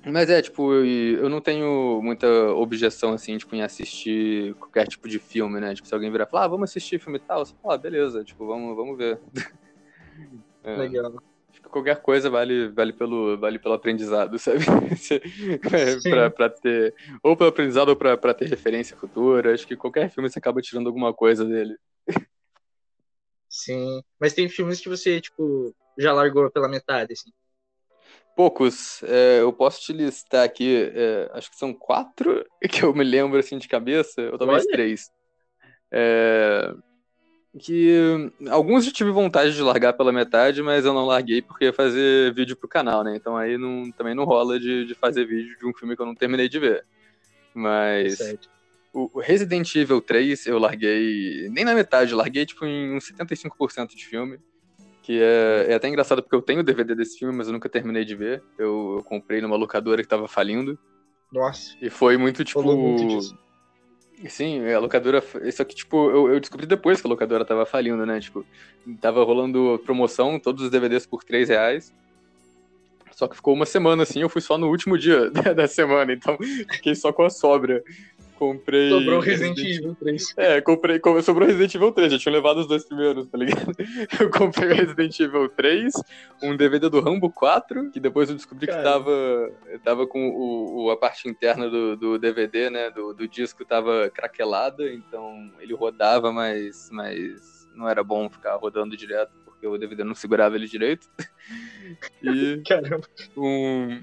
Mas 0.06 0.30
é, 0.30 0.42
tipo, 0.42 0.74
eu, 0.74 0.86
eu 0.86 1.30
não 1.30 1.40
tenho 1.40 2.02
muita 2.04 2.28
objeção, 2.52 3.14
assim, 3.14 3.38
tipo, 3.38 3.56
em 3.56 3.62
assistir 3.62 4.54
qualquer 4.56 4.86
tipo 4.86 5.08
de 5.08 5.18
filme, 5.18 5.62
né? 5.62 5.74
Tipo, 5.74 5.88
se 5.88 5.94
alguém 5.94 6.12
virar 6.12 6.26
e 6.26 6.30
falar, 6.30 6.44
ah, 6.44 6.48
vamos 6.50 6.70
assistir 6.70 7.00
filme 7.00 7.18
e 7.18 7.22
tal, 7.22 7.46
você 7.46 7.56
fala, 7.62 7.76
ah, 7.76 7.78
beleza, 7.78 8.22
tipo, 8.22 8.46
vamos, 8.46 8.76
vamos 8.76 8.98
ver. 8.98 9.20
É. 10.66 10.78
Legal 10.78 11.12
qualquer 11.74 12.02
coisa 12.02 12.30
vale, 12.30 12.70
vale, 12.70 12.94
pelo, 12.94 13.38
vale 13.38 13.60
pelo 13.60 13.74
aprendizado, 13.74 14.38
sabe? 14.40 14.60
pra, 16.10 16.30
pra, 16.30 16.50
ter, 16.50 16.96
ou 17.22 17.36
pelo 17.36 17.50
aprendizado 17.50 17.90
ou 17.90 17.96
pra, 17.96 18.16
pra 18.16 18.34
ter 18.34 18.48
referência 18.48 18.96
futura. 18.96 19.54
Acho 19.54 19.68
que 19.68 19.76
qualquer 19.76 20.10
filme 20.10 20.30
você 20.30 20.40
acaba 20.40 20.62
tirando 20.62 20.88
alguma 20.88 21.14
coisa 21.14 21.44
dele. 21.44 21.76
Sim. 23.50 24.02
Mas 24.20 24.34
tem 24.34 24.48
filmes 24.48 24.80
que 24.80 24.90
você, 24.90 25.20
tipo, 25.20 25.76
já 25.98 26.14
largou 26.14 26.50
pela 26.50 26.70
metade, 26.70 27.14
assim. 27.14 27.32
Poucos. 28.36 29.04
É, 29.04 29.42
eu 29.42 29.52
posso 29.54 29.82
te 29.82 29.94
listar 29.94 30.44
aqui, 30.44 30.92
é, 30.94 31.30
acho 31.34 31.52
que 31.52 31.58
são 31.58 31.74
quatro 31.74 32.46
que 32.72 32.84
eu 32.84 32.94
me 32.94 33.04
lembro 33.04 33.40
assim 33.40 33.58
de 33.58 33.68
cabeça, 33.68 34.22
ou 34.32 34.38
talvez 34.38 34.64
Olha. 34.64 34.72
três. 34.72 35.12
É, 35.92 36.74
que 37.60 38.32
alguns 38.50 38.86
eu 38.86 38.92
tive 38.94 39.12
vontade 39.12 39.54
de 39.54 39.62
largar 39.62 39.94
pela 39.94 40.12
metade, 40.12 40.62
mas 40.64 40.86
eu 40.86 40.94
não 40.94 41.06
larguei 41.06 41.42
porque 41.42 41.66
ia 41.66 41.74
fazer 41.74 42.34
vídeo 42.34 42.56
pro 42.58 42.68
canal, 42.68 43.04
né? 43.04 43.16
Então 43.16 43.38
aí 43.38 43.58
não, 43.58 43.92
também 43.92 44.16
não 44.16 44.24
rola 44.24 44.60
de, 44.60 44.86
de 44.86 44.96
fazer 44.96 45.26
vídeo 45.26 45.58
de 45.58 45.66
um 45.66 45.74
filme 45.74 45.96
que 45.96 46.02
eu 46.02 46.06
não 46.06 46.16
terminei 46.16 46.50
de 46.50 46.60
ver. 46.60 46.86
Mas 47.54 48.18
Certo. 48.18 48.50
o 48.92 49.20
Resident 49.20 49.76
Evil 49.76 50.02
3 50.02 50.48
eu 50.48 50.58
larguei 50.58 51.48
nem 51.52 51.64
na 51.64 51.76
metade, 51.76 52.16
larguei 52.16 52.46
tipo 52.46 52.66
em 52.66 52.96
uns 52.96 53.12
75% 53.12 53.96
de 53.96 54.06
filme. 54.06 54.40
Que 55.04 55.22
é, 55.22 55.66
é 55.70 55.74
até 55.76 55.90
engraçado 55.90 56.24
porque 56.24 56.36
eu 56.36 56.42
tenho 56.42 56.62
o 56.62 56.64
DVD 56.64 56.96
desse 56.96 57.20
filme, 57.20 57.36
mas 57.36 57.48
eu 57.48 57.54
nunca 57.54 57.68
terminei 57.68 58.06
de 58.06 58.16
ver. 58.16 58.42
Eu, 58.58 58.96
eu 58.98 59.04
comprei 59.04 59.42
numa 59.42 59.58
locadora 59.58 60.02
que 60.02 60.08
tava 60.08 60.30
falindo. 60.30 60.80
Nossa, 61.32 61.76
E 61.82 61.90
foi 61.90 62.16
muito 62.16 62.44
tipo. 62.46 62.62
falou 62.62 62.78
muito 62.78 63.06
disso. 63.06 63.38
Sim, 64.30 64.66
a 64.72 64.80
locadora. 64.80 65.24
Só 65.52 65.64
que, 65.64 65.76
tipo, 65.76 66.10
eu, 66.10 66.34
eu 66.34 66.40
descobri 66.40 66.66
depois 66.66 67.02
que 67.02 67.08
a 67.08 67.10
locadora 67.10 67.44
tava 67.44 67.66
falindo, 67.66 68.06
né? 68.06 68.20
Tipo, 68.20 68.46
tava 69.02 69.24
rolando 69.24 69.82
promoção, 69.86 70.40
todos 70.40 70.64
os 70.64 70.70
DVDs 70.70 71.06
por 71.06 71.24
3 71.24 71.50
reais. 71.50 71.94
Só 73.12 73.28
que 73.28 73.36
ficou 73.36 73.54
uma 73.54 73.66
semana 73.66 74.04
assim, 74.04 74.22
eu 74.22 74.30
fui 74.30 74.42
só 74.42 74.58
no 74.58 74.68
último 74.68 74.98
dia 74.98 75.30
da 75.56 75.68
semana, 75.68 76.14
então 76.14 76.38
fiquei 76.72 76.96
só 76.96 77.14
com 77.14 77.24
a 77.24 77.30
sobra. 77.30 77.84
Comprei. 78.38 78.90
Sobrou 78.90 79.20
Resident 79.20 79.58
Evil 79.60 79.96
3. 79.96 80.34
É, 80.38 80.62
comprei, 80.62 81.00
sobrou 81.22 81.48
Resident 81.48 81.76
Evil 81.76 81.92
3, 81.92 82.12
já 82.14 82.20
tinha 82.20 82.34
levado 82.34 82.58
os 82.58 82.68
dois 82.68 82.84
primeiros, 82.86 83.28
tá 83.28 83.38
ligado? 83.38 83.72
Eu 84.20 84.30
comprei 84.32 84.72
o 84.72 84.76
Resident 84.76 85.20
Evil 85.20 85.50
3, 85.50 85.94
um 86.42 86.56
DVD 86.58 86.90
do 86.90 87.00
Rambo 87.00 87.32
4, 87.32 87.92
que 87.92 88.00
depois 88.00 88.30
eu 88.30 88.36
descobri 88.36 88.68
que 88.68 88.74
Caramba. 88.74 88.90
tava, 88.92 89.52
tava 89.84 90.08
com 90.08 90.30
o, 90.30 90.86
o- 90.86 90.92
a 90.92 90.98
parte 90.98 91.28
interna 91.30 91.70
do, 91.70 91.96
do 91.96 92.18
DVD, 92.20 92.70
né, 92.70 92.90
do, 92.92 93.14
do 93.14 93.28
disco 93.28 93.64
tava 93.64 94.10
craquelada, 94.14 94.92
então 94.92 95.52
ele 95.60 95.74
rodava, 95.74 96.32
mas, 96.32 96.90
mas 96.92 97.70
não 97.76 97.88
era 97.88 98.04
bom 98.04 98.30
ficar 98.30 98.56
rodando 98.56 98.98
direto, 98.98 99.32
porque 99.46 99.66
o 99.66 99.78
DVD 99.78 100.04
não 100.04 100.16
segurava 100.16 100.56
ele 100.56 100.68
direito. 100.68 101.08
E 102.24 102.62
Caramba. 102.66 103.06
um. 103.36 104.02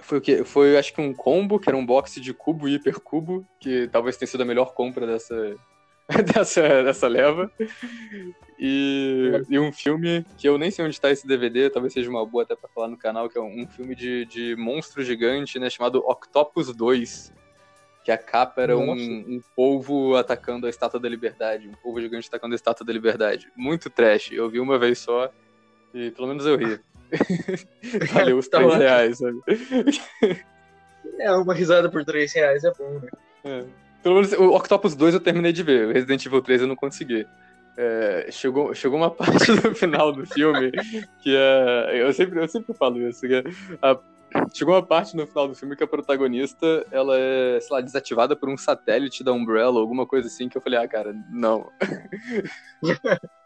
Foi 0.00 0.18
o 0.18 0.20
quê? 0.20 0.44
Foi, 0.44 0.76
acho 0.76 0.92
que 0.92 1.00
um 1.00 1.12
combo, 1.12 1.58
que 1.58 1.68
era 1.68 1.76
um 1.76 1.84
box 1.84 2.20
de 2.20 2.32
cubo 2.32 2.68
e 2.68 2.74
hipercubo, 2.74 3.46
que 3.58 3.88
talvez 3.88 4.16
tenha 4.16 4.28
sido 4.28 4.42
a 4.42 4.46
melhor 4.46 4.74
compra 4.74 5.06
dessa, 5.06 5.56
dessa, 6.34 6.82
dessa 6.82 7.08
leva. 7.08 7.50
E, 8.58 9.42
e 9.48 9.58
um 9.58 9.72
filme 9.72 10.24
que 10.36 10.48
eu 10.48 10.58
nem 10.58 10.70
sei 10.70 10.84
onde 10.84 10.94
está 10.94 11.10
esse 11.10 11.26
DVD, 11.26 11.70
talvez 11.70 11.92
seja 11.92 12.10
uma 12.10 12.26
boa 12.26 12.42
até 12.42 12.56
pra 12.56 12.68
falar 12.68 12.88
no 12.88 12.96
canal, 12.96 13.28
que 13.28 13.38
é 13.38 13.40
um, 13.40 13.62
um 13.62 13.66
filme 13.66 13.94
de, 13.94 14.24
de 14.26 14.56
monstro 14.56 15.02
gigante, 15.02 15.58
né, 15.58 15.70
chamado 15.70 16.04
Octopus 16.06 16.74
2. 16.74 17.32
Que 18.02 18.10
a 18.10 18.16
capa 18.16 18.62
era 18.62 18.78
um, 18.78 18.92
um 18.92 19.40
polvo 19.54 20.16
atacando 20.16 20.66
a 20.66 20.70
Estátua 20.70 20.98
da 20.98 21.08
Liberdade, 21.08 21.68
um 21.68 21.74
polvo 21.82 22.00
gigante 22.00 22.28
atacando 22.28 22.54
a 22.54 22.56
Estátua 22.56 22.84
da 22.84 22.92
Liberdade. 22.92 23.52
Muito 23.54 23.90
trash. 23.90 24.32
Eu 24.32 24.48
vi 24.48 24.58
uma 24.58 24.78
vez 24.78 24.98
só 24.98 25.30
e 25.92 26.10
pelo 26.10 26.28
menos 26.28 26.46
eu 26.46 26.56
ri. 26.56 26.80
Valeu 28.12 28.38
os 28.38 28.48
Tá 28.48 28.58
3 28.58 28.68
ótimo. 28.70 28.82
reais, 28.82 29.18
sabe? 29.18 29.38
É, 31.18 31.32
uma 31.32 31.54
risada 31.54 31.90
por 31.90 32.04
3 32.04 32.32
reais 32.32 32.64
é 32.64 32.72
bom, 32.78 33.00
né? 33.00 33.08
É. 33.44 33.64
Pelo 34.02 34.14
menos 34.16 34.32
o 34.32 34.54
Octopus 34.54 34.94
2 34.94 35.14
eu 35.14 35.20
terminei 35.20 35.52
de 35.52 35.62
ver, 35.62 35.88
o 35.88 35.92
Resident 35.92 36.24
Evil 36.24 36.40
3 36.42 36.62
eu 36.62 36.66
não 36.66 36.76
consegui. 36.76 37.26
É, 37.76 38.26
chegou, 38.30 38.74
chegou 38.74 38.98
uma 38.98 39.10
parte 39.14 39.50
no 39.52 39.74
final 39.74 40.12
do 40.12 40.26
filme 40.26 40.70
que 41.22 41.34
é. 41.36 42.02
Eu 42.02 42.12
sempre, 42.12 42.40
eu 42.40 42.48
sempre 42.48 42.74
falo 42.74 42.98
isso. 43.08 43.20
Que 43.26 43.34
é, 43.34 43.42
a- 43.82 43.98
chegou 44.54 44.74
uma 44.74 44.82
parte 44.82 45.16
no 45.16 45.26
final 45.26 45.48
do 45.48 45.54
filme 45.54 45.74
que 45.76 45.82
a 45.84 45.86
protagonista 45.88 46.86
ela 46.90 47.16
é, 47.18 47.58
sei 47.60 47.74
lá, 47.76 47.80
desativada 47.80 48.36
por 48.36 48.48
um 48.48 48.56
satélite 48.56 49.24
da 49.24 49.32
Umbrella, 49.32 49.80
alguma 49.80 50.06
coisa 50.06 50.28
assim, 50.28 50.48
que 50.48 50.56
eu 50.56 50.62
falei, 50.62 50.78
ah, 50.78 50.88
cara, 50.88 51.14
não. 51.30 51.70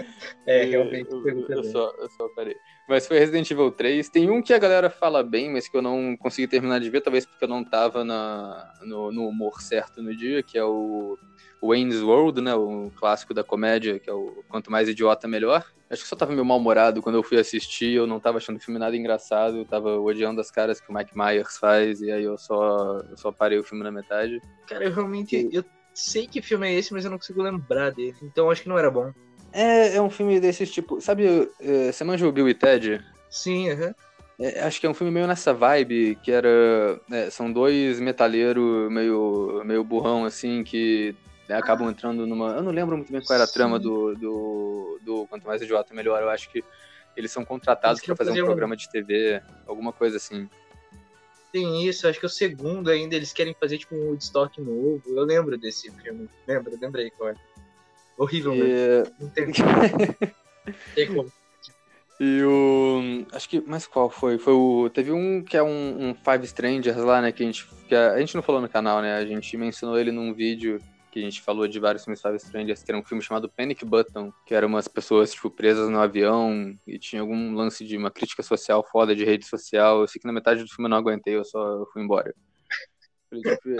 É, 0.46 0.64
realmente. 0.64 1.10
Eu, 1.10 1.26
eu, 1.26 1.46
também. 1.46 1.70
só, 1.70 1.94
eu 1.98 2.08
só 2.10 2.28
parei. 2.30 2.56
Mas 2.88 3.06
foi 3.06 3.18
Resident 3.18 3.48
Evil 3.50 3.70
3. 3.70 4.08
Tem 4.08 4.30
um 4.30 4.42
que 4.42 4.52
a 4.52 4.58
galera 4.58 4.90
fala 4.90 5.22
bem, 5.22 5.50
mas 5.50 5.68
que 5.68 5.76
eu 5.76 5.82
não 5.82 6.16
consegui 6.16 6.48
terminar 6.48 6.80
de 6.80 6.90
ver, 6.90 7.02
talvez 7.02 7.24
porque 7.24 7.44
eu 7.44 7.48
não 7.48 7.62
tava 7.62 8.02
na, 8.04 8.72
no, 8.82 9.12
no 9.12 9.28
humor 9.28 9.60
certo 9.60 10.02
no 10.02 10.16
dia, 10.16 10.42
que 10.42 10.58
é 10.58 10.64
o 10.64 11.16
Wayne's 11.62 12.02
World, 12.02 12.40
né? 12.40 12.54
O 12.54 12.90
clássico 12.96 13.34
da 13.34 13.44
comédia, 13.44 13.98
que 13.98 14.08
é 14.08 14.12
o 14.12 14.42
Quanto 14.48 14.70
Mais 14.70 14.88
Idiota, 14.88 15.28
Melhor. 15.28 15.64
Acho 15.90 16.02
que 16.02 16.08
só 16.08 16.14
tava 16.14 16.32
meio 16.32 16.44
mal-humorado 16.44 17.02
quando 17.02 17.16
eu 17.16 17.22
fui 17.22 17.36
assistir, 17.36 17.94
eu 17.94 18.06
não 18.06 18.20
tava 18.20 18.38
achando 18.38 18.56
o 18.56 18.60
filme 18.60 18.78
nada 18.78 18.96
engraçado, 18.96 19.58
eu 19.58 19.64
tava 19.64 19.98
odiando 19.98 20.40
as 20.40 20.48
caras 20.48 20.80
que 20.80 20.88
o 20.88 20.94
Mike 20.94 21.18
Myers 21.18 21.58
faz, 21.58 22.00
e 22.00 22.12
aí 22.12 22.22
eu 22.22 22.38
só, 22.38 23.00
eu 23.10 23.16
só 23.16 23.32
parei 23.32 23.58
o 23.58 23.64
filme 23.64 23.82
na 23.82 23.90
metade. 23.90 24.40
Cara, 24.68 24.84
eu 24.84 24.92
realmente. 24.92 25.48
Eu 25.52 25.64
sei 25.92 26.28
que 26.28 26.40
filme 26.40 26.68
é 26.68 26.74
esse, 26.74 26.92
mas 26.92 27.04
eu 27.04 27.10
não 27.10 27.18
consigo 27.18 27.42
lembrar 27.42 27.90
dele. 27.90 28.16
Então 28.22 28.50
acho 28.50 28.62
que 28.62 28.68
não 28.68 28.78
era 28.78 28.90
bom. 28.90 29.12
É, 29.52 29.96
é 29.96 30.02
um 30.02 30.10
filme 30.10 30.38
desses 30.40 30.70
tipo. 30.70 31.00
Sabe, 31.00 31.50
é, 31.60 31.92
você 31.92 32.04
manja 32.04 32.26
o 32.26 32.32
Bill 32.32 32.48
e 32.48 32.54
Ted? 32.54 33.04
Sim, 33.30 33.70
aham. 33.70 33.94
É, 34.38 34.60
acho 34.62 34.80
que 34.80 34.86
é 34.86 34.90
um 34.90 34.94
filme 34.94 35.12
meio 35.12 35.26
nessa 35.26 35.52
vibe, 35.52 36.18
que 36.22 36.30
era. 36.32 36.48
é, 37.12 37.28
são 37.30 37.52
dois 37.52 38.00
metaleiros 38.00 38.90
meio, 38.90 39.62
meio 39.64 39.84
burrão, 39.84 40.24
assim, 40.24 40.64
que 40.64 41.14
né, 41.48 41.56
acabam 41.56 41.90
entrando 41.90 42.26
numa. 42.26 42.54
Eu 42.56 42.62
não 42.62 42.72
lembro 42.72 42.96
muito 42.96 43.12
bem 43.12 43.20
qual 43.20 43.34
era 43.34 43.44
a 43.44 43.48
trama 43.52 43.78
do, 43.78 44.14
do, 44.14 44.98
do 45.02 45.26
Quanto 45.26 45.46
Mais 45.46 45.60
Idiota 45.60 45.92
Melhor. 45.92 46.22
Eu 46.22 46.30
acho 46.30 46.50
que 46.50 46.64
eles 47.16 47.30
são 47.32 47.44
contratados 47.44 48.00
queriam 48.00 48.16
fazer 48.16 48.30
fazer 48.30 48.40
um 48.40 48.44
um- 48.44 48.46
programa 48.46 48.76
de 48.76 48.88
TV, 48.88 49.42
alguma 49.66 49.92
coisa 49.92 50.16
assim. 50.16 50.48
Tem 51.52 51.84
isso, 51.84 52.06
acho 52.06 52.18
que 52.20 52.24
é 52.24 52.28
o 52.28 52.30
segundo 52.30 52.88
ainda, 52.88 53.16
eles 53.16 53.32
querem 53.32 53.52
fazer 53.58 53.76
tipo 53.76 53.96
um 53.96 54.10
Woodstock 54.10 54.60
novo. 54.60 55.02
Eu 55.08 55.24
lembro 55.24 55.58
desse 55.58 55.90
filme. 55.90 56.30
Lembro, 56.46 56.78
lembrei 56.80 57.10
qual 57.10 57.30
é. 57.30 57.34
Horrível 58.16 58.54
mesmo. 58.54 58.70
E, 58.70 59.22
Não 59.22 59.28
tem 60.94 61.06
como. 61.08 61.32
e 62.20 62.42
o. 62.42 63.26
Acho 63.32 63.48
que. 63.48 63.62
Mas 63.66 63.86
qual 63.86 64.10
foi? 64.10 64.38
Foi 64.38 64.52
o. 64.52 64.90
Teve 64.90 65.12
um 65.12 65.42
que 65.42 65.56
é 65.56 65.62
um, 65.62 66.10
um 66.10 66.14
Five 66.14 66.44
Strangers 66.44 66.96
lá, 66.98 67.20
né? 67.20 67.32
Que 67.32 67.42
a 67.42 67.46
gente. 67.46 67.66
Que 67.88 67.94
a, 67.94 68.12
a 68.12 68.20
gente 68.20 68.34
não 68.34 68.42
falou 68.42 68.60
no 68.60 68.68
canal, 68.68 69.00
né? 69.00 69.16
A 69.16 69.24
gente 69.24 69.56
mencionou 69.56 69.98
ele 69.98 70.12
num 70.12 70.34
vídeo 70.34 70.78
que 71.10 71.18
a 71.18 71.22
gente 71.22 71.42
falou 71.42 71.66
de 71.66 71.80
vários 71.80 72.04
filmes 72.04 72.22
Five 72.22 72.36
Strangers, 72.36 72.82
que 72.82 72.90
era 72.90 72.98
um 72.98 73.04
filme 73.04 73.22
chamado 73.22 73.48
Panic 73.48 73.84
Button, 73.84 74.32
que 74.46 74.54
eram 74.54 74.68
umas 74.68 74.86
pessoas, 74.86 75.32
tipo, 75.32 75.50
presas 75.50 75.88
no 75.88 75.98
avião 75.98 76.72
e 76.86 76.98
tinha 76.98 77.20
algum 77.20 77.52
lance 77.54 77.84
de 77.84 77.96
uma 77.96 78.10
crítica 78.10 78.42
social 78.42 78.86
foda 78.90 79.14
de 79.14 79.24
rede 79.24 79.44
social. 79.44 80.00
Eu 80.00 80.08
sei 80.08 80.20
que 80.20 80.26
na 80.26 80.32
metade 80.32 80.62
do 80.62 80.68
filme 80.68 80.86
eu 80.86 80.90
não 80.90 80.98
aguentei, 80.98 81.34
eu 81.34 81.44
só 81.44 81.84
fui 81.92 82.02
embora. 82.02 82.32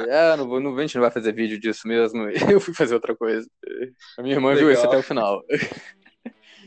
É, 0.08 0.36
não 0.36 0.48
vou, 0.48 0.60
não, 0.60 0.76
a 0.76 0.80
gente 0.82 0.94
não 0.94 1.02
vai 1.02 1.10
fazer 1.10 1.32
vídeo 1.32 1.58
disso 1.58 1.88
mesmo. 1.88 2.28
Eu 2.50 2.60
fui 2.60 2.74
fazer 2.74 2.94
outra 2.94 3.16
coisa. 3.16 3.48
A 4.18 4.22
minha 4.22 4.34
irmã 4.34 4.54
viu 4.54 4.68
Legal. 4.68 4.72
esse 4.72 4.86
até 4.86 4.96
o 4.96 5.02
final. 5.02 5.42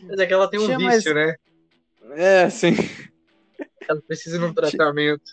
Mas 0.04 0.20
é 0.20 0.26
que 0.26 0.34
ela 0.34 0.50
tem 0.50 0.60
um 0.60 0.66
Tinha 0.66 0.78
vício, 0.78 1.14
né? 1.14 1.36
É, 2.12 2.50
sim. 2.50 2.76
Ela 3.88 4.02
precisa 4.02 4.38
de 4.38 4.46
um 4.46 4.54
tratamento. 4.54 5.24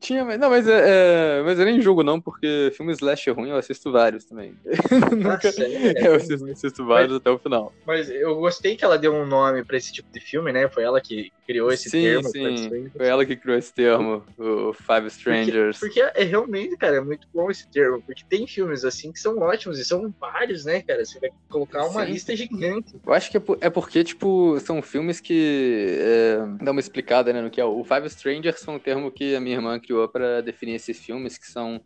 Tinha, 0.00 0.24
mas- 0.24 0.38
não, 0.38 0.50
mas, 0.50 0.68
é, 0.68 1.38
é, 1.38 1.42
mas 1.42 1.58
eu 1.58 1.64
nem 1.64 1.80
julgo 1.80 2.02
não, 2.02 2.20
porque 2.20 2.70
filme 2.76 2.92
slash 2.92 3.30
ruim 3.30 3.50
eu 3.50 3.56
assisto 3.56 3.90
vários 3.90 4.24
também. 4.24 4.54
Nunca, 5.16 5.50
sério? 5.50 5.78
eu 5.98 6.14
assisto, 6.14 6.46
assisto 6.50 6.86
vários 6.86 7.16
até 7.16 7.30
o 7.30 7.38
final. 7.38 7.72
Mas 7.86 8.10
eu 8.10 8.36
gostei 8.36 8.76
que 8.76 8.84
ela 8.84 8.98
deu 8.98 9.12
um 9.14 9.26
nome 9.26 9.64
pra 9.64 9.76
esse 9.76 9.92
tipo 9.92 10.08
de 10.12 10.20
filme, 10.20 10.52
né? 10.52 10.68
Foi 10.68 10.82
ela 10.84 11.00
que 11.00 11.30
criou 11.46 11.72
esse 11.72 11.88
sim, 11.90 12.00
termo. 12.00 12.28
sim, 12.28 12.90
foi 12.96 13.06
ela 13.06 13.24
que 13.24 13.36
criou 13.36 13.58
esse 13.58 13.72
termo, 13.72 14.24
o 14.38 14.72
Five 14.72 15.06
Strangers. 15.08 15.78
Porque 15.78 16.00
é 16.00 16.24
realmente, 16.24 16.76
cara, 16.76 16.96
é 16.96 17.00
muito 17.00 17.26
bom 17.32 17.50
esse 17.50 17.68
termo. 17.70 18.02
Porque 18.06 18.22
tem 18.28 18.46
filmes 18.46 18.84
assim 18.84 19.12
que 19.12 19.18
são 19.18 19.38
ótimos 19.38 19.78
e 19.78 19.84
são 19.84 20.12
vários, 20.20 20.64
né, 20.64 20.82
cara? 20.82 21.04
Você 21.04 21.18
vai 21.20 21.30
colocar 21.48 21.86
uma 21.86 22.04
Sim. 22.04 22.12
lista 22.12 22.36
gigante. 22.36 22.92
Eu 23.06 23.12
acho 23.12 23.30
que 23.30 23.36
é, 23.36 23.40
por- 23.40 23.58
é 23.60 23.70
porque, 23.70 24.04
tipo, 24.04 24.58
são 24.60 24.82
filmes 24.82 25.20
que 25.20 25.98
é, 26.00 26.38
dá 26.64 26.70
uma 26.70 26.80
explicada, 26.80 27.32
né, 27.32 27.40
no 27.40 27.50
que 27.50 27.60
é. 27.60 27.64
O 27.64 27.82
Five 27.84 28.06
Strangers 28.08 28.62
foi 28.64 28.74
um 28.74 28.78
termo 28.78 29.10
que 29.10 29.34
a 29.34 29.40
minha 29.40 29.56
irmã 29.56 29.63
criou 29.80 30.08
pra 30.08 30.40
definir 30.40 30.74
esses 30.74 30.98
filmes, 30.98 31.38
que 31.38 31.46
são 31.46 31.80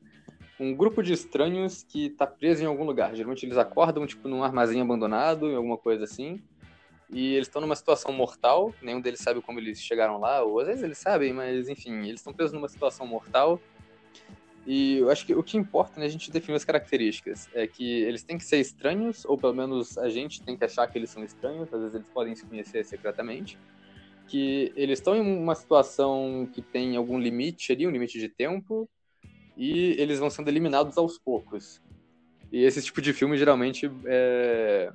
um 0.61 0.75
grupo 0.75 1.03
de 1.03 1.13
estranhos 1.13 1.85
que 1.85 2.11
tá 2.11 2.27
preso 2.27 2.63
em 2.63 2.67
algum 2.67 2.85
lugar. 2.85 3.15
Geralmente 3.15 3.47
eles 3.47 3.57
acordam, 3.57 4.07
tipo, 4.07 4.29
num 4.29 4.43
armazém 4.43 4.81
abandonado, 4.81 5.49
em 5.51 5.55
alguma 5.55 5.79
coisa 5.79 6.05
assim. 6.05 6.43
E 7.11 7.35
eles 7.35 7.49
estão 7.49 7.63
numa 7.63 7.77
situação 7.77 8.13
mortal, 8.13 8.75
nenhum 8.83 9.01
deles 9.01 9.21
sabe 9.21 9.41
como 9.41 9.59
eles 9.59 9.81
chegaram 9.81 10.19
lá, 10.19 10.43
ou 10.43 10.61
às 10.61 10.67
vezes 10.67 10.83
eles 10.83 10.99
sabem, 10.99 11.33
mas 11.33 11.69
enfim, 11.69 12.01
eles 12.01 12.21
estão 12.21 12.35
presos 12.35 12.53
numa 12.53 12.69
situação 12.69 13.07
mortal. 13.07 13.59
E 14.67 14.99
eu 14.99 15.11
acho 15.11 15.25
que 15.25 15.35
o 15.35 15.43
que 15.43 15.57
importa, 15.57 15.99
né, 15.99 16.05
a 16.05 16.11
gente 16.11 16.31
definir 16.31 16.57
as 16.57 16.65
características, 16.65 17.49
é 17.55 17.67
que 17.67 18.03
eles 18.03 18.23
têm 18.23 18.37
que 18.37 18.45
ser 18.45 18.59
estranhos, 18.59 19.25
ou 19.25 19.39
pelo 19.39 19.55
menos 19.55 19.97
a 19.97 20.11
gente 20.11 20.43
tem 20.43 20.55
que 20.55 20.65
achar 20.65 20.87
que 20.87 20.99
eles 20.99 21.09
são 21.09 21.25
estranhos, 21.25 21.73
às 21.73 21.81
vezes 21.81 21.95
eles 21.95 22.09
podem 22.11 22.37
se 22.37 22.45
conhecer 22.45 22.85
secretamente, 22.85 23.59
que 24.29 24.73
eles 24.77 24.99
estão 24.99 25.17
em 25.17 25.21
uma 25.21 25.55
situação 25.55 26.49
que 26.53 26.63
tem 26.63 26.97
algum 26.97 27.19
limite 27.19 27.73
ali, 27.73 27.87
um 27.87 27.91
limite 27.91 28.19
de 28.19 28.29
tempo, 28.29 28.89
e 29.57 29.97
eles 29.99 30.19
vão 30.19 30.31
sendo 30.31 30.49
eliminados 30.49 30.97
aos 30.97 31.19
poucos. 31.19 31.83
E 32.53 32.63
esse 32.65 32.83
tipo 32.83 33.03
de 33.03 33.13
filme 33.13 33.37
geralmente 33.37 33.91
é, 34.07 34.91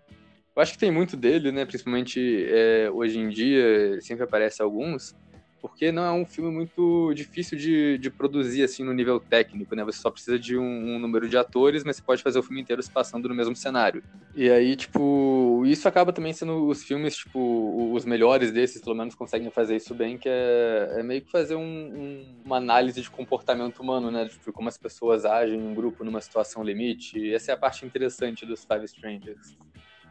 Eu 0.55 0.61
acho 0.61 0.73
que 0.73 0.79
tem 0.79 0.91
muito 0.91 1.17
dele, 1.17 1.51
né? 1.51 1.65
Principalmente 1.65 2.45
é, 2.47 2.89
hoje 2.91 3.19
em 3.19 3.29
dia, 3.29 3.99
sempre 4.01 4.23
aparece 4.23 4.61
alguns 4.61 5.15
porque 5.63 5.93
não 5.93 6.03
é 6.03 6.11
um 6.11 6.25
filme 6.25 6.51
muito 6.51 7.13
difícil 7.13 7.57
de, 7.57 7.97
de 7.97 8.11
produzir, 8.11 8.63
assim, 8.63 8.83
no 8.83 8.91
nível 8.91 9.17
técnico, 9.17 9.73
né? 9.73 9.85
Você 9.85 9.97
só 9.97 10.11
precisa 10.11 10.37
de 10.37 10.57
um, 10.57 10.61
um, 10.61 10.99
número 10.99 11.29
de 11.29 11.37
atores, 11.37 11.85
mas 11.85 11.95
você 11.95 12.01
pode 12.01 12.21
fazer 12.21 12.37
o 12.37 12.43
filme 12.43 12.59
inteiro 12.59 12.83
se 12.83 12.91
passando 12.91 13.29
no 13.29 13.33
mesmo 13.33 13.55
cenário. 13.55 14.03
E 14.35 14.49
aí, 14.49 14.75
tipo, 14.75 15.63
isso 15.65 15.87
acaba 15.87 16.11
também 16.11 16.33
sendo 16.33 16.67
os 16.67 16.83
filmes, 16.83 17.15
tipo, 17.15 17.93
os 17.93 18.03
melhores 18.03 18.51
desses, 18.51 18.81
pelo 18.81 18.93
menos, 18.93 19.15
conseguem 19.15 19.49
fazer 19.51 19.77
isso 19.77 19.95
bem, 19.95 20.17
que 20.17 20.27
é, 20.27 20.95
é 20.97 21.01
meio 21.01 21.21
que 21.21 21.31
fazer 21.31 21.55
um, 21.55 21.61
um, 21.61 22.41
uma 22.43 22.57
análise 22.57 23.01
de 23.01 23.09
comportamento 23.09 23.79
humano, 23.79 24.11
né? 24.11 24.27
Tipo, 24.27 24.51
como 24.51 24.67
as 24.67 24.77
pessoas 24.77 25.23
agem 25.23 25.57
em 25.57 25.65
um 25.65 25.73
grupo 25.73 26.03
numa 26.03 26.19
situação 26.19 26.61
limite. 26.61 27.17
E 27.17 27.33
essa 27.33 27.51
é 27.51 27.53
a 27.53 27.57
parte 27.57 27.85
interessante 27.85 28.45
dos 28.45 28.65
Five 28.65 28.83
Strangers. 28.83 29.55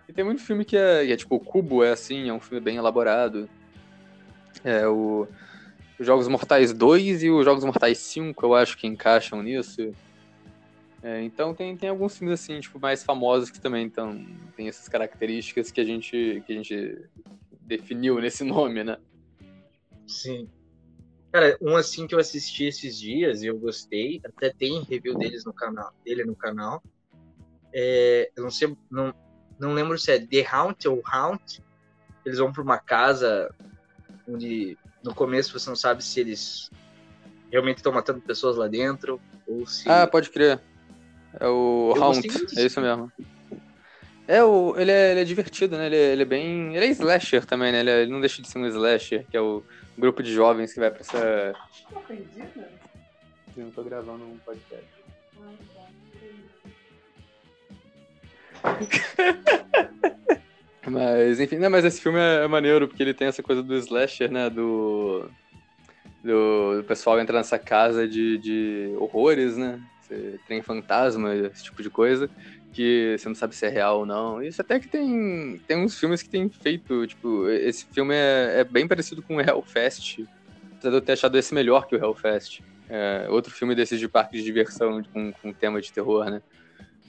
E 0.09 0.15
tem 0.15 0.25
muito 0.25 0.41
filme 0.41 0.65
que 0.65 0.79
é, 0.79 1.13
é 1.13 1.15
tipo, 1.15 1.37
o 1.37 1.41
Cubo 1.41 1.85
é 1.85 1.93
assim, 1.93 2.31
é 2.31 2.33
um 2.33 2.41
filme 2.41 2.65
bem 2.65 2.77
elaborado. 2.77 3.51
É, 4.65 4.87
o, 4.87 5.27
os 5.99 6.07
Jogos 6.07 6.29
Mortais 6.29 6.73
2 6.73 7.23
e 7.23 7.31
os 7.31 7.45
Jogos 7.45 7.65
Mortais 7.65 7.99
5, 7.99 8.45
eu 8.45 8.55
acho 8.55 8.77
que 8.77 8.87
encaixam 8.87 9.43
nisso. 9.43 9.95
É, 11.03 11.21
então 11.23 11.53
tem, 11.53 11.77
tem 11.77 11.91
alguns 11.91 12.17
filmes 12.17 12.41
assim, 12.41 12.61
tipo, 12.61 12.79
mais 12.79 13.03
famosos 13.03 13.51
que 13.51 13.61
também 13.61 13.85
então, 13.85 14.25
tem 14.57 14.69
essas 14.69 14.89
características 14.89 15.73
que 15.73 15.81
a 15.81 15.85
gente, 15.85 16.43
que 16.47 16.53
a 16.53 16.57
gente 16.57 17.09
definiu 17.61 18.21
nesse 18.21 18.45
nome, 18.45 18.85
né? 18.85 18.97
Sim. 20.07 20.49
Cara, 21.33 21.57
um 21.61 21.77
assim 21.77 22.07
que 22.07 22.15
eu 22.15 22.19
assisti 22.19 22.65
esses 22.65 22.99
dias 22.99 23.43
e 23.43 23.47
eu 23.47 23.59
gostei, 23.59 24.21
até 24.25 24.51
tem 24.51 24.83
review 24.83 25.17
deles 25.17 25.45
no 25.45 25.53
canal, 25.53 25.93
dele 26.05 26.25
no 26.25 26.37
canal. 26.37 26.83
É, 27.73 28.31
eu 28.37 28.43
não 28.43 28.51
sei, 28.51 28.77
não, 28.91 29.15
não 29.59 29.73
lembro 29.73 29.99
se 29.99 30.13
é 30.13 30.21
The 30.21 30.47
Haunt 30.47 30.87
ou 30.87 31.03
Haunt. 31.05 31.61
Eles 32.25 32.39
vão 32.39 32.53
para 32.53 32.63
uma 32.63 32.79
casa 32.79 33.53
onde 34.29 34.77
no 35.03 35.15
começo 35.15 35.59
você 35.59 35.69
não 35.69 35.77
sabe 35.77 36.03
se 36.05 36.21
eles 36.21 36.71
realmente 37.51 37.79
estão 37.79 37.93
matando 37.93 38.21
pessoas 38.21 38.57
lá 38.57 38.69
dentro 38.69 39.21
ou 39.47 39.67
se. 39.67 39.89
Ah, 39.89 40.07
pode 40.07 40.31
crer. 40.31 40.61
É 41.39 41.47
o 41.47 41.95
Haunt, 41.97 42.25
é 42.57 42.65
isso 42.65 42.81
mesmo. 42.81 43.11
É, 44.27 44.43
o, 44.43 44.75
ele, 44.79 44.91
é, 44.91 45.11
ele 45.13 45.21
é 45.21 45.25
divertido, 45.25 45.77
né? 45.77 45.87
Ele 45.87 45.97
é, 45.97 46.13
ele 46.13 46.23
é 46.23 46.27
bem. 46.27 46.77
Ele 46.77 46.87
é 46.87 46.89
slasher 46.91 47.45
também, 47.45 47.73
né? 47.73 47.81
Ele, 47.81 47.91
é, 47.91 48.03
ele, 48.03 48.11
não 48.11 48.21
deixa 48.21 48.41
de 48.41 48.49
ser 48.49 48.59
um 48.59 48.67
slasher, 48.67 49.27
que 49.29 49.37
é 49.37 49.41
o 49.41 49.65
grupo 49.99 50.23
de 50.23 50.33
jovens 50.33 50.73
que 50.73 50.81
vai 50.81 50.91
pra 50.91 51.01
essa. 51.01 51.55
Eu 53.57 53.65
não 53.65 53.71
tô 53.71 53.83
gravando 53.83 54.25
um 54.25 54.39
podcast. 54.39 54.87
Ah, 58.63 58.79
tá. 58.79 59.59
Mas, 60.93 61.41
enfim, 61.41 61.57
né, 61.57 61.69
mas 61.69 61.85
esse 61.85 62.01
filme 62.01 62.19
é, 62.19 62.45
é, 62.45 62.49
maneiro, 62.49 62.87
porque 62.87 63.03
ele 63.03 63.15
tem 63.15 63.29
essa 63.29 63.43
coisa 63.43 63.63
do 63.63 63.75
slasher, 63.77 64.31
né? 64.31 64.51
Do, 64.51 65.29
do, 66.23 66.77
do 66.77 66.85
pessoal 66.85 67.19
entrar 67.19 67.39
nessa 67.39 67.59
casa 67.59 68.07
de, 68.07 68.37
de 68.39 68.95
horrores, 68.99 69.57
né? 69.57 69.81
Você 70.03 70.39
tem 70.47 70.61
fantasma, 70.61 71.35
esse 71.35 71.65
tipo 71.65 71.83
de 71.83 71.89
coisa, 71.89 72.29
que 72.73 73.17
você 73.19 73.29
não 73.29 73.35
sabe 73.35 73.55
se 73.55 73.65
é 73.65 73.71
real 73.71 74.01
ou 74.01 74.07
não. 74.07 74.43
Isso 74.43 74.61
até 74.61 74.79
que 74.79 74.89
tem, 74.89 75.59
tem 75.67 75.79
uns 75.79 75.99
filmes 75.99 76.23
que 76.23 76.29
tem 76.29 76.49
feito, 76.51 77.07
tipo, 77.07 77.49
esse 77.49 77.87
filme 77.87 78.15
é, 78.15 78.61
é 78.61 78.65
bem 78.65 78.87
parecido 78.87 79.23
com 79.23 79.37
o 79.37 79.41
Hellfest, 79.41 80.21
apesar 80.73 80.91
de 80.91 80.97
eu 80.97 81.01
ter 81.01 81.13
achado 81.13 81.39
esse 81.39 81.55
melhor 81.55 81.87
que 81.87 81.97
o 81.97 81.99
Hellfest. 81.99 82.61
É, 82.91 83.27
outro 83.31 83.51
filme 83.51 83.75
desses 83.75 83.99
de 83.99 84.07
parque 84.07 84.37
de 84.37 84.45
diversão 84.45 85.03
com, 85.11 85.33
com 85.33 85.53
tema 85.53 85.81
de 85.81 85.91
terror, 85.91 86.29
né? 86.29 86.43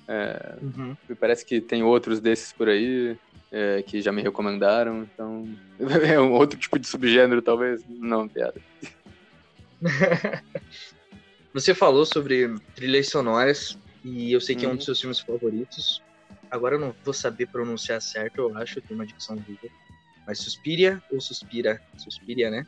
É, 0.07 0.55
uhum. 0.61 0.95
Parece 1.19 1.45
que 1.45 1.59
tem 1.59 1.83
outros 1.83 2.19
desses 2.19 2.53
por 2.53 2.69
aí 2.69 3.17
é, 3.53 3.83
que 3.83 4.01
já 4.01 4.11
me 4.11 4.23
recomendaram, 4.23 5.03
então 5.03 5.47
é 5.79 6.19
um 6.19 6.33
outro 6.33 6.59
tipo 6.59 6.79
de 6.79 6.87
subgênero, 6.87 7.39
talvez. 7.41 7.83
Não, 7.87 8.27
piada. 8.27 8.59
Você 11.53 11.75
falou 11.75 12.03
sobre 12.03 12.55
trilhas 12.75 13.09
sonoras 13.09 13.77
e 14.03 14.33
eu 14.33 14.41
sei 14.41 14.55
que 14.55 14.65
hum. 14.65 14.71
é 14.71 14.73
um 14.73 14.75
dos 14.75 14.81
uhum. 14.81 14.85
seus 14.87 15.01
filmes 15.01 15.19
favoritos. 15.19 16.01
Agora 16.49 16.75
eu 16.75 16.79
não 16.79 16.95
vou 17.03 17.13
saber 17.13 17.47
pronunciar 17.47 18.01
certo, 18.01 18.39
eu 18.39 18.57
acho, 18.57 18.81
tem 18.81 18.95
uma 18.95 19.05
dicção 19.05 19.35
horrível. 19.35 19.69
Mas 20.25 20.39
Suspiria 20.39 21.01
ou 21.11 21.21
Suspira? 21.21 21.79
Suspiria, 21.97 22.49
né? 22.49 22.65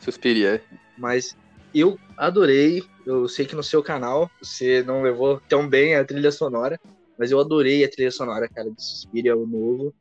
Suspiria. 0.00 0.62
Mas 0.98 1.36
eu 1.74 1.98
adorei. 2.16 2.82
Eu 3.06 3.28
sei 3.28 3.46
que 3.46 3.54
no 3.54 3.62
seu 3.62 3.82
canal 3.82 4.30
você 4.42 4.82
não 4.82 5.02
levou 5.02 5.40
tão 5.48 5.68
bem 5.68 5.94
a 5.94 6.04
trilha 6.04 6.32
sonora, 6.32 6.80
mas 7.18 7.30
eu 7.30 7.38
adorei 7.38 7.84
a 7.84 7.88
trilha 7.88 8.10
sonora, 8.10 8.48
cara, 8.48 8.70
de 8.70 8.82
Suspiria, 8.82 9.36
o 9.36 9.46
novo. 9.46 9.94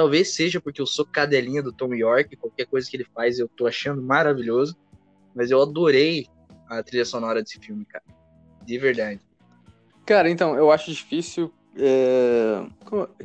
Talvez 0.00 0.34
seja 0.34 0.62
porque 0.62 0.80
eu 0.80 0.86
sou 0.86 1.04
cadelinha 1.04 1.62
do 1.62 1.74
Tom 1.74 1.92
York, 1.94 2.34
qualquer 2.36 2.64
coisa 2.64 2.88
que 2.88 2.96
ele 2.96 3.06
faz 3.14 3.38
eu 3.38 3.46
tô 3.46 3.66
achando 3.66 4.00
maravilhoso. 4.00 4.74
Mas 5.34 5.50
eu 5.50 5.60
adorei 5.60 6.26
a 6.66 6.82
trilha 6.82 7.04
sonora 7.04 7.42
desse 7.42 7.60
filme, 7.60 7.84
cara. 7.84 8.02
De 8.64 8.78
verdade. 8.78 9.20
Cara, 10.06 10.30
então, 10.30 10.56
eu 10.56 10.72
acho 10.72 10.90
difícil. 10.90 11.52
É... 11.76 12.64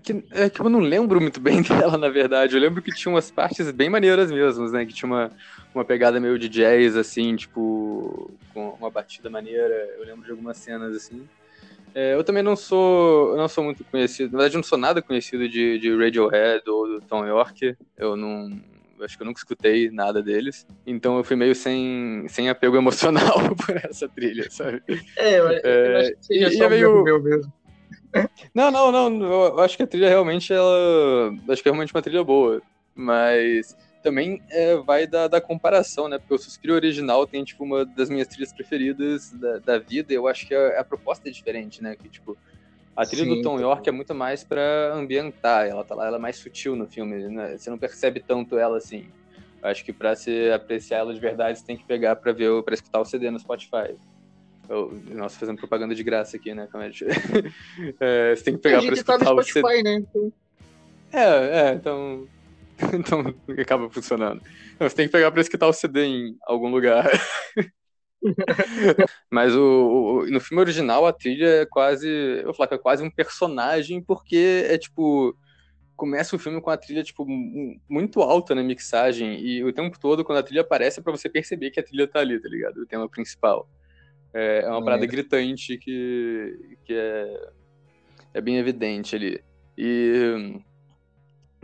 Que, 0.03 0.25
é 0.31 0.49
que 0.49 0.59
eu 0.59 0.67
não 0.67 0.81
lembro 0.81 1.21
muito 1.21 1.39
bem 1.39 1.61
dela, 1.63 1.97
na 1.97 2.09
verdade. 2.09 2.53
Eu 2.53 2.59
lembro 2.59 2.81
que 2.81 2.93
tinha 2.93 3.09
umas 3.09 3.31
partes 3.31 3.71
bem 3.71 3.89
maneiras 3.89 4.29
mesmo, 4.29 4.69
né? 4.69 4.85
Que 4.85 4.93
tinha 4.93 5.09
uma, 5.09 5.31
uma 5.73 5.85
pegada 5.85 6.19
meio 6.19 6.37
de 6.37 6.49
jazz, 6.49 6.97
assim, 6.97 7.37
tipo, 7.37 8.29
com 8.53 8.71
uma 8.71 8.91
batida 8.91 9.29
maneira. 9.29 9.95
Eu 9.97 10.03
lembro 10.03 10.25
de 10.25 10.31
algumas 10.31 10.57
cenas 10.57 10.93
assim. 10.93 11.25
É, 11.95 12.13
eu 12.13 12.25
também 12.25 12.43
não 12.43 12.57
sou, 12.57 13.37
não 13.37 13.47
sou 13.47 13.63
muito 13.63 13.85
conhecido, 13.85 14.33
na 14.33 14.39
verdade, 14.39 14.55
eu 14.55 14.59
não 14.59 14.67
sou 14.67 14.77
nada 14.77 15.01
conhecido 15.01 15.47
de, 15.47 15.79
de 15.79 15.95
Radiohead 15.95 16.69
ou 16.69 16.85
do 16.87 17.01
Tom 17.01 17.25
York. 17.25 17.73
Eu 17.97 18.17
não. 18.17 18.51
Acho 19.01 19.15
que 19.15 19.23
eu 19.23 19.25
nunca 19.25 19.39
escutei 19.39 19.89
nada 19.89 20.21
deles. 20.21 20.67
Então 20.85 21.17
eu 21.17 21.23
fui 21.23 21.37
meio 21.37 21.55
sem, 21.55 22.25
sem 22.27 22.49
apego 22.49 22.75
emocional 22.77 23.39
por 23.55 23.77
essa 23.77 24.09
trilha, 24.09 24.51
sabe? 24.51 24.83
É, 25.15 25.39
eu, 25.39 25.47
é, 25.47 25.61
eu 25.63 25.97
acho 25.99 26.11
que 26.15 26.25
seja 26.25 26.51
só 26.51 26.65
é 26.65 26.69
meio... 26.69 27.03
meu 27.03 27.23
mesmo. 27.23 27.53
Não, 28.53 28.71
não, 28.71 28.91
não. 28.91 29.25
Eu 29.45 29.59
acho 29.59 29.75
que 29.75 29.83
a 29.83 29.87
trilha 29.87 30.07
realmente 30.07 30.53
ela. 30.53 31.33
Acho 31.49 31.61
que 31.61 31.67
é 31.67 31.71
realmente 31.71 31.93
uma 31.93 32.01
trilha 32.01 32.23
boa. 32.23 32.61
Mas 32.95 33.75
também 34.05 34.39
é, 34.51 34.75
vai 34.75 35.07
da, 35.07 35.27
da 35.27 35.41
comparação, 35.41 36.07
né? 36.07 36.19
Porque 36.19 36.35
o 36.35 36.37
Suspiro 36.37 36.75
original 36.75 37.25
tem, 37.25 37.43
tipo, 37.43 37.63
uma 37.63 37.83
das 37.83 38.07
minhas 38.07 38.27
trilhas 38.27 38.53
preferidas 38.53 39.31
da, 39.31 39.57
da 39.57 39.79
vida. 39.79 40.13
E 40.13 40.15
eu 40.15 40.27
acho 40.27 40.45
que 40.45 40.53
a, 40.53 40.79
a, 40.79 40.83
proposta 40.83 41.27
é 41.27 41.31
diferente, 41.31 41.81
né? 41.81 41.95
Que, 41.95 42.07
tipo, 42.07 42.37
a 42.95 43.03
trilha 43.03 43.23
Sim. 43.23 43.35
do 43.37 43.41
Tom 43.41 43.59
York 43.59 43.89
é 43.89 43.91
muito 43.91 44.13
mais 44.13 44.43
para 44.43 44.93
ambientar. 44.93 45.65
Ela 45.65 45.83
tá 45.83 45.95
lá, 45.95 46.05
ela 46.05 46.17
é 46.17 46.19
mais 46.19 46.35
sutil 46.35 46.75
no 46.75 46.85
filme, 46.85 47.27
né? 47.29 47.57
Você 47.57 47.67
não 47.71 47.79
percebe 47.79 48.19
tanto 48.19 48.59
ela 48.59 48.77
assim. 48.77 49.07
Eu 49.63 49.69
acho 49.69 49.83
que 49.83 49.91
para 49.91 50.15
se 50.15 50.51
apreciar 50.51 50.99
ela 50.99 51.11
de 51.11 51.19
verdade, 51.19 51.57
você 51.57 51.65
tem 51.65 51.75
que 51.75 51.83
pegar 51.83 52.15
para 52.15 52.31
ver, 52.31 52.61
para 52.61 52.75
escutar 52.75 53.01
o 53.01 53.05
CD 53.05 53.31
no 53.31 53.39
Spotify. 53.39 53.95
Eu, 54.69 54.93
nossa, 55.09 55.39
fazendo 55.39 55.57
propaganda 55.57 55.95
de 55.95 56.03
graça 56.03 56.37
aqui, 56.37 56.53
né? 56.53 56.69
é, 57.99 58.35
você 58.35 58.43
tem 58.43 58.53
que 58.53 58.61
pegar 58.61 58.83
para 58.83 58.93
escutar 58.93 59.17
tá 59.17 59.33
no 59.33 59.41
Spotify, 59.41 59.65
o 59.65 59.67
CD. 59.67 59.83
Né? 59.83 59.95
Então... 59.95 60.31
É, 61.11 61.69
é, 61.69 61.73
então 61.73 62.27
então 62.93 63.33
acaba 63.59 63.89
funcionando. 63.89 64.41
Você 64.79 64.95
tem 64.95 65.05
que 65.05 65.11
pegar 65.11 65.31
para 65.31 65.41
escutar 65.41 65.67
o 65.67 65.73
CD 65.73 66.05
em 66.05 66.37
algum 66.43 66.69
lugar. 66.69 67.09
Mas 69.29 69.55
o, 69.55 70.23
o, 70.23 70.25
no 70.27 70.39
filme 70.39 70.61
original 70.61 71.05
a 71.05 71.13
trilha 71.13 71.61
é 71.61 71.65
quase, 71.65 72.07
eu 72.09 72.45
vou 72.45 72.53
falar 72.53 72.67
que 72.67 72.73
é 72.75 72.79
quase 72.79 73.03
um 73.03 73.09
personagem 73.09 74.01
porque 74.01 74.65
é 74.67 74.77
tipo 74.77 75.37
começa 75.95 76.35
o 76.35 76.39
filme 76.39 76.59
com 76.59 76.69
a 76.69 76.75
trilha 76.75 77.03
tipo 77.03 77.25
muito 77.87 78.21
alta 78.21 78.53
na 78.53 78.61
mixagem 78.61 79.39
e 79.39 79.63
o 79.63 79.71
tempo 79.71 79.97
todo 79.97 80.25
quando 80.25 80.39
a 80.39 80.43
trilha 80.43 80.61
aparece 80.61 80.99
é 80.99 81.03
para 81.03 81.11
você 81.11 81.29
perceber 81.29 81.71
que 81.71 81.79
a 81.79 81.83
trilha 81.83 82.07
tá 82.07 82.19
ali, 82.19 82.39
tá 82.41 82.49
ligado? 82.49 82.77
O 82.77 82.85
tema 82.85 83.07
principal. 83.07 83.69
É, 84.33 84.63
é 84.63 84.69
uma 84.69 84.83
parada 84.83 85.05
gritante 85.05 85.77
que 85.77 86.77
que 86.83 86.93
é 86.93 87.51
é 88.33 88.41
bem 88.41 88.57
evidente 88.57 89.15
ali. 89.15 89.41
E 89.77 90.59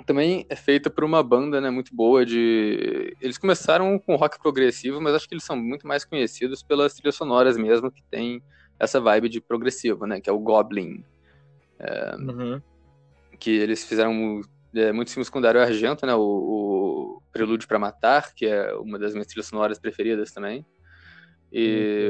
também 0.05 0.45
é 0.49 0.55
feita 0.55 0.89
por 0.89 1.03
uma 1.03 1.23
banda 1.23 1.59
né, 1.59 1.69
muito 1.69 1.95
boa 1.95 2.25
de. 2.25 3.15
Eles 3.21 3.37
começaram 3.37 3.97
com 3.99 4.15
rock 4.15 4.39
progressivo, 4.39 5.01
mas 5.01 5.13
acho 5.13 5.27
que 5.27 5.33
eles 5.33 5.43
são 5.43 5.55
muito 5.55 5.87
mais 5.87 6.05
conhecidos 6.05 6.63
pelas 6.63 6.93
trilhas 6.93 7.15
sonoras 7.15 7.57
mesmo, 7.57 7.91
que 7.91 8.03
tem 8.03 8.41
essa 8.79 8.99
vibe 8.99 9.29
de 9.29 9.41
progressivo, 9.41 10.05
né? 10.05 10.19
Que 10.19 10.29
é 10.29 10.33
o 10.33 10.39
Goblin. 10.39 11.03
É... 11.79 12.15
Uhum. 12.15 12.61
Que 13.39 13.51
eles 13.51 13.83
fizeram 13.83 14.41
é, 14.75 14.91
muitos 14.91 15.13
filmes 15.13 15.29
com 15.29 15.41
Dario 15.41 15.61
Argento, 15.61 16.05
né? 16.05 16.13
O, 16.15 16.21
o 16.21 17.21
Prelúdio 17.31 17.67
para 17.67 17.79
Matar, 17.79 18.33
que 18.33 18.45
é 18.45 18.73
uma 18.75 18.97
das 18.99 19.13
minhas 19.13 19.27
trilhas 19.27 19.47
sonoras 19.47 19.79
preferidas 19.79 20.31
também. 20.31 20.65
E 21.51 22.09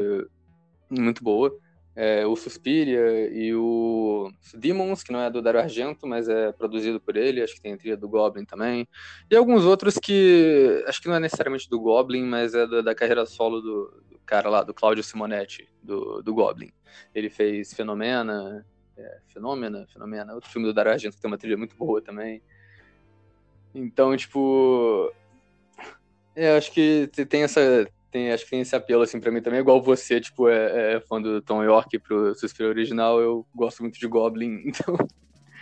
uhum. 0.90 1.04
muito 1.04 1.24
boa 1.24 1.58
é, 1.96 2.26
o 2.26 2.36
Suspiria 2.36 3.30
e 3.34 3.54
o 3.54 4.32
Demons, 4.54 5.04
que 5.04 5.12
não 5.12 5.20
é 5.20 5.30
do 5.30 5.42
Dario 5.42 5.60
Argento, 5.60 6.08
mas 6.08 6.30
é 6.30 6.52
produzido 6.52 7.00
por 7.00 7.18
ele, 7.18 7.42
acho 7.42 7.56
que 7.56 7.62
tem 7.62 7.74
a 7.74 7.78
trilha 7.78 7.98
do 7.98 8.08
Goblin 8.08 8.46
também. 8.46 8.88
E 9.30 9.36
alguns 9.36 9.66
outros 9.66 9.96
que 9.98 10.84
acho 10.88 11.02
que 11.02 11.08
não 11.08 11.16
é 11.16 11.20
necessariamente 11.20 11.70
do 11.70 11.80
Goblin, 11.80 12.24
mas 12.24 12.54
é 12.54 12.66
da, 12.82 12.96
carreira 12.96 13.26
solo 13.26 13.62
do, 13.62 14.04
do, 14.10 14.20
cara 14.26 14.50
lá, 14.50 14.64
do 14.64 14.74
Claudio 14.74 15.04
Simonetti, 15.04 15.68
do, 15.84 16.22
do 16.22 16.34
Goblin. 16.34 16.72
Ele 17.14 17.30
fez 17.30 17.74
Fenomena, 17.74 18.66
é 18.98 19.20
Fenômena, 19.28 19.86
Fenômena, 19.92 20.34
outro 20.34 20.50
filme 20.50 20.68
do 20.68 20.74
Dario 20.74 20.94
Argento 20.94 21.16
que 21.16 21.22
tem 21.22 21.30
uma 21.30 21.38
trilha 21.38 21.58
muito 21.58 21.76
boa 21.76 22.02
também. 22.02 22.42
Então, 23.74 24.16
tipo, 24.16 25.12
é, 26.36 26.56
acho 26.56 26.72
que 26.72 27.10
tem 27.28 27.44
essa 27.44 27.88
tem, 28.12 28.32
acho 28.32 28.44
que 28.44 28.52
tem 28.52 28.62
esse 28.62 28.76
apelo 28.76 29.04
assim 29.04 29.20
para 29.20 29.32
mim 29.32 29.42
também, 29.42 29.60
igual 29.60 29.82
você, 29.82 30.20
tipo, 30.20 30.50
é, 30.50 30.96
é 30.96 31.00
fã 31.00 31.22
do 31.22 31.42
Tom 31.42 31.64
York 31.64 31.98
pro 32.00 32.36
Suspiro 32.36 32.70
original, 32.70 33.20
eu 33.20 33.46
gosto 33.56 33.82
muito 33.82 34.00
de 34.00 34.08
Goblin, 34.08 34.62
então 34.66 34.98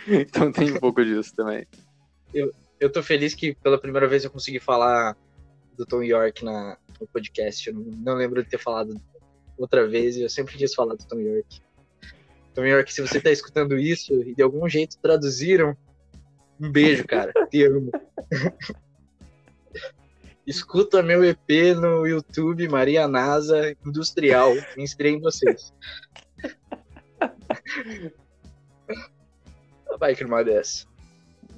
então 0.08 0.50
tem 0.50 0.72
um 0.72 0.80
pouco 0.80 1.04
disso 1.04 1.34
também. 1.34 1.66
Eu, 2.32 2.52
eu 2.78 2.90
tô 2.90 3.02
feliz 3.02 3.34
que 3.34 3.54
pela 3.54 3.78
primeira 3.78 4.06
vez 4.06 4.24
eu 4.24 4.30
consegui 4.30 4.58
falar 4.58 5.16
do 5.76 5.84
Tom 5.84 6.02
York 6.02 6.44
na, 6.44 6.78
no 7.00 7.06
podcast. 7.06 7.68
Eu 7.68 7.74
não, 7.74 7.82
não 7.82 8.14
lembro 8.14 8.42
de 8.42 8.48
ter 8.48 8.58
falado 8.58 9.00
outra 9.58 9.86
vez 9.86 10.16
e 10.16 10.22
eu 10.22 10.30
sempre 10.30 10.56
quis 10.56 10.74
falar 10.74 10.94
do 10.94 11.06
Tom 11.06 11.20
York. 11.20 11.60
Tom 12.54 12.64
York, 12.64 12.92
se 12.92 13.00
você 13.00 13.20
tá 13.20 13.30
escutando 13.30 13.78
isso 13.78 14.14
e 14.22 14.34
de 14.34 14.42
algum 14.42 14.68
jeito 14.68 14.98
traduziram, 14.98 15.76
um 16.60 16.70
beijo, 16.70 17.06
cara. 17.06 17.32
Te 17.50 17.64
amo. 17.64 17.90
Escuta 20.50 21.00
meu 21.00 21.24
EP 21.24 21.76
no 21.80 22.04
YouTube, 22.04 22.68
Maria 22.68 23.06
Nasa 23.06 23.72
Industrial. 23.86 24.52
Me 24.76 24.82
inspirei 24.82 25.12
em 25.12 25.20
vocês. 25.20 25.72
Vai 29.96 30.16
que 30.16 30.24
uma 30.24 30.42
dessa. 30.42 30.88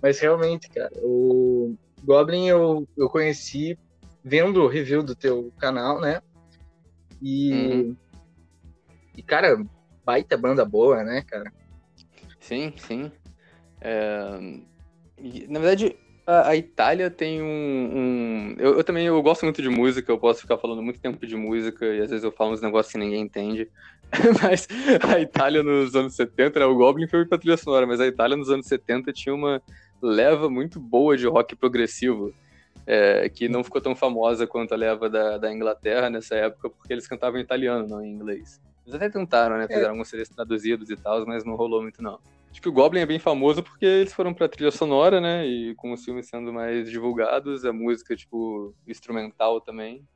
Mas 0.02 0.20
realmente, 0.20 0.68
cara, 0.68 0.92
o 0.96 1.74
Goblin 2.04 2.48
eu, 2.48 2.86
eu 2.94 3.08
conheci 3.08 3.78
vendo 4.22 4.62
o 4.62 4.68
review 4.68 5.02
do 5.02 5.14
teu 5.14 5.50
canal, 5.58 5.98
né? 5.98 6.20
E, 7.22 7.50
uhum. 7.50 7.96
e 9.16 9.22
cara, 9.22 9.64
baita 10.04 10.36
banda 10.36 10.66
boa, 10.66 11.02
né, 11.02 11.22
cara? 11.22 11.50
Sim, 12.40 12.74
sim. 12.76 13.10
É... 13.80 14.38
Na 15.48 15.60
verdade, 15.60 15.96
a, 16.32 16.48
a, 16.48 16.56
Itália 16.56 17.10
tem 17.10 17.42
um. 17.42 17.46
um... 17.46 18.56
Eu, 18.58 18.78
eu, 18.78 18.84
também 18.84 19.06
eu 19.06 19.22
gosto 19.22 19.42
muito 19.44 19.60
de 19.60 19.68
música, 19.68 20.10
eu 20.10 20.18
posso 20.18 20.40
ficar 20.40 20.58
falando 20.58 20.82
muito 20.82 21.00
tempo 21.00 21.26
de 21.26 21.36
música 21.36 21.84
e 21.86 22.00
às 22.00 22.10
vezes 22.10 22.24
eu 22.24 22.32
falo 22.32 22.52
uns 22.52 22.62
negócios 22.62 22.92
que 22.92 22.98
ninguém 22.98 23.20
entende. 23.20 23.68
mas 24.42 24.68
a 25.10 25.20
Itália 25.20 25.62
nos 25.62 25.94
anos 25.94 26.14
70, 26.14 26.60
né, 26.60 26.66
o 26.66 26.74
Goblin 26.74 27.06
foi 27.06 27.24
pra 27.24 27.38
trilha 27.38 27.56
sonora, 27.56 27.86
mas 27.86 28.00
a 28.00 28.06
Itália 28.06 28.36
nos 28.36 28.50
anos 28.50 28.66
70 28.66 29.12
tinha 29.12 29.34
uma 29.34 29.62
leva 30.02 30.50
muito 30.50 30.80
boa 30.80 31.16
de 31.16 31.26
rock 31.26 31.54
progressivo. 31.54 32.34
É, 32.84 33.28
que 33.28 33.48
não 33.48 33.62
ficou 33.62 33.80
tão 33.80 33.94
famosa 33.94 34.44
quanto 34.44 34.74
a 34.74 34.76
leva 34.76 35.08
da, 35.08 35.38
da 35.38 35.52
Inglaterra 35.52 36.10
nessa 36.10 36.34
época, 36.34 36.68
porque 36.68 36.92
eles 36.92 37.06
cantavam 37.06 37.38
em 37.38 37.42
italiano, 37.44 37.86
não 37.86 38.04
em 38.04 38.10
inglês. 38.10 38.60
Eles 38.84 38.96
até 38.96 39.08
tentaram, 39.08 39.56
né? 39.56 39.68
Fizeram 39.68 39.86
é. 39.86 39.90
alguns 39.90 40.08
CDs 40.08 40.28
traduzidos 40.28 40.90
e 40.90 40.96
tal, 40.96 41.24
mas 41.24 41.44
não 41.44 41.54
rolou 41.54 41.80
muito, 41.80 42.02
não. 42.02 42.18
Acho 42.52 42.60
que 42.60 42.68
o 42.68 42.72
Goblin 42.72 43.00
é 43.00 43.06
bem 43.06 43.18
famoso 43.18 43.62
porque 43.62 43.86
eles 43.86 44.12
foram 44.12 44.34
pra 44.34 44.46
trilha 44.46 44.70
sonora, 44.70 45.22
né? 45.22 45.46
E 45.46 45.74
com 45.74 45.90
os 45.90 46.04
filmes 46.04 46.28
sendo 46.28 46.52
mais 46.52 46.90
divulgados, 46.90 47.64
a 47.64 47.72
música, 47.72 48.14
tipo, 48.14 48.74
instrumental 48.86 49.58
também. 49.58 50.06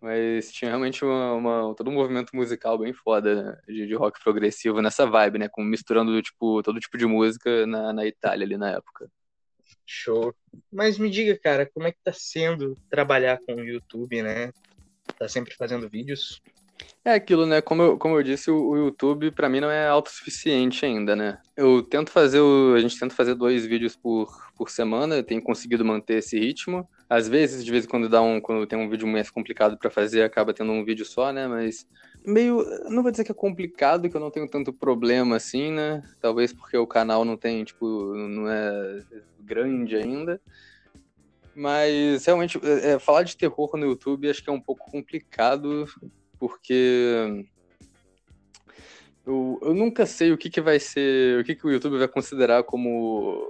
Mas 0.00 0.50
tinha 0.50 0.70
realmente 0.70 1.04
uma, 1.04 1.34
uma, 1.34 1.74
todo 1.74 1.90
um 1.90 1.92
movimento 1.92 2.34
musical 2.34 2.78
bem 2.78 2.94
foda, 2.94 3.42
né? 3.42 3.58
de, 3.68 3.86
de, 3.86 3.94
rock 3.94 4.18
progressivo 4.24 4.80
nessa 4.80 5.04
vibe, 5.06 5.38
né? 5.38 5.48
Com, 5.50 5.62
misturando 5.62 6.20
tipo, 6.22 6.62
todo 6.62 6.80
tipo 6.80 6.96
de 6.96 7.04
música 7.04 7.66
na, 7.66 7.92
na 7.92 8.06
Itália 8.06 8.46
ali 8.46 8.56
na 8.56 8.70
época. 8.70 9.10
Show. 9.84 10.34
Mas 10.72 10.96
me 10.96 11.10
diga, 11.10 11.38
cara, 11.38 11.66
como 11.66 11.86
é 11.86 11.92
que 11.92 11.98
tá 12.02 12.12
sendo 12.14 12.74
trabalhar 12.88 13.38
com 13.44 13.56
o 13.56 13.64
YouTube, 13.64 14.22
né? 14.22 14.50
Tá 15.18 15.28
sempre 15.28 15.54
fazendo 15.54 15.90
vídeos? 15.90 16.40
É 17.04 17.14
aquilo, 17.14 17.46
né? 17.46 17.60
Como 17.62 17.82
eu, 17.82 17.98
como 17.98 18.18
eu 18.18 18.22
disse, 18.22 18.50
o, 18.50 18.76
YouTube 18.76 19.30
para 19.30 19.48
mim 19.48 19.60
não 19.60 19.70
é 19.70 19.86
autossuficiente 19.86 20.84
ainda, 20.84 21.16
né? 21.16 21.38
Eu 21.56 21.82
tento 21.82 22.10
fazer 22.10 22.40
o, 22.40 22.74
a 22.74 22.80
gente 22.80 22.98
tenta 22.98 23.14
fazer 23.14 23.34
dois 23.34 23.64
vídeos 23.64 23.96
por, 23.96 24.28
por 24.54 24.68
semana, 24.70 25.16
eu 25.16 25.22
tenho 25.22 25.42
conseguido 25.42 25.84
manter 25.84 26.18
esse 26.18 26.38
ritmo. 26.38 26.86
Às 27.08 27.26
vezes, 27.26 27.64
de 27.64 27.70
vez 27.70 27.84
em 27.84 27.88
quando 27.88 28.08
dá 28.08 28.20
um, 28.20 28.40
quando 28.40 28.66
tem 28.66 28.78
um 28.78 28.88
vídeo 28.88 29.08
mais 29.08 29.30
complicado 29.30 29.78
para 29.78 29.90
fazer, 29.90 30.22
acaba 30.22 30.52
tendo 30.52 30.72
um 30.72 30.84
vídeo 30.84 31.04
só, 31.04 31.32
né? 31.32 31.48
Mas 31.48 31.86
meio, 32.24 32.64
não 32.90 33.02
vou 33.02 33.10
dizer 33.10 33.24
que 33.24 33.32
é 33.32 33.34
complicado, 33.34 34.08
que 34.08 34.16
eu 34.16 34.20
não 34.20 34.30
tenho 34.30 34.48
tanto 34.48 34.72
problema 34.72 35.36
assim, 35.36 35.72
né? 35.72 36.02
Talvez 36.20 36.52
porque 36.52 36.76
o 36.76 36.86
canal 36.86 37.24
não 37.24 37.36
tem, 37.36 37.64
tipo, 37.64 38.14
não 38.14 38.48
é 38.48 39.02
grande 39.40 39.96
ainda. 39.96 40.40
Mas 41.54 42.24
realmente, 42.26 42.60
é, 42.62 42.98
falar 42.98 43.22
de 43.22 43.36
terror 43.36 43.70
no 43.74 43.86
YouTube 43.86 44.30
acho 44.30 44.42
que 44.42 44.50
é 44.50 44.52
um 44.52 44.60
pouco 44.60 44.90
complicado, 44.90 45.86
porque 46.40 47.46
eu, 49.26 49.58
eu 49.62 49.74
nunca 49.74 50.06
sei 50.06 50.32
o 50.32 50.38
que, 50.38 50.48
que 50.48 50.60
vai 50.60 50.80
ser, 50.80 51.38
o 51.38 51.44
que, 51.44 51.54
que 51.54 51.66
o 51.66 51.70
YouTube 51.70 51.98
vai 51.98 52.08
considerar 52.08 52.64
como 52.64 53.46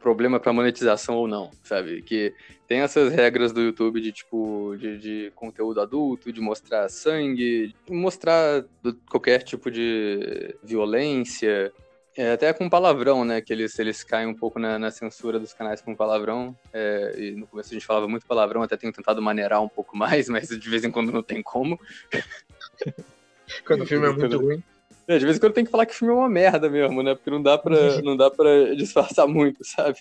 problema 0.00 0.40
para 0.40 0.52
monetização 0.52 1.14
ou 1.14 1.28
não, 1.28 1.50
sabe? 1.62 2.02
Que 2.02 2.34
tem 2.66 2.80
essas 2.80 3.12
regras 3.12 3.52
do 3.52 3.60
YouTube 3.60 4.00
de 4.00 4.10
tipo 4.10 4.74
de, 4.76 4.98
de 4.98 5.32
conteúdo 5.36 5.80
adulto, 5.80 6.32
de 6.32 6.40
mostrar 6.40 6.88
sangue, 6.88 7.74
mostrar 7.88 8.64
qualquer 9.08 9.44
tipo 9.44 9.70
de 9.70 10.56
violência, 10.62 11.72
é, 12.16 12.32
até 12.32 12.52
com 12.52 12.68
palavrão, 12.68 13.24
né? 13.24 13.40
Que 13.40 13.52
eles, 13.52 13.78
eles 13.78 14.04
caem 14.04 14.26
um 14.26 14.34
pouco 14.34 14.58
na, 14.58 14.78
na 14.78 14.90
censura 14.90 15.38
dos 15.38 15.52
canais 15.52 15.80
com 15.80 15.94
palavrão. 15.94 16.56
É, 16.72 17.14
e 17.16 17.30
no 17.32 17.46
começo 17.46 17.70
a 17.70 17.74
gente 17.74 17.86
falava 17.86 18.06
muito 18.06 18.26
palavrão, 18.26 18.62
até 18.62 18.76
tenho 18.76 18.92
tentado 18.92 19.22
maneirar 19.22 19.62
um 19.62 19.68
pouco 19.68 19.96
mais, 19.96 20.28
mas 20.30 20.48
de 20.48 20.70
vez 20.70 20.84
em 20.84 20.90
quando 20.90 21.10
não 21.10 21.22
tem 21.22 21.42
como. 21.42 21.80
quando 23.66 23.82
o 23.82 23.86
filme 23.86 24.06
é 24.06 24.12
muito 24.12 24.38
ruim. 24.38 24.62
É, 25.08 25.18
de 25.18 25.24
vez 25.24 25.36
em 25.36 25.40
quando 25.40 25.54
tem 25.54 25.64
que 25.64 25.70
falar 25.70 25.86
que 25.86 25.92
o 25.92 25.96
filme 25.96 26.14
é 26.14 26.16
uma 26.16 26.28
merda 26.28 26.68
mesmo, 26.68 27.02
né? 27.02 27.14
Porque 27.14 27.30
não 27.30 27.42
dá 27.42 27.56
pra, 27.56 27.76
não 28.02 28.16
dá 28.16 28.30
pra 28.30 28.74
disfarçar 28.74 29.26
muito, 29.26 29.64
sabe? 29.64 29.98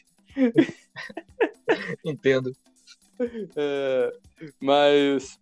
Entendo. 2.03 2.51
É, 3.55 4.13
mas 4.59 5.39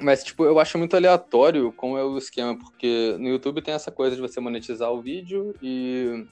mas, 0.00 0.24
tipo, 0.24 0.44
eu 0.44 0.58
acho 0.58 0.76
muito 0.76 0.96
aleatório 0.96 1.72
como 1.72 1.96
é 1.96 2.04
o 2.04 2.18
esquema, 2.18 2.58
porque 2.58 3.16
no 3.18 3.28
YouTube 3.28 3.62
tem 3.62 3.74
essa 3.74 3.90
coisa 3.90 4.16
de 4.16 4.22
você 4.22 4.40
monetizar 4.40 4.90
o 4.92 5.00
vídeo 5.00 5.54
e 5.62 6.26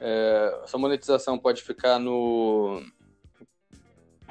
é, 0.00 0.62
sua 0.66 0.80
monetização 0.80 1.38
pode 1.38 1.62
ficar 1.62 1.98
no, 1.98 2.82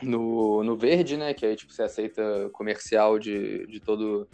no, 0.02 0.64
no 0.64 0.76
verde, 0.76 1.16
né? 1.16 1.34
Que 1.34 1.46
aí, 1.46 1.56
tipo, 1.56 1.74
você 1.74 1.84
aceita 1.84 2.50
comercial 2.52 3.18
de, 3.18 3.66
de 3.68 3.80
todo, 3.80 4.28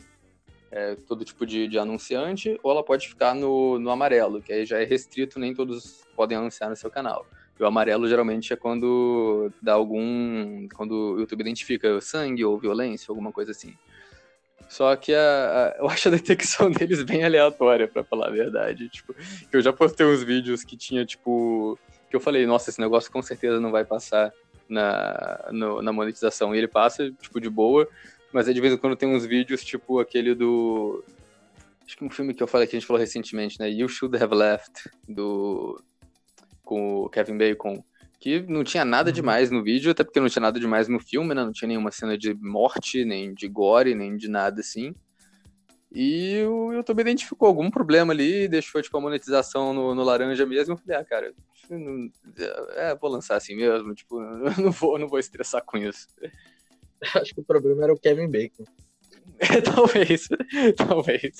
é, 0.71 0.95
todo 0.95 1.23
tipo 1.23 1.45
de, 1.45 1.67
de 1.67 1.77
anunciante, 1.77 2.59
ou 2.63 2.71
ela 2.71 2.83
pode 2.83 3.07
ficar 3.07 3.35
no, 3.35 3.77
no 3.77 3.91
amarelo, 3.91 4.41
que 4.41 4.51
aí 4.51 4.65
já 4.65 4.79
é 4.79 4.85
restrito, 4.85 5.39
nem 5.39 5.53
todos 5.53 6.03
podem 6.15 6.37
anunciar 6.37 6.69
no 6.69 6.75
seu 6.75 6.89
canal. 6.89 7.25
E 7.59 7.63
o 7.63 7.67
amarelo 7.67 8.07
geralmente 8.07 8.53
é 8.53 8.55
quando 8.55 9.51
dá 9.61 9.73
algum. 9.73 10.67
quando 10.69 11.15
o 11.15 11.19
YouTube 11.19 11.41
identifica 11.41 11.99
sangue 11.99 12.45
ou 12.45 12.57
violência, 12.57 13.11
alguma 13.11 13.31
coisa 13.31 13.51
assim. 13.51 13.75
Só 14.69 14.95
que 14.95 15.15
a, 15.15 15.19
a, 15.19 15.79
eu 15.79 15.89
acho 15.89 16.07
a 16.07 16.11
detecção 16.11 16.69
deles 16.71 17.01
bem 17.01 17.23
aleatória, 17.23 17.87
para 17.87 18.03
falar 18.03 18.27
a 18.27 18.31
verdade. 18.31 18.87
Tipo, 18.87 19.15
eu 19.51 19.61
já 19.61 19.73
postei 19.73 20.05
uns 20.05 20.23
vídeos 20.23 20.63
que 20.63 20.77
tinha, 20.77 21.03
tipo. 21.03 21.77
Que 22.07 22.15
eu 22.15 22.19
falei, 22.19 22.45
nossa, 22.45 22.69
esse 22.69 22.79
negócio 22.79 23.11
com 23.11 23.21
certeza 23.21 23.59
não 23.59 23.71
vai 23.71 23.83
passar 23.83 24.31
na, 24.69 25.49
no, 25.51 25.81
na 25.81 25.91
monetização. 25.91 26.53
E 26.53 26.59
ele 26.59 26.67
passa, 26.67 27.11
tipo, 27.19 27.41
de 27.41 27.49
boa. 27.49 27.87
Mas 28.31 28.47
aí 28.47 28.53
de 28.53 28.61
vez 28.61 28.71
em 28.71 28.77
quando 28.77 28.95
tem 28.95 29.09
uns 29.09 29.25
vídeos, 29.25 29.63
tipo 29.63 29.99
aquele 29.99 30.35
do. 30.35 31.03
Acho 31.83 31.97
que 31.97 32.05
um 32.05 32.09
filme 32.09 32.35
que 32.35 32.43
eu 32.43 32.47
falei 32.47 32.67
que 32.67 32.75
a 32.75 32.79
gente 32.79 32.87
falou 32.87 32.99
recentemente, 32.99 33.59
né? 33.59 33.67
You 33.71 33.89
Should 33.89 34.15
Have 34.21 34.35
Left, 34.35 34.87
do. 35.07 35.83
Com 36.63 36.97
o 36.97 37.09
Kevin 37.09 37.39
Bacon 37.39 37.83
que 38.19 38.41
não 38.41 38.63
tinha 38.63 38.83
nada 38.83 39.09
uhum. 39.09 39.13
demais 39.13 39.49
no 39.49 39.63
vídeo, 39.63 39.91
até 39.91 40.03
porque 40.03 40.19
não 40.19 40.27
tinha 40.27 40.41
nada 40.41 40.59
demais 40.59 40.87
no 40.87 40.99
filme, 40.99 41.33
né? 41.33 41.43
Não 41.43 41.53
tinha 41.53 41.67
nenhuma 41.67 41.91
cena 41.91 42.17
de 42.17 42.33
morte, 42.33 43.05
nem 43.05 43.33
de 43.33 43.47
gore, 43.47 43.95
nem 43.95 44.17
de 44.17 44.27
nada 44.27 44.59
assim. 44.59 44.93
E 45.91 46.43
o 46.43 46.73
YouTube 46.73 46.99
identificou 46.99 47.47
algum 47.47 47.71
problema 47.71 48.13
ali, 48.13 48.47
deixou 48.47 48.81
tipo 48.81 48.95
a 48.97 49.01
monetização 49.01 49.73
no, 49.73 49.95
no 49.95 50.03
laranja 50.03 50.45
mesmo. 50.45 50.73
Eu 50.73 50.77
falei, 50.77 50.97
ah, 50.97 51.05
cara, 51.05 51.33
não, 51.69 52.11
é, 52.75 52.95
vou 52.95 53.09
lançar 53.09 53.37
assim 53.37 53.55
mesmo, 53.55 53.95
tipo, 53.95 54.19
não 54.61 54.71
vou, 54.71 54.99
não 54.99 55.07
vou 55.07 55.17
estressar 55.17 55.63
com 55.63 55.77
isso. 55.77 56.07
Acho 57.15 57.33
que 57.33 57.39
o 57.39 57.45
problema 57.45 57.83
era 57.83 57.93
o 57.93 57.99
Kevin 57.99 58.29
Bacon. 58.29 58.65
É, 59.39 59.61
talvez, 59.63 60.27
talvez. 60.75 61.35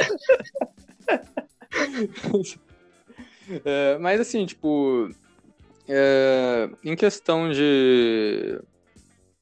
é, 3.66 3.98
mas 3.98 4.22
assim, 4.22 4.46
tipo, 4.46 5.10
é, 5.90 6.70
em 6.84 6.96
questão 6.96 7.50
de. 7.52 8.62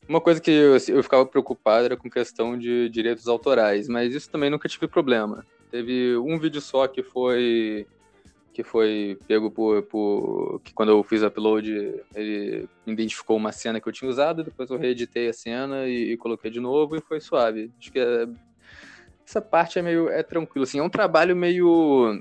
Uma 0.07 0.21
coisa 0.21 0.39
que 0.39 0.49
eu, 0.49 0.77
eu 0.87 1.03
ficava 1.03 1.25
preocupado 1.25 1.83
era 1.83 1.97
com 1.97 2.09
questão 2.09 2.57
de 2.57 2.87
direitos 2.87 3.27
autorais, 3.27 3.89
mas 3.89 4.15
isso 4.15 4.29
também 4.29 4.49
nunca 4.49 4.69
tive 4.69 4.87
problema. 4.87 5.45
Teve 5.69 6.15
um 6.15 6.39
vídeo 6.39 6.61
só 6.61 6.87
que 6.87 7.03
foi 7.03 7.85
que 8.53 8.63
foi 8.63 9.19
pego 9.27 9.51
por, 9.51 9.83
por, 9.83 10.59
que 10.63 10.73
quando 10.73 10.89
eu 10.89 11.03
fiz 11.03 11.21
o 11.21 11.27
upload 11.27 12.01
ele 12.15 12.67
identificou 12.87 13.37
uma 13.37 13.51
cena 13.51 13.79
que 13.79 13.87
eu 13.87 13.93
tinha 13.93 14.09
usado, 14.09 14.43
depois 14.43 14.67
eu 14.71 14.79
reeditei 14.79 15.29
a 15.29 15.33
cena 15.33 15.85
e, 15.85 16.13
e 16.13 16.17
coloquei 16.17 16.49
de 16.49 16.59
novo 16.59 16.95
e 16.95 17.01
foi 17.01 17.19
suave. 17.19 17.71
Acho 17.77 17.91
que 17.91 17.99
é, 17.99 18.27
essa 19.23 19.41
parte 19.41 19.77
é 19.77 19.81
meio 19.83 20.09
é 20.09 20.23
tranquilo 20.23 20.63
assim, 20.63 20.79
é 20.79 20.81
um 20.83 20.89
trabalho 20.89 21.35
meio 21.35 22.19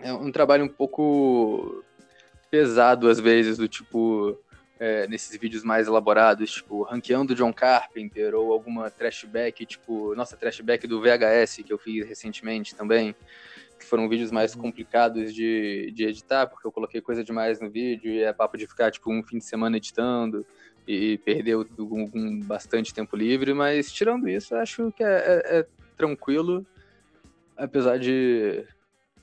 é 0.00 0.12
um 0.12 0.32
trabalho 0.32 0.64
um 0.64 0.68
pouco 0.68 1.84
pesado 2.50 3.08
às 3.08 3.18
vezes, 3.18 3.56
do 3.56 3.68
tipo 3.68 4.38
é, 4.78 5.06
nesses 5.08 5.36
vídeos 5.38 5.64
mais 5.64 5.86
elaborados, 5.86 6.52
tipo 6.52 6.82
ranqueando 6.82 7.34
John 7.34 7.52
Carpenter 7.52 8.34
ou 8.34 8.52
alguma 8.52 8.90
trashback, 8.90 9.64
tipo 9.64 10.14
nossa 10.14 10.36
trashback 10.36 10.86
do 10.86 11.00
VHS 11.00 11.62
que 11.64 11.72
eu 11.72 11.78
fiz 11.78 12.06
recentemente 12.06 12.74
também, 12.74 13.14
que 13.78 13.86
foram 13.86 14.08
vídeos 14.08 14.30
mais 14.30 14.54
uhum. 14.54 14.62
complicados 14.62 15.34
de, 15.34 15.90
de 15.94 16.04
editar 16.04 16.46
porque 16.46 16.66
eu 16.66 16.72
coloquei 16.72 17.00
coisa 17.00 17.24
demais 17.24 17.60
no 17.60 17.70
vídeo 17.70 18.10
e 18.10 18.22
é 18.22 18.32
papo 18.32 18.56
de 18.56 18.66
ficar 18.66 18.90
tipo 18.90 19.10
um 19.10 19.22
fim 19.22 19.38
de 19.38 19.44
semana 19.44 19.76
editando 19.76 20.44
e 20.86 21.18
perdeu 21.18 21.66
um, 21.78 22.10
um, 22.14 22.40
bastante 22.40 22.94
tempo 22.94 23.16
livre, 23.16 23.52
mas 23.52 23.90
tirando 23.90 24.28
isso, 24.28 24.54
acho 24.54 24.92
que 24.92 25.02
é, 25.02 25.06
é, 25.06 25.58
é 25.58 25.66
tranquilo, 25.96 26.64
apesar 27.56 27.98
de, 27.98 28.64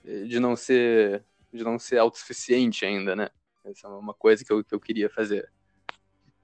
de 0.03 0.39
não 0.41 0.57
ser 0.57 1.23
de 1.53 1.63
não 1.63 1.77
ser 1.77 1.97
autossuficiente 1.97 2.85
ainda, 2.85 3.15
né? 3.15 3.29
Essa 3.63 3.87
é 3.87 3.89
uma 3.89 4.13
coisa 4.13 4.43
que 4.43 4.51
eu, 4.51 4.63
que 4.63 4.73
eu 4.73 4.79
queria 4.79 5.09
fazer. 5.09 5.49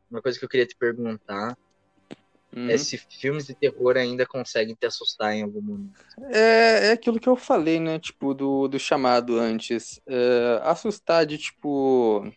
Uma 0.09 0.21
coisa 0.21 0.37
que 0.39 0.45
eu 0.45 0.49
queria 0.49 0.65
te 0.65 0.75
perguntar 0.75 1.57
uhum. 2.55 2.69
é 2.69 2.77
se 2.77 2.97
filmes 2.97 3.45
de 3.45 3.53
terror 3.53 3.97
ainda 3.97 4.25
conseguem 4.25 4.75
te 4.75 4.85
assustar 4.85 5.33
em 5.33 5.43
algum 5.43 5.61
momento. 5.61 5.99
É, 6.31 6.87
é 6.87 6.91
aquilo 6.91 7.19
que 7.19 7.27
eu 7.27 7.35
falei, 7.35 7.79
né? 7.79 7.99
Tipo, 7.99 8.33
do, 8.33 8.67
do 8.67 8.79
chamado 8.79 9.37
antes. 9.37 9.99
É, 10.07 10.61
assustar 10.63 11.25
de, 11.25 11.37
tipo 11.37 12.31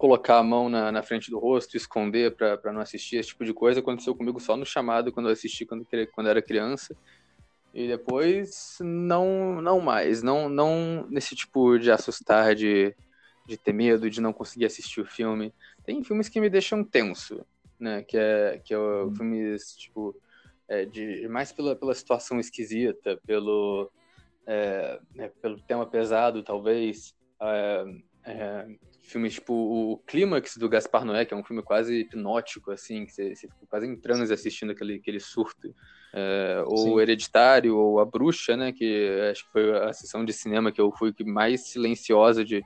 colocar 0.00 0.38
a 0.38 0.42
mão 0.42 0.70
na, 0.70 0.90
na 0.90 1.02
frente 1.02 1.30
do 1.30 1.38
rosto, 1.38 1.76
esconder 1.76 2.34
para 2.34 2.72
não 2.72 2.80
assistir, 2.80 3.16
esse 3.16 3.28
tipo 3.28 3.44
de 3.44 3.52
coisa. 3.52 3.80
Aconteceu 3.80 4.14
comigo 4.14 4.40
só 4.40 4.56
no 4.56 4.64
chamado, 4.64 5.12
quando 5.12 5.28
eu 5.28 5.32
assisti 5.32 5.66
quando, 5.66 5.86
quando 6.14 6.26
era 6.26 6.40
criança. 6.40 6.96
E 7.72 7.86
depois, 7.86 8.78
não 8.80 9.60
não 9.62 9.80
mais. 9.80 10.22
Não, 10.22 10.48
não 10.48 11.06
nesse 11.08 11.36
tipo 11.36 11.78
de 11.78 11.90
assustar, 11.90 12.54
de, 12.54 12.94
de 13.46 13.56
ter 13.56 13.72
medo, 13.72 14.10
de 14.10 14.20
não 14.20 14.32
conseguir 14.32 14.66
assistir 14.66 15.00
o 15.00 15.06
filme. 15.06 15.54
Tem 15.84 16.02
filmes 16.02 16.28
que 16.28 16.40
me 16.40 16.50
deixam 16.50 16.84
tenso, 16.84 17.44
né? 17.78 18.02
Que 18.02 18.18
é, 18.18 18.60
que 18.64 18.74
é 18.74 18.78
uhum. 18.78 19.14
filmes, 19.14 19.76
tipo, 19.76 20.16
é, 20.68 20.84
de, 20.84 21.28
mais 21.28 21.52
pela, 21.52 21.76
pela 21.76 21.94
situação 21.94 22.40
esquisita, 22.40 23.20
pelo, 23.26 23.90
é, 24.46 25.00
né, 25.14 25.30
pelo 25.40 25.60
tema 25.60 25.86
pesado, 25.86 26.42
talvez. 26.42 27.14
É, 27.40 27.84
é, 28.24 28.66
filmes 29.02 29.34
tipo 29.34 29.52
o 29.52 29.98
Clímax 30.06 30.56
do 30.56 30.68
Gaspar 30.68 31.04
Noé, 31.04 31.24
que 31.24 31.34
é 31.34 31.36
um 31.36 31.44
filme 31.44 31.62
quase 31.62 32.00
hipnótico, 32.00 32.70
assim, 32.70 33.06
que 33.06 33.12
você, 33.12 33.34
você 33.34 33.48
fica 33.48 33.66
quase 33.68 33.86
em 33.86 33.96
transe 33.96 34.32
assistindo 34.32 34.72
aquele, 34.72 34.94
aquele 34.96 35.20
surto. 35.20 35.74
É, 36.12 36.62
ou 36.66 37.00
Hereditário, 37.00 37.76
ou 37.76 38.00
A 38.00 38.04
Bruxa, 38.04 38.56
né, 38.56 38.72
que 38.72 39.28
acho 39.30 39.44
que 39.44 39.52
foi 39.52 39.78
a 39.78 39.92
sessão 39.92 40.24
de 40.24 40.32
cinema 40.32 40.72
que 40.72 40.80
eu 40.80 40.90
fui 40.92 41.14
mais 41.24 41.68
silenciosa 41.68 42.44
de... 42.44 42.62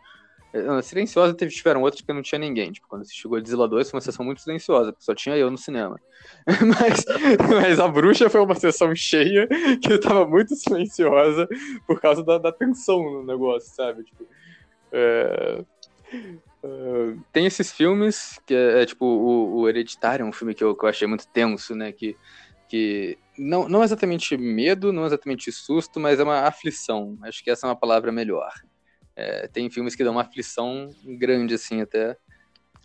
É, 0.53 0.83
silenciosa 0.83 1.35
teve, 1.35 1.53
tiveram 1.53 1.83
outros 1.83 2.01
que 2.01 2.13
não 2.13 2.23
tinha 2.23 2.39
ninguém. 2.39 2.73
Tipo, 2.73 2.87
quando 2.89 3.03
assisti 3.03 3.27
Godzilla 3.27 3.69
2 3.69 3.91
foi 3.91 3.99
uma 3.99 4.01
sessão 4.01 4.25
muito 4.25 4.41
silenciosa, 4.41 4.95
só 4.99 5.15
tinha 5.15 5.37
eu 5.37 5.51
no 5.51 5.59
cinema. 5.59 6.01
mas, 6.47 7.05
mas 7.55 7.81
A 7.81 7.89
Bruxa 7.89 8.31
foi 8.31 8.41
uma 8.41 8.55
sessão 8.55 8.95
cheia 8.95 9.47
que 9.83 9.93
eu 9.93 10.01
tava 10.01 10.27
muito 10.27 10.55
silenciosa 10.55 11.47
por 11.87 12.01
causa 12.01 12.23
da, 12.23 12.39
da 12.39 12.53
tensão 12.53 13.03
no 13.03 13.25
negócio, 13.25 13.75
sabe? 13.75 14.05
Tipo, 14.05 14.27
é... 14.93 15.65
Uh, 16.65 17.21
tem 17.31 17.45
esses 17.45 17.71
filmes, 17.71 18.41
que 18.47 18.55
é, 18.55 18.83
é 18.83 18.87
tipo, 18.87 19.05
o, 19.05 19.57
o, 19.57 19.69
Hereditário 19.69 20.25
é 20.25 20.27
um 20.27 20.33
filme 20.33 20.55
que 20.55 20.65
eu, 20.65 20.75
que 20.75 20.83
eu 20.83 20.89
achei 20.89 21.07
muito 21.07 21.27
tenso, 21.27 21.75
né? 21.75 21.93
Que, 21.93 22.17
que 22.69 23.19
não, 23.39 23.69
não 23.69 23.83
exatamente 23.83 24.37
medo, 24.37 24.93
não 24.93 25.07
exatamente 25.07 25.51
susto, 25.53 25.99
mas 25.99 26.21
é 26.21 26.23
uma 26.23 26.41
aflição. 26.41 27.19
Acho 27.23 27.43
que 27.43 27.51
essa 27.51 27.67
é 27.67 27.69
uma 27.69 27.77
palavra 27.77 28.13
melhor. 28.13 28.53
É, 29.17 29.47
tem 29.49 29.71
filmes 29.71 29.95
que 29.95 30.03
dão 30.05 30.13
uma 30.13 30.23
aflição 30.23 30.89
grande, 31.05 31.55
assim, 31.55 31.81
até. 31.81 32.17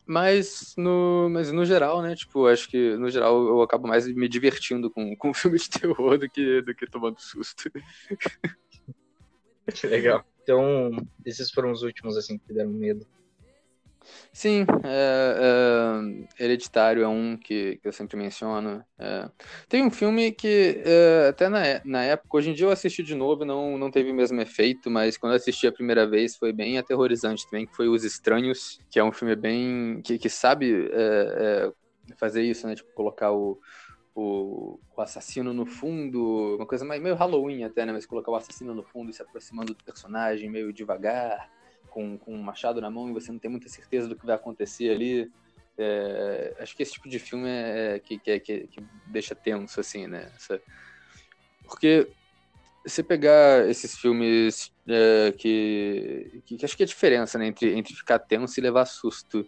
Mas 0.06 0.74
no, 0.76 1.30
mas 1.30 1.52
no 1.52 1.64
geral, 1.66 2.02
né? 2.02 2.16
Tipo, 2.16 2.48
acho 2.48 2.68
que 2.68 2.96
no 2.98 3.10
geral 3.10 3.48
eu 3.48 3.62
acabo 3.62 3.88
mais 3.88 4.08
me 4.08 4.28
divertindo 4.28 4.90
com, 4.90 5.16
com 5.18 5.34
filme 5.34 5.58
de 5.58 5.70
terror 5.70 6.18
do 6.18 6.30
que, 6.30 6.62
do 6.62 6.74
que 6.74 6.88
tomando 6.88 7.20
susto. 7.20 7.70
Legal. 9.84 10.26
Então, 10.42 10.90
esses 11.24 11.52
foram 11.52 11.72
os 11.72 11.84
últimos, 11.84 12.18
assim, 12.18 12.40
que 12.40 12.52
deram 12.52 12.72
medo. 12.72 13.06
Sim, 14.32 14.66
é, 14.84 16.28
é, 16.40 16.44
Hereditário 16.44 17.04
é 17.04 17.08
um 17.08 17.36
que, 17.38 17.78
que 17.82 17.88
eu 17.88 17.92
sempre 17.92 18.18
menciono. 18.18 18.84
É. 18.98 19.30
Tem 19.68 19.84
um 19.84 19.92
filme 19.92 20.32
que, 20.32 20.82
é, 20.86 21.28
até 21.30 21.50
na, 21.50 21.60
na 21.84 22.04
época, 22.04 22.38
hoje 22.38 22.50
em 22.50 22.54
dia 22.54 22.66
eu 22.66 22.72
assisti 22.72 23.04
de 23.04 23.16
novo 23.16 23.44
não, 23.44 23.78
não 23.78 23.92
teve 23.92 24.12
o 24.12 24.16
mesmo 24.16 24.40
efeito, 24.40 24.90
mas 24.90 25.18
quando 25.18 25.34
eu 25.34 25.38
assisti 25.38 25.68
a 25.68 25.72
primeira 25.72 26.08
vez 26.08 26.36
foi 26.38 26.54
bem 26.54 26.78
aterrorizante 26.78 27.46
também, 27.50 27.66
que 27.66 27.76
foi 27.76 27.88
Os 27.88 28.04
Estranhos, 28.04 28.80
que 28.90 29.00
é 29.00 29.04
um 29.04 29.12
filme 29.12 29.36
bem. 29.36 30.02
que, 30.04 30.18
que 30.18 30.30
sabe 30.30 30.90
é, 30.92 31.72
é, 32.12 32.16
fazer 32.16 32.44
isso, 32.44 32.68
né? 32.68 32.76
Tipo, 32.76 32.94
colocar 32.94 33.32
o, 33.32 33.60
o, 34.16 34.80
o, 34.96 35.02
assassino 35.02 35.54
no 35.54 35.66
fundo, 35.66 36.56
uma 36.56 36.66
coisa 36.66 36.86
meio 36.86 37.16
Halloween 37.16 37.64
até, 37.64 37.86
né? 37.86 37.92
Mas 37.94 38.06
colocar 38.06 38.32
o 38.32 38.36
assassino 38.36 38.74
no 38.74 38.84
fundo 38.84 39.10
e 39.10 39.14
se 39.14 39.22
aproximando 39.22 39.74
do 39.74 39.84
personagem 39.84 40.50
meio 40.50 40.74
devagar, 40.74 41.50
com, 41.90 42.18
com 42.18 42.34
um 42.34 42.42
machado 42.42 42.80
na 42.80 42.90
mão 42.90 43.10
e 43.10 43.14
você 43.14 43.32
não 43.32 43.40
tem 43.40 43.52
muita 43.52 43.70
certeza 43.70 44.08
do 44.08 44.16
que 44.16 44.26
vai 44.26 44.36
acontecer 44.36 44.90
ali. 44.90 45.32
É, 45.78 46.56
acho 46.60 46.76
que 46.76 46.84
esse 46.84 46.94
tipo 46.94 47.08
de 47.08 47.20
filme 47.20 47.48
é, 47.48 47.96
é 47.96 48.00
que, 48.00 48.20
que, 48.20 48.40
que, 48.40 48.68
que, 48.68 48.84
deixa 49.08 49.34
tenso, 49.34 49.80
assim, 49.80 50.08
né? 50.08 50.32
Porque 51.64 52.10
você 52.86 53.04
pegar 53.04 53.70
esses 53.70 53.98
filmes 53.98 54.74
é, 54.88 55.34
que, 55.38 56.42
que, 56.46 56.58
que, 56.58 56.66
acho 56.66 56.76
que 56.76 56.84
é 56.84 56.86
a 56.86 56.88
diferença 56.88 57.38
né, 57.38 57.48
entre, 57.48 57.78
entre 57.78 57.94
ficar 57.94 58.20
tenso 58.20 58.60
e 58.60 58.64
levar 58.64 58.86
susto. 58.86 59.48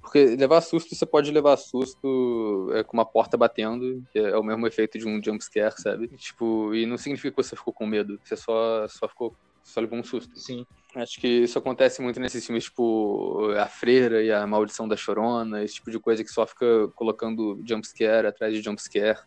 Porque 0.00 0.36
levar 0.36 0.60
susto, 0.60 0.94
você 0.94 1.04
pode 1.04 1.30
levar 1.30 1.56
susto 1.56 2.70
é, 2.72 2.82
com 2.82 2.96
uma 2.96 3.04
porta 3.04 3.36
batendo, 3.36 4.02
que 4.12 4.18
é 4.18 4.36
o 4.36 4.42
mesmo 4.42 4.66
efeito 4.66 4.98
de 4.98 5.06
um 5.06 5.22
jumpscare, 5.22 5.74
sabe? 5.76 6.08
Tipo, 6.16 6.74
e 6.74 6.86
não 6.86 6.96
significa 6.96 7.30
que 7.30 7.42
você 7.42 7.56
ficou 7.56 7.74
com 7.74 7.86
medo, 7.86 8.18
você 8.22 8.36
só, 8.36 8.86
só 8.88 9.08
ficou. 9.08 9.36
Só 9.62 9.80
levou 9.80 9.98
um 9.98 10.04
susto. 10.04 10.38
Sim. 10.38 10.64
Acho 10.94 11.20
que 11.20 11.28
isso 11.28 11.58
acontece 11.58 12.00
muito 12.00 12.18
nesses 12.18 12.44
filmes, 12.44 12.64
tipo 12.64 13.50
A 13.58 13.66
Freira 13.66 14.22
e 14.22 14.32
a 14.32 14.46
Maldição 14.46 14.88
da 14.88 14.96
Chorona, 14.96 15.62
esse 15.62 15.74
tipo 15.74 15.90
de 15.90 16.00
coisa 16.00 16.24
que 16.24 16.30
só 16.30 16.46
fica 16.46 16.88
colocando 16.94 17.62
jumpscare 17.66 18.26
atrás 18.26 18.54
de 18.54 18.62
jumpscare. 18.62 19.18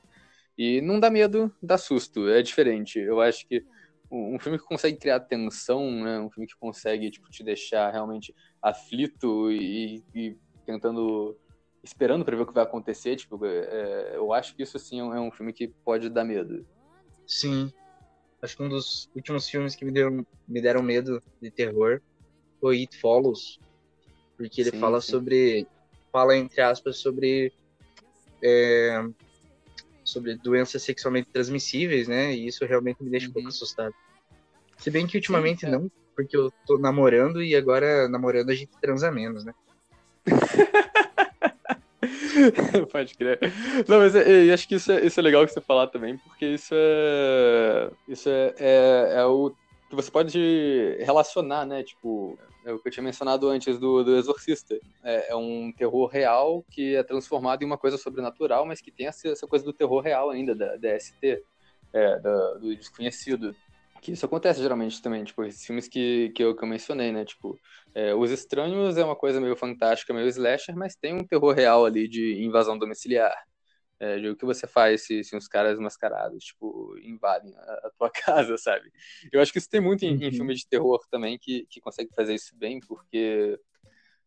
E 0.58 0.82
não 0.82 1.00
dá 1.00 1.10
medo, 1.10 1.54
dá 1.62 1.78
susto, 1.78 2.28
é 2.30 2.42
diferente. 2.42 3.00
Eu 3.00 3.22
acho 3.22 3.48
que 3.48 3.64
um 4.12 4.38
filme 4.40 4.58
que 4.58 4.66
consegue 4.66 4.98
criar 4.98 5.22
tensão, 5.22 5.90
né? 5.90 6.20
Um 6.20 6.30
filme 6.30 6.46
que 6.46 6.56
consegue, 6.60 7.10
tipo, 7.10 7.30
te 7.30 7.44
deixar 7.44 7.92
realmente 7.92 8.36
aflito 8.62 9.50
e, 9.52 10.04
e 10.14 10.38
tentando 10.66 11.38
esperando 11.84 12.26
para 12.26 12.36
ver 12.36 12.44
o 12.44 12.46
que 12.46 12.54
vai 12.54 12.64
acontecer. 12.64 13.16
Tipo, 13.16 13.40
é, 13.46 14.14
eu 14.16 14.34
acho 14.34 14.56
que 14.56 14.64
isso 14.64 14.78
sim 14.78 15.00
é 15.00 15.20
um 15.20 15.32
filme 15.32 15.54
que 15.54 15.68
pode 15.68 16.10
dar 16.10 16.26
medo. 16.26 16.66
Sim. 17.26 17.72
Acho 18.42 18.58
que 18.58 18.64
um 18.64 18.70
dos 18.70 19.10
últimos 19.16 19.48
filmes 19.48 19.76
que 19.76 19.86
me 19.86 19.92
deram, 19.92 20.26
me 20.48 20.62
deram 20.62 20.82
medo 20.82 21.22
de 21.42 21.52
terror 21.52 22.02
foi 22.60 22.80
It 22.80 22.98
Follows. 23.00 23.60
Porque 24.36 24.62
ele 24.62 24.72
sim, 24.72 24.80
fala 24.80 25.00
sim. 25.00 25.12
sobre. 25.12 25.68
Fala, 26.12 26.36
entre 26.36 26.62
aspas, 26.62 26.98
sobre. 26.98 27.54
É, 28.42 29.04
sobre 30.04 30.36
doenças 30.36 30.82
sexualmente 30.82 31.30
transmissíveis, 31.32 32.08
né? 32.08 32.34
E 32.34 32.48
isso 32.48 32.66
realmente 32.66 33.04
me 33.04 33.10
deixa 33.10 33.28
uhum. 33.28 33.32
um 33.32 33.34
pouco 33.34 33.48
uhum. 33.48 33.54
assustado. 33.54 33.94
Se 34.78 34.90
bem 34.90 35.06
que 35.06 35.18
ultimamente 35.18 35.62
sim, 35.62 35.72
não, 35.72 35.92
porque 36.16 36.36
eu 36.36 36.52
tô 36.66 36.78
namorando 36.78 37.44
e 37.44 37.56
agora 37.56 38.10
namorando 38.10 38.50
a 38.50 38.56
gente 38.56 38.72
transa 38.82 39.12
menos, 39.12 39.46
né? 39.46 39.54
Pode 42.92 43.16
crer. 43.16 43.40
Não, 43.88 44.00
mas 44.00 44.16
eu 44.16 44.54
acho 44.54 44.68
que 44.68 44.76
isso 44.76 44.92
é, 44.92 45.06
isso 45.06 45.20
é 45.20 45.24
legal 45.24 45.46
que 45.46 45.54
você 45.54 45.62
falar 45.62 45.88
também, 45.88 46.18
porque 46.18 46.46
isso 46.46 46.74
é. 46.76 47.92
Isso 48.08 48.30
é, 48.30 48.56
é, 48.60 49.14
é 49.18 49.26
o 49.26 49.52
que 49.90 49.96
você 49.96 50.10
pode 50.10 50.98
relacionar, 51.00 51.66
né? 51.66 51.84
Tipo, 51.84 52.38
é 52.66 52.72
o 52.72 52.80
que 52.80 52.88
eu 52.88 52.92
tinha 52.92 53.04
mencionado 53.04 53.50
antes 53.50 53.78
do, 53.80 54.04
do 54.04 54.16
Exorcista. 54.16 54.80
É, 55.04 55.32
é, 55.32 55.36
um 55.36 55.72
terror 55.72 56.08
real 56.08 56.64
que 56.70 56.96
é 56.96 57.04
transformado 57.04 57.64
em 57.64 57.66
uma 57.66 57.78
coisa 57.78 57.98
sobrenatural, 57.98 58.66
mas 58.66 58.82
que 58.82 58.92
tem 58.92 59.08
essa, 59.08 59.28
essa 59.28 59.48
coisa 59.48 59.66
do 59.66 59.74
terror 59.74 60.02
real 60.02 60.30
ainda, 60.30 60.56
da, 60.56 60.78
da 60.78 61.00
ST, 61.00 61.44
é, 61.94 62.20
do 62.20 62.76
desconhecido. 62.76 63.56
Que 64.02 64.14
isso 64.14 64.26
acontece 64.26 64.62
geralmente 64.62 65.02
também, 65.02 65.24
tipo, 65.24 65.44
esses 65.44 65.64
filmes 65.64 65.88
que, 65.88 66.32
que, 66.36 66.44
eu, 66.44 66.56
que 66.56 66.64
eu 66.64 66.68
mencionei, 66.68 67.12
né? 67.12 67.24
Tipo, 67.24 67.58
é, 67.94 68.16
Os 68.16 68.32
Estranhos 68.32 68.98
é 68.98 69.06
uma 69.06 69.16
coisa 69.16 69.40
meio 69.40 69.56
fantástica, 69.56 70.14
meio 70.14 70.28
slasher, 70.28 70.76
mas 70.76 70.96
tem 70.96 71.14
um 71.14 71.24
terror 71.26 71.54
real 71.54 71.86
ali 71.86 72.08
de 72.08 72.44
invasão 72.44 72.78
domiciliar. 72.78 73.36
É, 74.00 74.18
de 74.18 74.30
o 74.30 74.36
que 74.36 74.46
você 74.46 74.66
faz 74.66 75.06
se, 75.06 75.24
se 75.24 75.36
uns 75.36 75.48
caras 75.48 75.78
mascarados, 75.78 76.44
tipo, 76.44 76.98
invadem 77.04 77.56
a, 77.56 77.62
a, 77.62 77.92
tua 77.96 78.10
casa, 78.50 78.58
sabe? 78.58 78.92
Eu 79.32 79.40
acho 79.40 79.52
que 79.52 79.60
isso 79.60 79.70
tem 79.70 79.80
muito 79.80 80.04
em, 80.04 80.16
uhum. 80.18 80.24
em 80.24 80.32
filme 80.32 80.56
de 80.56 80.68
terror 80.68 81.00
também, 81.12 81.38
que, 81.40 81.68
que 81.70 81.80
consegue 81.80 82.10
fazer 82.16 82.34
isso 82.34 82.58
bem, 82.58 82.80
porque 82.80 83.60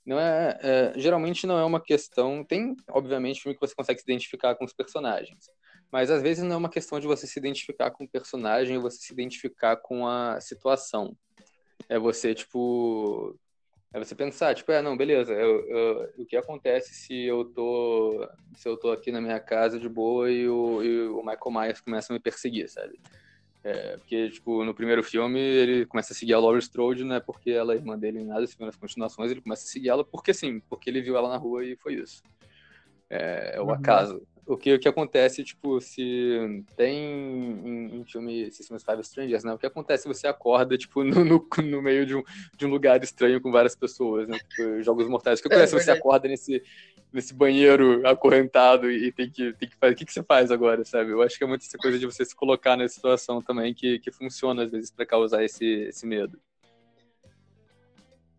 não 0.07 0.21
é, 0.21 0.59
é, 0.63 0.93
geralmente 0.97 1.47
não 1.47 1.59
é 1.59 1.65
uma 1.65 1.81
questão. 1.81 2.45
Tem, 2.45 2.77
obviamente, 2.91 3.41
filme 3.41 3.57
que 3.57 3.67
você 3.67 3.75
consegue 3.75 3.99
se 3.99 4.05
identificar 4.05 4.55
com 4.55 4.65
os 4.65 4.73
personagens. 4.73 5.47
Mas 5.91 6.11
às 6.11 6.23
vezes 6.23 6.43
não 6.43 6.55
é 6.55 6.59
uma 6.59 6.69
questão 6.69 6.99
de 6.99 7.07
você 7.07 7.27
se 7.27 7.39
identificar 7.39 7.91
com 7.91 8.05
o 8.05 8.09
personagem 8.09 8.77
ou 8.77 8.83
você 8.83 8.99
se 8.99 9.13
identificar 9.13 9.77
com 9.77 10.07
a 10.07 10.41
situação. 10.41 11.17
é 11.89 11.99
você, 11.99 12.35
tipo, 12.35 13.39
é 13.95 13.99
você 13.99 14.15
pensar, 14.15 14.55
tipo, 14.57 14.73
é, 14.73 14.83
não, 14.83 14.97
beleza, 14.97 15.33
eu, 15.33 15.69
eu, 15.69 16.13
o 16.19 16.27
que 16.27 16.37
acontece 16.37 16.93
se 16.95 17.25
eu 17.25 17.45
tô 17.45 18.29
se 18.57 18.69
eu 18.69 18.77
tô 18.77 18.91
aqui 18.91 19.13
na 19.13 19.21
minha 19.21 19.39
casa 19.39 19.79
de 19.79 19.89
boa 19.89 20.29
e 20.31 20.49
o, 20.49 20.83
e 20.83 21.09
o 21.09 21.19
Michael 21.19 21.53
Myers 21.53 21.81
começa 21.81 22.13
a 22.13 22.15
me 22.15 22.19
perseguir, 22.19 22.69
sabe? 22.69 22.99
É, 23.63 23.97
porque, 23.97 24.31
tipo, 24.31 24.65
no 24.65 24.75
primeiro 24.75 25.03
filme 25.03 25.39
ele 25.39 25.87
começa 25.87 26.13
a 26.13 26.17
seguir 26.17 26.35
a 26.35 26.41
Laurie 26.41 26.59
Strode, 26.59 27.05
não 27.05 27.15
é 27.15 27.21
porque 27.21 27.51
ela 27.51 27.73
é 27.73 27.77
irmã 27.77 27.97
dele 27.97 28.25
nada, 28.25 28.45
segundo 28.49 28.69
as 28.69 28.77
continuações, 28.77 29.31
ele 29.31 29.41
começa 29.41 29.63
a 29.63 29.69
seguir 29.69 29.91
ela 29.91 30.05
porque 30.05 30.35
sim, 30.35 30.61
porque 30.69 30.91
ele 30.91 31.01
viu 31.01 31.17
ela 31.17 31.29
na 31.29 31.37
rua 31.37 31.65
e 31.65 31.77
foi 31.77 31.95
isso. 31.95 32.21
É, 33.09 33.53
é 33.55 33.61
o 33.61 33.67
uhum. 33.67 33.71
acaso 33.71 34.27
o 34.47 34.57
que, 34.57 34.75
o 34.75 34.79
que 34.79 34.89
acontece, 34.89 35.43
tipo, 35.43 35.81
se 35.81 36.65
tem 36.77 36.97
em, 36.97 38.01
em 38.01 38.05
filme 38.05 38.51
Systems 38.51 38.85
Five 38.85 39.01
Strangers, 39.01 39.45
né? 39.45 39.53
O 39.53 39.59
que 39.59 39.67
acontece 39.67 40.03
se 40.03 40.09
você 40.09 40.27
acorda, 40.27 40.77
tipo, 40.77 41.03
no, 41.03 41.25
no, 41.25 41.47
no, 41.63 41.83
meio 41.83 42.05
de 42.05 42.15
um, 42.15 42.23
de 42.57 42.67
um 42.67 42.71
lugar 42.71 43.03
estranho 43.03 43.41
com 43.41 43.51
várias 43.51 43.75
pessoas, 43.75 44.29
né? 44.29 44.39
Tipo, 44.39 44.83
Jogos 44.83 45.09
Mortais. 45.09 45.39
O 45.39 45.43
que 45.43 45.49
acontece 45.49 45.75
é, 45.75 45.79
se 45.79 45.85
você 45.85 45.91
acorda 45.91 46.29
nesse, 46.29 46.63
nesse 47.13 47.33
banheiro 47.33 48.07
acorrentado 48.07 48.91
e 48.91 49.11
tem 49.13 49.31
que, 49.31 49.53
tem 49.55 49.69
que 49.69 49.77
fazer... 49.77 49.95
O 49.95 49.97
que, 49.97 50.05
que 50.05 50.13
você 50.13 50.23
faz 50.23 50.51
agora, 50.51 50.85
sabe? 50.85 51.11
Eu 51.11 51.23
acho 51.23 51.39
que 51.39 51.45
é 51.45 51.47
muito 51.47 51.65
essa 51.65 51.79
coisa 51.79 51.99
de 51.99 52.05
você 52.05 52.25
se 52.25 52.35
colocar 52.35 52.77
nessa 52.77 52.95
situação 52.95 53.41
também 53.41 53.73
que, 53.73 53.99
que 53.99 54.11
funciona, 54.11 54.65
às 54.65 54.71
vezes, 54.71 54.91
para 54.91 55.07
causar 55.07 55.43
esse, 55.43 55.65
esse 55.65 56.07
medo. 56.07 56.39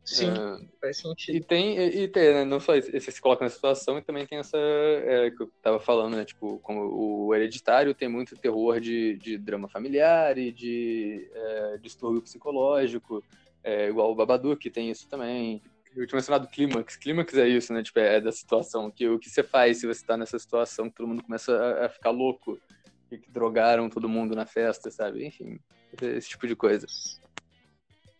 Sim, 0.05 0.29
é, 0.29 0.79
faz 0.79 0.97
sentido. 0.97 1.35
E 1.35 1.41
tem, 1.41 1.77
e, 1.79 2.07
tem, 2.07 2.33
né, 2.33 2.45
não 2.45 2.59
só 2.59 2.75
esse, 2.75 2.99
se 2.99 3.19
coloca 3.19 3.43
na 3.43 3.49
situação, 3.49 3.97
e 3.97 4.01
também 4.03 4.25
tem 4.25 4.37
essa, 4.37 4.57
é, 4.57 5.31
que 5.31 5.41
eu 5.41 5.51
tava 5.61 5.79
falando, 5.79 6.15
né, 6.15 6.23
tipo, 6.23 6.59
como 6.59 6.81
o 7.27 7.33
hereditário 7.33 7.93
tem 7.93 8.07
muito 8.07 8.37
terror 8.37 8.79
de, 8.79 9.17
de 9.17 9.37
drama 9.37 9.67
familiar 9.67 10.37
e 10.37 10.51
de 10.51 11.27
é, 11.33 11.77
distúrbio 11.81 12.21
psicológico, 12.21 13.23
é, 13.63 13.89
igual 13.89 14.11
o 14.11 14.15
Babadook 14.15 14.69
tem 14.69 14.91
isso 14.91 15.09
também. 15.09 15.61
Eu 15.95 16.05
tinha 16.05 16.17
mencionado 16.17 16.47
Clímax. 16.47 16.97
Clímax 16.97 17.33
é 17.35 17.47
isso, 17.47 17.73
né, 17.73 17.81
tipo, 17.81 17.97
é 17.99 18.21
da 18.21 18.31
situação, 18.31 18.91
que 18.91 19.07
o 19.09 19.17
que 19.17 19.29
você 19.29 19.41
faz 19.41 19.79
se 19.79 19.87
você 19.87 20.05
tá 20.05 20.15
nessa 20.15 20.37
situação 20.37 20.87
que 20.87 20.95
todo 20.95 21.07
mundo 21.07 21.23
começa 21.23 21.51
a, 21.51 21.87
a 21.87 21.89
ficar 21.89 22.11
louco, 22.11 22.59
e 23.11 23.17
que 23.17 23.31
drogaram 23.31 23.89
todo 23.89 24.09
mundo 24.09 24.35
na 24.35 24.45
festa, 24.45 24.89
sabe? 24.91 25.25
Enfim, 25.25 25.59
esse 26.01 26.29
tipo 26.29 26.47
de 26.47 26.55
coisa. 26.55 26.85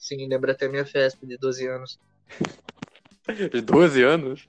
Sim, 0.06 0.28
lembra 0.28 0.52
até 0.52 0.68
minha 0.68 0.86
festa 0.86 1.26
de 1.26 1.36
12 1.36 1.68
anos. 1.68 2.00
De 3.52 3.60
12 3.60 4.04
anos? 4.04 4.48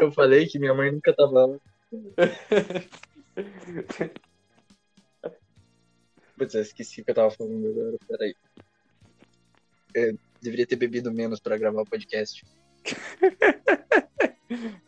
Eu 0.00 0.10
falei 0.10 0.46
que 0.46 0.58
minha 0.58 0.72
mãe 0.72 0.90
nunca 0.90 1.14
tava 1.14 1.46
lá. 1.46 1.58
Putz, 6.38 6.54
eu 6.54 6.62
esqueci 6.62 7.02
o 7.02 7.04
que 7.04 7.10
eu 7.10 7.14
tava 7.14 7.30
falando 7.30 7.68
agora, 7.68 7.98
peraí. 8.08 8.34
Eu 9.94 10.18
deveria 10.40 10.66
ter 10.66 10.76
bebido 10.76 11.12
menos 11.12 11.38
pra 11.38 11.58
gravar 11.58 11.82
o 11.82 11.86
podcast. 11.86 12.42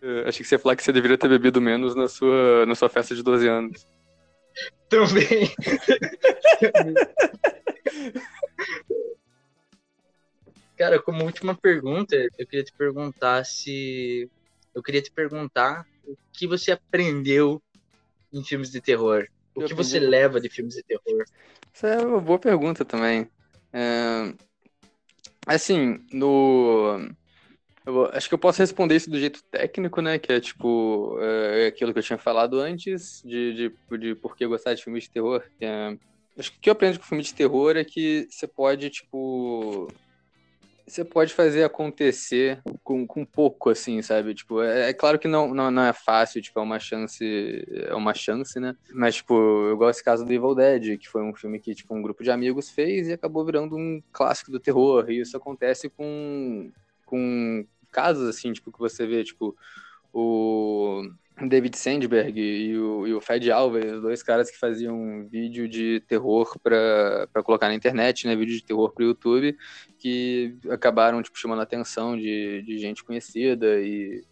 Eu 0.00 0.28
achei 0.28 0.42
que 0.42 0.48
você 0.48 0.54
ia 0.54 0.60
falar 0.60 0.76
que 0.76 0.84
você 0.84 0.92
deveria 0.92 1.18
ter 1.18 1.28
bebido 1.28 1.60
menos 1.60 1.94
na 1.94 2.08
sua, 2.08 2.64
na 2.64 2.74
sua 2.74 2.88
festa 2.88 3.14
de 3.14 3.22
12 3.22 3.46
anos. 3.48 3.86
Também. 4.88 5.52
Cara, 10.78 11.02
como 11.02 11.24
última 11.24 11.56
pergunta, 11.56 12.14
eu 12.38 12.46
queria 12.46 12.64
te 12.64 12.72
perguntar 12.72 13.44
se. 13.44 14.30
Eu 14.72 14.82
queria 14.82 15.02
te 15.02 15.10
perguntar 15.10 15.84
o 16.06 16.16
que 16.32 16.46
você 16.46 16.70
aprendeu 16.70 17.60
em 18.32 18.44
filmes 18.44 18.70
de 18.70 18.80
terror. 18.80 19.26
O 19.56 19.62
eu 19.62 19.66
que 19.66 19.74
você 19.74 19.98
leva 19.98 20.40
de 20.40 20.48
filmes 20.48 20.74
de 20.74 20.84
terror? 20.84 21.24
Essa 21.74 21.88
é 21.88 21.98
uma 21.98 22.20
boa 22.20 22.38
pergunta 22.38 22.84
também. 22.84 23.28
É... 23.72 24.32
Assim, 25.44 25.98
no. 26.12 27.10
Eu 27.84 28.06
acho 28.12 28.28
que 28.28 28.34
eu 28.34 28.38
posso 28.38 28.60
responder 28.60 28.94
isso 28.94 29.10
do 29.10 29.18
jeito 29.18 29.42
técnico, 29.44 30.00
né? 30.00 30.18
Que 30.18 30.34
é 30.34 30.40
tipo 30.40 31.18
é, 31.20 31.64
é 31.64 31.66
aquilo 31.68 31.92
que 31.92 31.98
eu 31.98 32.02
tinha 32.04 32.18
falado 32.18 32.60
antes, 32.60 33.20
de, 33.24 33.54
de, 33.54 33.98
de 33.98 34.14
por 34.14 34.36
que 34.36 34.46
gostar 34.46 34.74
de 34.74 34.84
filmes 34.84 35.04
de 35.04 35.10
terror. 35.10 35.42
É, 35.60 35.96
acho 36.38 36.52
que 36.52 36.58
o 36.58 36.60
que 36.60 36.70
eu 36.70 36.72
aprendo 36.72 36.98
com 36.98 37.04
filme 37.04 37.22
de 37.22 37.34
terror 37.34 37.76
é 37.76 37.84
que 37.84 38.26
você 38.30 38.46
pode, 38.46 38.90
tipo. 38.90 39.88
Você 40.86 41.04
pode 41.04 41.34
fazer 41.34 41.64
acontecer 41.64 42.62
com, 42.82 43.06
com 43.06 43.22
pouco, 43.22 43.68
assim, 43.68 44.00
sabe? 44.00 44.34
Tipo, 44.34 44.62
é, 44.62 44.88
é 44.88 44.92
claro 44.94 45.18
que 45.18 45.28
não, 45.28 45.52
não, 45.52 45.70
não, 45.70 45.82
é 45.84 45.92
fácil, 45.92 46.40
tipo, 46.40 46.58
é 46.58 46.62
uma 46.62 46.78
chance. 46.78 47.66
É 47.88 47.94
uma 47.94 48.14
chance, 48.14 48.58
né? 48.58 48.74
Mas, 48.94 49.16
tipo, 49.16 49.34
eu 49.34 49.76
gosto 49.76 49.96
desse 49.96 50.04
caso 50.04 50.24
do 50.24 50.32
Evil 50.32 50.54
Dead, 50.54 50.98
que 50.98 51.08
foi 51.08 51.22
um 51.22 51.34
filme 51.34 51.60
que, 51.60 51.74
tipo, 51.74 51.94
um 51.94 52.00
grupo 52.00 52.24
de 52.24 52.30
amigos 52.30 52.70
fez 52.70 53.08
e 53.08 53.12
acabou 53.12 53.44
virando 53.44 53.76
um 53.76 54.02
clássico 54.12 54.50
do 54.50 54.58
terror. 54.58 55.10
E 55.10 55.20
isso 55.20 55.36
acontece 55.36 55.90
com. 55.90 56.70
com 57.04 57.66
casos, 57.92 58.28
assim, 58.28 58.52
tipo, 58.52 58.72
que 58.72 58.78
você 58.78 59.06
vê, 59.06 59.24
tipo, 59.24 59.54
o 60.12 61.02
David 61.46 61.76
Sandberg 61.76 62.40
e 62.40 62.76
o, 62.78 63.06
e 63.06 63.14
o 63.14 63.20
Fed 63.20 63.50
Alves, 63.50 64.00
dois 64.00 64.22
caras 64.22 64.50
que 64.50 64.58
faziam 64.58 65.28
vídeo 65.28 65.68
de 65.68 66.00
terror 66.08 66.58
para 66.60 67.28
colocar 67.44 67.68
na 67.68 67.74
internet, 67.74 68.26
né, 68.26 68.34
vídeo 68.34 68.56
de 68.56 68.64
terror 68.64 68.92
para 68.92 69.04
o 69.04 69.08
YouTube, 69.08 69.56
que 69.98 70.56
acabaram 70.70 71.22
tipo 71.22 71.38
chamando 71.38 71.60
a 71.60 71.62
atenção 71.62 72.16
de, 72.16 72.62
de 72.62 72.78
gente 72.78 73.04
conhecida 73.04 73.80
e 73.80 74.24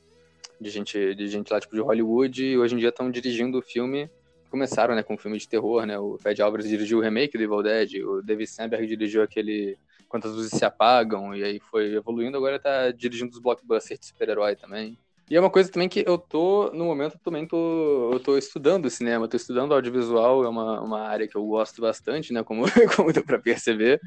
de 0.61 0.71
gente 0.71 1.15
de 1.15 1.29
gente 1.29 1.53
lá 1.53 1.61
tipo 1.61 1.75
de 1.75 1.83
Hollywood 1.83 2.45
e 2.45 2.59
hoje 2.59 2.75
em 2.75 2.79
dia 2.79 2.89
estão 2.89 3.11
dirigindo 3.11 3.59
o 3.59 3.63
filme. 3.63 4.11
Começaram, 4.51 4.95
né, 4.95 5.03
com 5.03 5.15
um 5.15 5.19
filme 5.19 5.39
de 5.39 5.49
terror, 5.49 5.85
né? 5.85 5.99
O 5.99 6.17
Fed 6.19 6.41
Alvarez 6.41 6.69
dirigiu 6.69 6.99
o 6.99 7.01
remake 7.01 7.37
do 7.37 7.45
Evil 7.45 7.63
Dead, 7.63 8.03
o 8.05 8.23
David 8.23 8.49
Sandberg 8.49 8.87
dirigiu 8.87 9.23
aquele 9.23 9.77
Quantas 10.09 10.33
Luzes 10.33 10.53
Se 10.53 10.65
Apagam, 10.65 11.35
e 11.35 11.43
aí 11.43 11.61
foi 11.61 11.95
evoluindo, 11.95 12.37
agora 12.37 12.59
tá 12.59 12.91
dirigindo 12.91 13.33
os 13.33 13.41
blockbusters 13.41 14.01
de 14.01 14.07
super-herói 14.07 14.57
também. 14.57 14.97
E 15.29 15.35
é 15.35 15.41
uma 15.41 15.51
coisa 15.51 15.70
também 15.70 15.89
que 15.89 16.05
eu 16.07 16.16
tô, 16.16 16.70
no 16.72 16.85
momento, 16.85 17.18
também 17.18 17.45
tô, 17.45 18.12
eu 18.12 18.20
tô 18.20 18.39
estudando 18.39 18.89
cinema, 18.89 19.27
tô 19.27 19.37
estudando 19.37 19.74
audiovisual, 19.74 20.45
é 20.45 20.49
uma, 20.49 20.81
uma 20.81 21.01
área 21.01 21.27
que 21.27 21.37
eu 21.37 21.45
gosto 21.45 21.81
bastante, 21.83 22.33
né, 22.33 22.45
como, 22.45 22.62
como 22.95 23.12
deu 23.12 23.24
pra 23.24 23.37
perceber, 23.37 24.01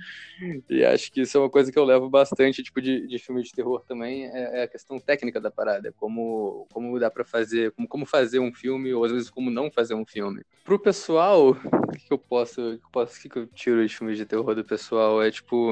e 0.69 0.81
acho 0.85 1.11
que 1.11 1.21
isso 1.21 1.37
é 1.37 1.41
uma 1.41 1.49
coisa 1.49 1.73
que 1.73 1.77
eu 1.77 1.83
levo 1.83 2.09
bastante, 2.09 2.63
tipo, 2.63 2.81
de, 2.81 3.05
de 3.05 3.19
filme 3.19 3.43
de 3.43 3.51
terror 3.51 3.83
também, 3.85 4.27
é, 4.27 4.61
é 4.61 4.63
a 4.63 4.67
questão 4.67 4.97
técnica 4.97 5.41
da 5.41 5.51
parada, 5.51 5.93
como, 5.97 6.65
como 6.71 6.97
dá 6.97 7.11
pra 7.11 7.25
fazer, 7.25 7.71
como, 7.71 7.85
como 7.85 8.05
fazer 8.05 8.39
um 8.39 8.53
filme, 8.53 8.93
ou 8.93 9.03
às 9.03 9.11
vezes 9.11 9.29
como 9.29 9.51
não 9.51 9.69
fazer 9.69 9.95
um 9.95 10.05
filme. 10.05 10.41
Pro 10.63 10.79
pessoal, 10.79 11.49
o 11.49 11.91
que 11.91 12.13
eu 12.13 12.17
posso, 12.17 12.55
que 12.55 12.85
eu 12.85 12.91
posso, 12.93 13.17
o 13.17 13.29
que 13.29 13.39
eu 13.39 13.47
tiro 13.47 13.85
de 13.85 13.93
filmes 13.93 14.17
de 14.17 14.25
terror 14.25 14.55
do 14.55 14.63
pessoal, 14.63 15.21
é 15.21 15.29
tipo, 15.29 15.69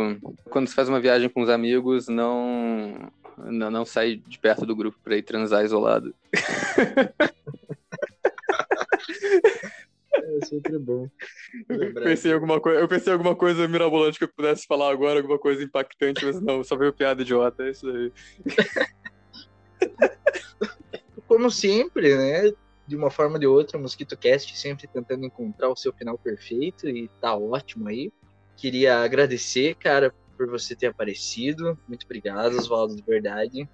quando 0.49 0.67
você 0.67 0.75
faz 0.75 0.89
uma 0.89 0.99
viagem 0.99 1.29
com 1.29 1.41
os 1.41 1.49
amigos, 1.49 2.09
não 2.09 3.09
não, 3.37 3.69
não 3.69 3.85
sai 3.85 4.15
de 4.15 4.39
perto 4.39 4.65
do 4.65 4.75
grupo 4.75 4.97
pra 5.03 5.15
ir 5.15 5.23
transar 5.23 5.63
isolado. 5.63 6.13
É 10.19 10.45
sempre 10.45 10.77
bom. 10.77 11.09
Eu 11.69 11.93
pensei, 11.93 12.33
alguma 12.33 12.59
coisa, 12.59 12.79
eu 12.79 12.87
pensei 12.87 13.13
alguma 13.13 13.35
coisa 13.35 13.67
mirabolante 13.67 14.17
que 14.17 14.23
eu 14.23 14.29
pudesse 14.29 14.65
falar 14.65 14.91
agora, 14.91 15.19
alguma 15.19 15.39
coisa 15.39 15.63
impactante, 15.63 16.25
mas 16.25 16.41
não, 16.41 16.63
só 16.63 16.75
veio 16.75 16.93
piada 16.93 17.21
idiota, 17.21 17.63
é 17.63 17.69
isso 17.69 17.87
aí. 17.87 18.11
Como 21.27 21.51
sempre, 21.51 22.17
né? 22.17 22.51
De 22.85 22.95
uma 22.95 23.11
forma 23.11 23.35
ou 23.35 23.39
de 23.39 23.47
outra, 23.47 23.77
o 23.77 23.81
Mosquito 23.81 24.17
Cast 24.17 24.57
sempre 24.57 24.87
tentando 24.87 25.25
encontrar 25.25 25.69
o 25.69 25.75
seu 25.75 25.93
final 25.93 26.17
perfeito 26.17 26.87
e 26.87 27.09
tá 27.21 27.35
ótimo 27.35 27.87
aí. 27.87 28.11
Queria 28.55 28.99
agradecer, 28.99 29.75
cara, 29.75 30.13
por 30.37 30.47
você 30.47 30.75
ter 30.75 30.87
aparecido. 30.87 31.77
Muito 31.87 32.05
obrigado, 32.05 32.55
Oswaldo, 32.55 32.95
de 32.95 33.01
verdade. 33.01 33.67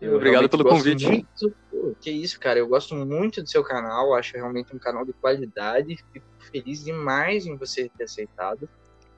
Eu 0.00 0.14
obrigado 0.14 0.48
pelo 0.48 0.64
convite. 0.64 1.06
Muito, 1.06 1.54
pô, 1.70 1.94
que 2.00 2.10
isso, 2.10 2.38
cara. 2.38 2.58
Eu 2.58 2.68
gosto 2.68 2.94
muito 2.94 3.42
do 3.42 3.48
seu 3.48 3.64
canal. 3.64 4.14
Acho 4.14 4.36
realmente 4.36 4.74
um 4.74 4.78
canal 4.78 5.04
de 5.04 5.12
qualidade. 5.12 5.96
Fico 6.12 6.26
feliz 6.38 6.84
demais 6.84 7.46
em 7.46 7.56
você 7.56 7.90
ter 7.96 8.04
aceitado. 8.04 8.68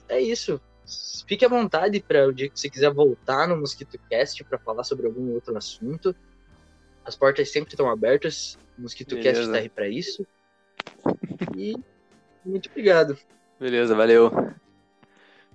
É 0.09 0.21
isso. 0.21 0.61
Fique 1.27 1.45
à 1.45 1.49
vontade 1.49 2.01
para 2.01 2.27
o 2.27 2.33
dia 2.33 2.49
que 2.49 2.59
você 2.59 2.71
quiser 2.71 2.93
voltar 2.93 3.47
no 3.47 3.57
Mosquito 3.57 3.99
Cast 4.09 4.43
para 4.45 4.59
falar 4.59 4.85
sobre 4.85 5.07
algum 5.07 5.33
outro 5.33 5.57
assunto. 5.57 6.15
As 7.05 7.15
portas 7.15 7.51
sempre 7.51 7.75
estão 7.75 7.91
abertas. 7.91 8.59
O 8.79 8.83
Mosquito 8.83 9.15
Beleza. 9.17 9.29
Cast 9.29 9.45
está 9.45 9.59
aí 9.59 9.69
para 9.69 9.89
isso. 9.89 10.27
E 11.57 11.77
muito 12.45 12.71
obrigado. 12.71 13.19
Beleza, 13.59 13.95
valeu. 13.95 14.33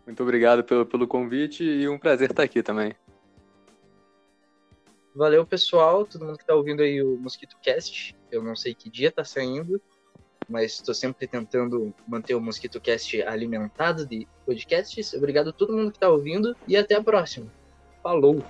Muito 0.06 0.22
obrigado 0.22 0.64
pelo, 0.64 0.86
pelo 0.86 1.08
convite 1.08 1.64
e 1.64 1.88
um 1.90 1.98
prazer 1.98 2.30
estar 2.30 2.44
aqui 2.44 2.62
também. 2.62 2.94
Valeu, 5.16 5.46
pessoal, 5.46 6.06
todo 6.06 6.26
mundo 6.26 6.38
que 6.38 6.44
está 6.44 6.54
ouvindo 6.54 6.82
aí 6.82 7.02
o 7.02 7.18
Mosquito 7.18 7.58
Cast. 7.62 8.16
Eu 8.30 8.44
não 8.44 8.56
sei 8.56 8.76
que 8.76 8.90
dia 8.90 9.08
está 9.08 9.24
saindo, 9.24 9.82
mas 10.48 10.74
estou 10.74 10.94
sempre 10.94 11.26
tentando 11.26 11.94
manter 12.06 12.36
o 12.36 12.42
Mosquito 12.42 12.82
Cast 12.82 13.22
alimentado 13.24 14.06
de 14.06 14.28
podcasts. 14.46 15.14
Obrigado 15.14 15.50
a 15.50 15.54
todo 15.54 15.74
mundo 15.74 15.92
que 15.92 15.98
está 15.98 16.10
ouvindo 16.10 16.56
e 16.68 16.76
até 16.76 16.96
a 16.96 17.04
próxima. 17.04 17.52
Falou! 18.04 18.44